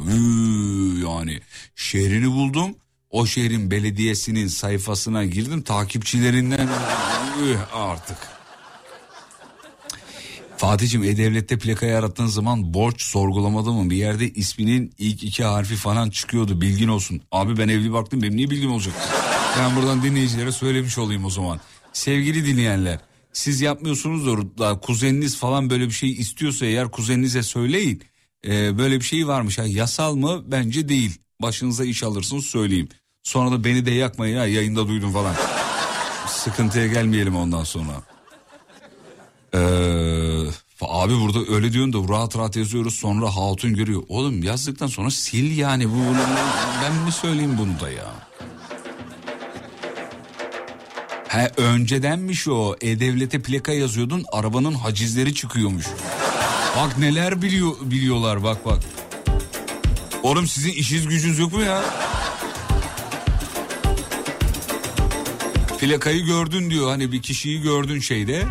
Yani 1.08 1.40
şehrini 1.74 2.26
buldum. 2.26 2.74
O 3.10 3.26
şehrin 3.26 3.70
belediyesinin 3.70 4.46
sayfasına 4.46 5.24
girdim 5.24 5.62
takipçilerinden 5.62 6.68
artık. 7.72 8.16
Fatih'cim 10.56 11.04
E-Devlet'te 11.04 11.58
plakayı 11.58 11.98
arattığın 11.98 12.26
zaman 12.26 12.74
borç 12.74 13.02
sorgulamada 13.02 13.72
mı 13.72 13.90
bir 13.90 13.96
yerde 13.96 14.30
isminin 14.30 14.92
ilk 14.98 15.24
iki 15.24 15.44
harfi 15.44 15.76
falan 15.76 16.10
çıkıyordu 16.10 16.60
bilgin 16.60 16.88
olsun. 16.88 17.20
Abi 17.32 17.58
ben 17.58 17.68
evli 17.68 17.92
baktım 17.92 18.22
benim 18.22 18.36
niye 18.36 18.50
bilgim 18.50 18.72
olacak? 18.72 18.94
Ben 19.58 19.76
buradan 19.76 20.02
dinleyicilere 20.02 20.52
söylemiş 20.52 20.98
olayım 20.98 21.24
o 21.24 21.30
zaman. 21.30 21.60
Sevgili 21.92 22.46
dinleyenler 22.46 22.98
siz 23.36 23.60
yapmıyorsunuz 23.60 24.26
da 24.58 24.80
kuzeniniz 24.80 25.36
falan 25.36 25.70
böyle 25.70 25.86
bir 25.86 25.92
şey 25.92 26.12
istiyorsa 26.12 26.66
eğer 26.66 26.90
kuzeninize 26.90 27.42
söyleyin. 27.42 28.02
Ee, 28.46 28.78
böyle 28.78 29.00
bir 29.00 29.04
şey 29.04 29.26
varmış. 29.26 29.58
Ha, 29.58 29.64
yasal 29.66 30.14
mı? 30.14 30.42
Bence 30.46 30.88
değil. 30.88 31.18
Başınıza 31.42 31.84
iş 31.84 32.02
alırsınız 32.02 32.46
söyleyeyim. 32.46 32.88
Sonra 33.22 33.50
da 33.50 33.64
beni 33.64 33.86
de 33.86 33.90
yakmayın 33.90 34.36
ha 34.36 34.46
yayında 34.46 34.88
duydum 34.88 35.12
falan. 35.12 35.34
Sıkıntıya 36.28 36.86
gelmeyelim 36.86 37.36
ondan 37.36 37.64
sonra. 37.64 38.02
Ee, 39.54 39.58
abi 40.80 41.14
burada 41.20 41.54
öyle 41.54 41.72
diyorsun 41.72 41.92
da 41.92 42.12
rahat 42.12 42.36
rahat 42.36 42.56
yazıyoruz 42.56 42.94
sonra 42.94 43.36
hatun 43.36 43.74
görüyor. 43.74 44.02
Oğlum 44.08 44.42
yazdıktan 44.42 44.86
sonra 44.86 45.10
sil 45.22 45.48
yani 45.58 45.88
bu 45.88 45.98
ben 46.82 46.94
mi 46.94 47.12
söyleyeyim 47.12 47.58
bunu 47.58 47.80
da 47.80 47.90
ya. 47.90 48.35
He 51.28 51.50
öncedenmiş 51.56 52.48
o 52.48 52.76
E-Devlet'e 52.80 53.42
plaka 53.42 53.72
yazıyordun 53.72 54.24
arabanın 54.32 54.74
hacizleri 54.74 55.34
çıkıyormuş. 55.34 55.86
Bak 56.76 56.98
neler 56.98 57.42
biliyor 57.42 57.72
biliyorlar 57.82 58.42
bak 58.42 58.64
bak. 58.64 58.80
Oğlum 60.22 60.46
sizin 60.46 60.72
işiniz 60.72 61.08
gücünüz 61.08 61.38
yok 61.38 61.52
mu 61.52 61.62
ya? 61.62 61.84
Plakayı 65.80 66.24
gördün 66.24 66.70
diyor 66.70 66.88
hani 66.88 67.12
bir 67.12 67.22
kişiyi 67.22 67.62
gördün 67.62 68.00
şeyde. 68.00 68.42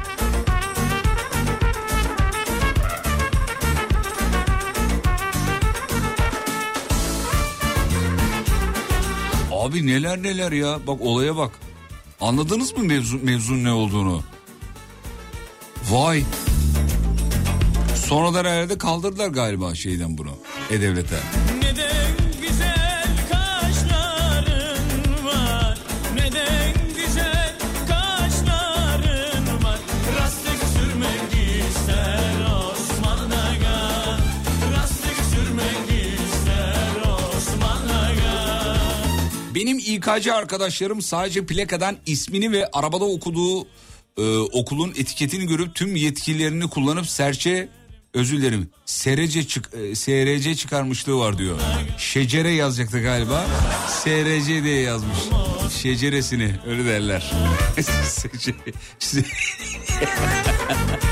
Abi 9.52 9.88
neler 9.88 10.24
neler 10.24 10.52
ya 10.52 10.80
bak 10.88 11.02
olaya 11.02 11.38
bak. 11.38 11.52
Anladınız 12.22 12.78
mı 12.78 12.84
mevzu, 12.84 13.20
mevzun 13.24 13.64
ne 13.64 13.72
olduğunu? 13.72 14.24
Vay. 15.90 16.24
Sonradan 17.96 18.46
herhalde 18.46 18.78
kaldırdılar 18.78 19.28
galiba 19.28 19.76
şeyden 19.76 20.18
bunu. 20.18 20.32
E-Devlet'e. 20.72 21.20
Benim 39.66 39.78
İK'cı 39.78 40.34
arkadaşlarım 40.34 41.02
sadece 41.02 41.46
plakadan 41.46 41.98
ismini 42.06 42.52
ve 42.52 42.70
arabada 42.74 43.06
okuduğu 43.06 43.68
e, 44.18 44.38
okulun 44.38 44.90
etiketini 44.90 45.48
görüp 45.48 45.76
tüm 45.76 45.96
yetkilerini 45.96 46.70
kullanıp 46.70 47.08
serçe 47.08 47.70
özür 48.14 48.38
dilerim 48.38 48.70
SRC, 48.86 49.48
çık, 49.48 49.70
e, 49.74 49.96
SRC 49.96 50.56
çıkarmışlığı 50.56 51.20
var 51.20 51.38
diyor. 51.38 51.60
Şecere 51.98 52.50
yazacaktı 52.50 53.02
galiba. 53.02 53.46
SRC 53.88 54.64
diye 54.64 54.82
yazmış. 54.82 55.18
Şeceresini 55.82 56.56
öyle 56.68 56.86
derler. 56.86 57.32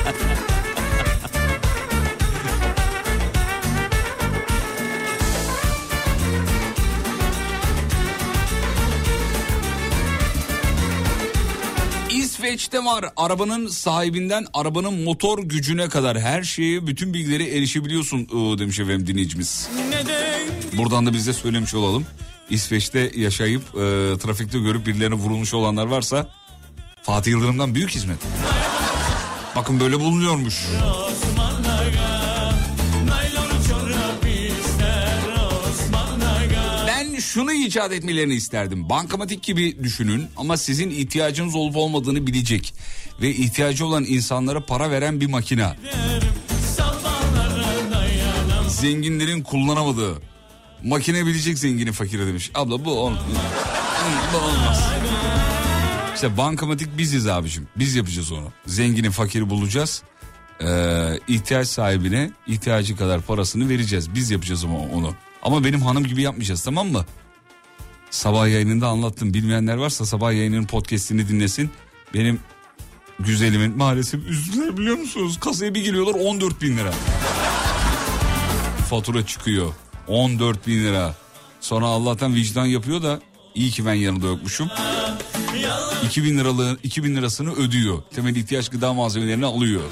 İsveç'te 12.54 12.84
var 12.84 13.04
arabanın 13.16 13.68
sahibinden 13.68 14.46
arabanın 14.54 15.02
motor 15.04 15.38
gücüne 15.38 15.88
kadar 15.88 16.20
her 16.20 16.42
şeyi 16.42 16.86
bütün 16.86 17.14
bilgilere 17.14 17.56
erişebiliyorsun 17.56 18.28
ıı, 18.34 18.58
demiş 18.58 18.80
efendim 18.80 19.06
dinleyicimiz. 19.06 19.68
Buradan 20.76 21.06
da 21.06 21.12
biz 21.12 21.26
de 21.26 21.32
söylemiş 21.32 21.74
olalım. 21.74 22.06
İsveç'te 22.50 23.12
yaşayıp 23.16 23.62
e, 23.62 23.78
trafikte 24.18 24.58
görüp 24.58 24.86
birilerine 24.86 25.14
vurulmuş 25.14 25.54
olanlar 25.54 25.86
varsa 25.86 26.28
Fatih 27.02 27.30
Yıldırım'dan 27.30 27.74
büyük 27.74 27.90
hizmet. 27.90 28.18
Bakın 29.56 29.80
böyle 29.80 30.00
bulunuyormuş. 30.00 30.54
Osman 30.54 31.53
şunu 37.34 37.52
icat 37.52 37.92
etmelerini 37.92 38.34
isterdim. 38.34 38.88
Bankamatik 38.88 39.42
gibi 39.42 39.82
düşünün 39.82 40.26
ama 40.36 40.56
sizin 40.56 40.90
ihtiyacınız 40.90 41.54
olup 41.54 41.76
olmadığını 41.76 42.26
bilecek. 42.26 42.74
Ve 43.20 43.30
ihtiyacı 43.30 43.86
olan 43.86 44.04
insanlara 44.04 44.66
para 44.66 44.90
veren 44.90 45.20
bir 45.20 45.26
makina. 45.26 45.76
Zenginlerin 48.68 49.42
kullanamadığı. 49.42 50.22
Makine 50.84 51.26
bilecek 51.26 51.58
zengini 51.58 51.92
fakire 51.92 52.26
demiş. 52.26 52.50
Abla 52.54 52.84
bu, 52.84 52.90
ol- 53.00 53.12
Hı, 53.12 53.16
bu 54.34 54.36
olmaz. 54.36 54.82
İşte 56.14 56.36
bankamatik 56.36 56.98
biziz 56.98 57.26
abicim. 57.26 57.68
Biz 57.76 57.94
yapacağız 57.94 58.32
onu. 58.32 58.52
Zengini 58.66 59.10
fakiri 59.10 59.50
bulacağız. 59.50 60.02
Ee, 60.62 61.20
ihtiyaç 61.28 61.68
sahibine 61.68 62.30
ihtiyacı 62.46 62.96
kadar 62.96 63.20
parasını 63.20 63.68
vereceğiz. 63.68 64.14
Biz 64.14 64.30
yapacağız 64.30 64.64
ama 64.64 64.78
onu. 64.78 65.14
Ama 65.42 65.64
benim 65.64 65.82
hanım 65.82 66.04
gibi 66.06 66.22
yapmayacağız 66.22 66.62
tamam 66.64 66.88
mı? 66.88 67.04
Sabah 68.14 68.48
yayınında 68.48 68.88
anlattım. 68.88 69.34
Bilmeyenler 69.34 69.76
varsa 69.76 70.06
sabah 70.06 70.32
yayının 70.32 70.66
podcastini 70.66 71.28
dinlesin. 71.28 71.70
Benim 72.14 72.40
güzelimin 73.20 73.76
maalesef 73.76 74.26
üzdüler 74.28 74.76
biliyor 74.76 74.96
musunuz? 74.96 75.40
Kasaya 75.40 75.74
bir 75.74 75.84
geliyorlar 75.84 76.14
14 76.14 76.62
bin 76.62 76.76
lira. 76.76 76.92
Fatura 78.90 79.26
çıkıyor. 79.26 79.72
14 80.08 80.66
bin 80.66 80.84
lira. 80.84 81.14
Sonra 81.60 81.86
Allah'tan 81.86 82.34
vicdan 82.34 82.66
yapıyor 82.66 83.02
da 83.02 83.20
iyi 83.54 83.70
ki 83.70 83.86
ben 83.86 83.94
yanında 83.94 84.26
yokmuşum. 84.26 84.68
2000 86.06 86.38
liralığı 86.38 86.78
2000 86.82 87.16
lirasını 87.16 87.52
ödüyor. 87.52 88.02
Temel 88.14 88.36
ihtiyaç 88.36 88.68
gıda 88.68 88.92
malzemelerini 88.92 89.46
alıyor. 89.46 89.82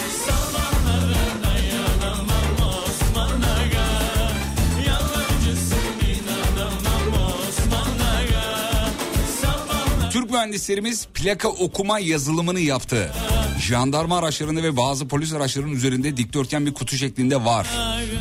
Mühendislerimiz 10.33 11.07
plaka 11.15 11.49
okuma 11.49 11.99
yazılımını 11.99 12.61
yaptı. 12.61 13.13
Jandarma 13.61 14.19
araçlarında 14.19 14.63
ve 14.63 14.77
bazı 14.77 15.09
polis 15.09 15.33
araçlarının 15.33 15.73
üzerinde 15.73 16.17
dikdörtgen 16.17 16.67
bir 16.67 16.75
kutu 16.75 16.97
şeklinde 16.97 17.45
var. 17.45 17.67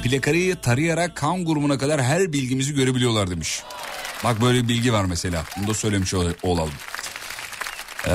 Plakayı 0.04 0.56
tarayarak 0.56 1.18
kan 1.18 1.46
grubuna 1.46 1.78
kadar 1.78 2.02
her 2.04 2.34
bilgimizi 2.34 2.74
görebiliyorlar 2.74 3.30
demiş. 3.30 3.62
Bak 4.24 4.42
böyle 4.42 4.64
bir 4.64 4.68
bilgi 4.68 4.94
var 4.94 5.06
mesela. 5.06 5.46
Bunu 5.58 5.68
da 5.68 5.74
söylemiş 5.74 6.14
ol- 6.14 6.34
olalım. 6.44 6.74
Ee, 8.08 8.12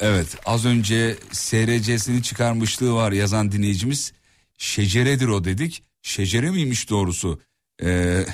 evet 0.00 0.26
az 0.46 0.64
önce 0.64 1.16
SRC'sini 1.32 2.22
çıkarmışlığı 2.22 2.94
var 2.94 3.12
yazan 3.12 3.52
dinleyicimiz. 3.52 4.12
Şeceredir 4.58 5.28
o 5.28 5.44
dedik. 5.44 5.82
Şecere 6.02 6.50
miymiş 6.50 6.90
doğrusu? 6.90 7.40
Ee, 7.82 8.26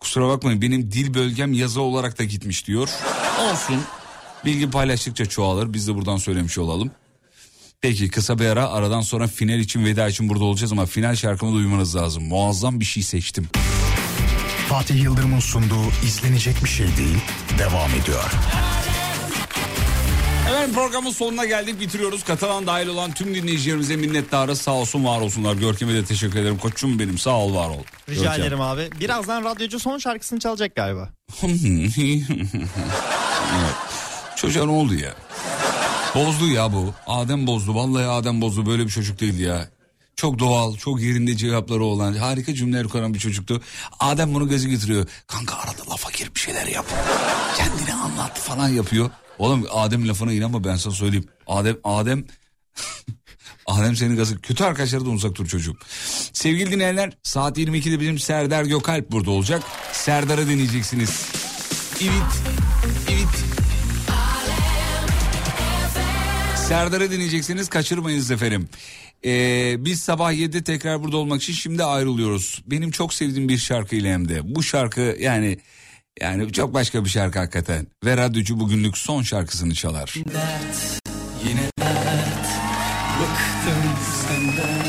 kusura 0.00 0.28
bakmayın 0.28 0.62
benim 0.62 0.92
dil 0.92 1.14
bölgem 1.14 1.52
yazı 1.52 1.80
olarak 1.80 2.18
da 2.18 2.24
gitmiş 2.24 2.66
diyor. 2.66 2.88
Olsun. 3.54 3.82
Bilgi 4.44 4.70
paylaştıkça 4.70 5.26
çoğalır. 5.26 5.72
Biz 5.72 5.88
de 5.88 5.94
buradan 5.94 6.16
söylemiş 6.16 6.58
olalım. 6.58 6.90
Peki 7.80 8.08
kısa 8.08 8.38
bir 8.38 8.46
ara 8.46 8.68
aradan 8.68 9.00
sonra 9.00 9.26
final 9.26 9.58
için 9.58 9.84
veda 9.84 10.08
için 10.08 10.28
burada 10.28 10.44
olacağız 10.44 10.72
ama 10.72 10.86
final 10.86 11.16
şarkımı 11.16 11.52
duymanız 11.52 11.96
lazım. 11.96 12.24
Muazzam 12.24 12.80
bir 12.80 12.84
şey 12.84 13.02
seçtim. 13.02 13.48
Fatih 14.68 15.02
Yıldırım'ın 15.02 15.40
sunduğu 15.40 15.84
izlenecek 16.06 16.64
bir 16.64 16.68
şey 16.68 16.86
değil 16.96 17.18
devam 17.58 17.90
ediyor. 17.90 18.32
Evet 20.50 20.74
programın 20.74 21.10
sonuna 21.10 21.44
geldik 21.44 21.80
bitiriyoruz. 21.80 22.24
Katılan 22.24 22.66
dahil 22.66 22.86
olan 22.86 23.12
tüm 23.12 23.34
dinleyicilerimize 23.34 23.96
minnettarız. 23.96 24.60
Sağ 24.60 24.72
olsun 24.72 25.04
var 25.04 25.20
olsunlar. 25.20 25.54
Görkem'e 25.54 25.94
de 25.94 26.04
teşekkür 26.04 26.38
ederim. 26.38 26.58
Koçum 26.58 26.98
benim 26.98 27.18
sağ 27.18 27.38
ol 27.38 27.54
var 27.54 27.68
ol. 27.68 27.82
Rica 28.08 28.22
Görkem. 28.22 28.40
ederim 28.40 28.60
abi. 28.60 28.88
Birazdan 29.00 29.44
radyocu 29.44 29.80
son 29.80 29.98
şarkısını 29.98 30.38
çalacak 30.38 30.74
galiba. 30.76 31.08
evet. 31.42 31.92
Çocuğa 34.36 34.64
ne 34.66 34.72
oldu 34.72 34.94
ya? 34.94 35.14
Bozdu 36.14 36.46
ya 36.48 36.72
bu. 36.72 36.94
Adem 37.06 37.46
bozdu. 37.46 37.74
Vallahi 37.74 38.06
Adem 38.06 38.40
bozdu. 38.40 38.66
Böyle 38.66 38.84
bir 38.84 38.90
çocuk 38.90 39.20
değildi 39.20 39.42
ya. 39.42 39.68
Çok 40.16 40.38
doğal, 40.38 40.76
çok 40.76 41.00
yerinde 41.00 41.36
cevapları 41.36 41.84
olan, 41.84 42.12
harika 42.14 42.54
cümleler 42.54 42.88
kuran 42.88 43.14
bir 43.14 43.18
çocuktu. 43.18 43.60
Adem 44.00 44.34
bunu 44.34 44.48
gözü 44.48 44.68
getiriyor. 44.68 45.06
Kanka 45.26 45.56
arada 45.56 45.90
lafa 45.90 46.10
gir 46.10 46.34
bir 46.34 46.40
şeyler 46.40 46.66
yap. 46.66 46.86
Kendini 47.56 47.94
anlat 47.94 48.38
falan 48.38 48.68
yapıyor. 48.68 49.10
Oğlum 49.38 49.66
Adem 49.70 50.08
lafına 50.08 50.32
inanma 50.32 50.64
ben 50.64 50.76
sana 50.76 50.94
söyleyeyim. 50.94 51.26
Adem, 51.46 51.76
Adem... 51.84 52.24
Adem 53.66 53.96
senin 53.96 54.16
gazı. 54.16 54.40
Kötü 54.40 54.64
arkadaşları 54.64 55.04
da 55.04 55.10
uzak 55.10 55.34
dur 55.34 55.46
çocuğum. 55.46 55.76
Sevgili 56.32 56.70
dinleyenler 56.70 57.12
saat 57.22 57.58
22'de 57.58 58.00
bizim 58.00 58.18
Serdar 58.18 58.64
Gökalp 58.64 59.12
burada 59.12 59.30
olacak. 59.30 59.62
Serdar'ı 59.92 60.48
dinleyeceksiniz. 60.48 61.26
Evet. 62.00 62.12
Evet. 63.10 63.44
Serdar'ı 66.68 67.10
dinleyeceksiniz 67.10 67.68
kaçırmayınız 67.68 68.30
efendim. 68.30 68.68
Ee, 69.24 69.76
biz 69.78 70.00
sabah 70.00 70.32
7'de 70.32 70.64
tekrar 70.64 71.02
burada 71.02 71.16
olmak 71.16 71.42
için 71.42 71.52
şimdi 71.52 71.84
ayrılıyoruz. 71.84 72.62
Benim 72.66 72.90
çok 72.90 73.14
sevdiğim 73.14 73.48
bir 73.48 73.58
şarkıyla 73.58 74.12
hem 74.12 74.28
de. 74.28 74.54
Bu 74.54 74.62
şarkı 74.62 75.16
yani 75.20 75.58
yani 76.20 76.52
çok 76.52 76.74
başka 76.74 77.04
bir 77.04 77.10
şarkı 77.10 77.38
hakikaten. 77.38 77.86
Ve 78.04 78.16
radyocu 78.16 78.60
bugünlük 78.60 78.98
son 78.98 79.22
şarkısını 79.22 79.74
çalar. 79.74 80.14
Dert 80.16 81.00
yine 81.48 81.70
dert. 81.78 82.48
Bıktım 83.20 83.90
senden. 84.26 84.84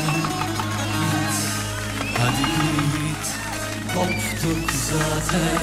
Git 1.00 1.36
Hadi 2.18 2.42
git. 2.42 3.26
Koptuk 3.94 4.72
zaten. 4.72 5.56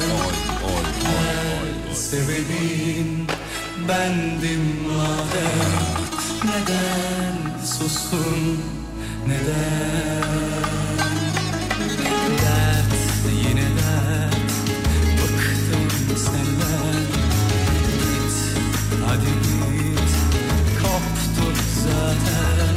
Her 1.03 1.95
sebebin 1.95 3.27
bendim 3.89 4.61
madem. 4.87 5.73
Neden 6.43 7.65
sustun? 7.65 8.59
Neden 9.27 10.82
hadi 19.07 19.31
git 19.43 20.13
Koptuk 20.81 21.57
zaten. 21.83 22.75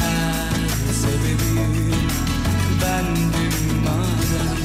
Her 0.00 0.92
sebebin 1.00 1.94
bendim 2.80 3.56
madem. 3.84 4.58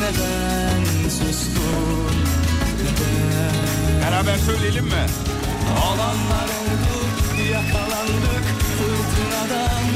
Neden 0.00 0.82
sustun? 1.10 2.16
Neden? 2.82 4.00
Beraber 4.00 4.38
söyleyelim 4.38 4.84
mi? 4.84 5.06
Olanlar 5.86 6.48
oldu 6.66 7.42
yakalandık. 7.52 8.44
Fırtınadan 8.76 9.86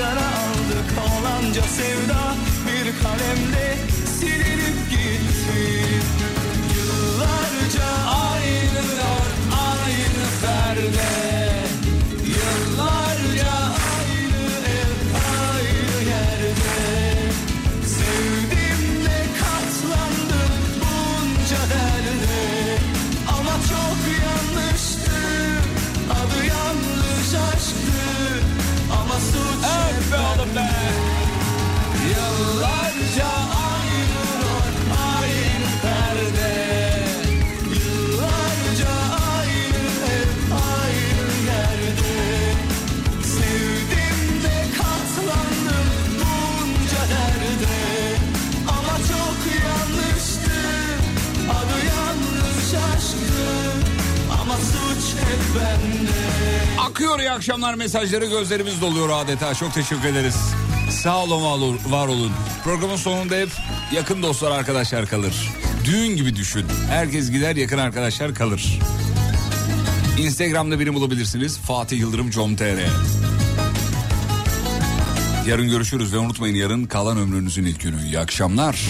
yara 0.00 0.28
aldık. 0.42 0.88
Olanca 1.06 1.62
sevda 1.62 2.34
bir 2.66 3.02
kalemle 3.02 3.76
silinip 4.18 4.90
gitti. 4.90 5.60
Yıllarca 6.74 7.88
aynı 8.06 8.82
Yeah. 10.92 11.19
Akıyor 56.80 57.18
iyi 57.18 57.30
akşamlar 57.30 57.74
mesajları 57.74 58.26
gözlerimiz 58.26 58.80
doluyor 58.80 59.08
adeta. 59.12 59.54
Çok 59.54 59.74
teşekkür 59.74 60.08
ederiz. 60.08 60.36
Sağ 60.90 61.24
olun 61.24 61.44
var 61.44 61.50
olun. 61.50 61.78
Var 61.88 62.08
olun. 62.08 62.32
Programın 62.64 62.96
sonunda 62.96 63.36
hep 63.36 63.48
yakın 63.92 64.22
dostlar 64.22 64.50
arkadaşlar 64.50 65.06
kalır. 65.06 65.34
Düğün 65.84 66.16
gibi 66.16 66.36
düşün. 66.36 66.66
Herkes 66.90 67.30
gider 67.30 67.56
yakın 67.56 67.78
arkadaşlar 67.78 68.34
kalır. 68.34 68.78
Instagram'da 70.18 70.80
beni 70.80 70.94
bulabilirsiniz. 70.94 71.58
Fatih 71.58 71.98
Yıldırım 71.98 72.30
com.tr 72.30 72.78
Yarın 75.48 75.68
görüşürüz 75.68 76.12
ve 76.12 76.18
unutmayın 76.18 76.54
yarın 76.54 76.84
kalan 76.84 77.18
ömrünüzün 77.18 77.64
ilk 77.64 77.80
günü. 77.80 78.02
İyi 78.06 78.18
akşamlar. 78.18 78.80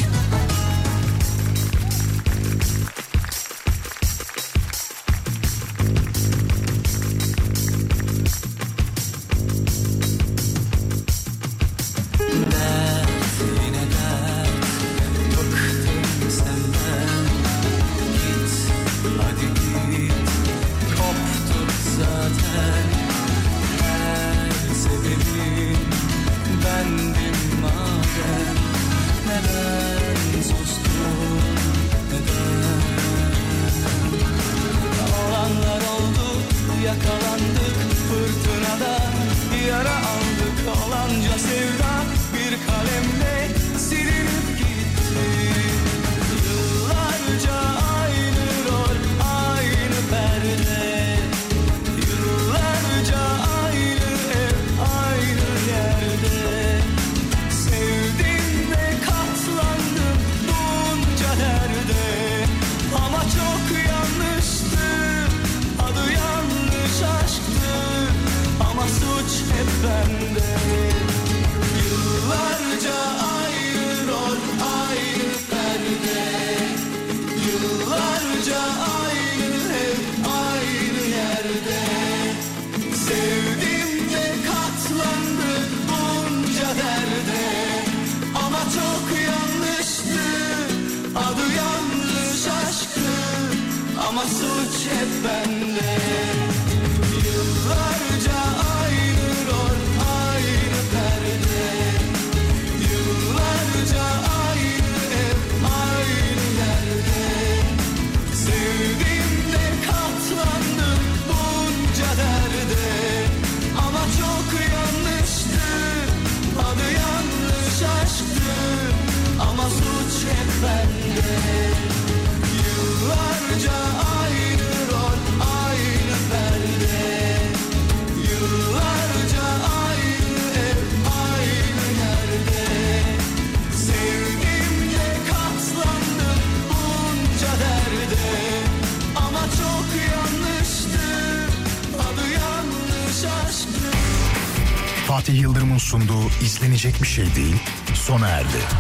İzlenecek 146.81 147.03
bir 147.03 147.09
şey 147.09 147.35
değil 147.35 147.57
sona 147.95 148.29
erdi. 148.29 148.80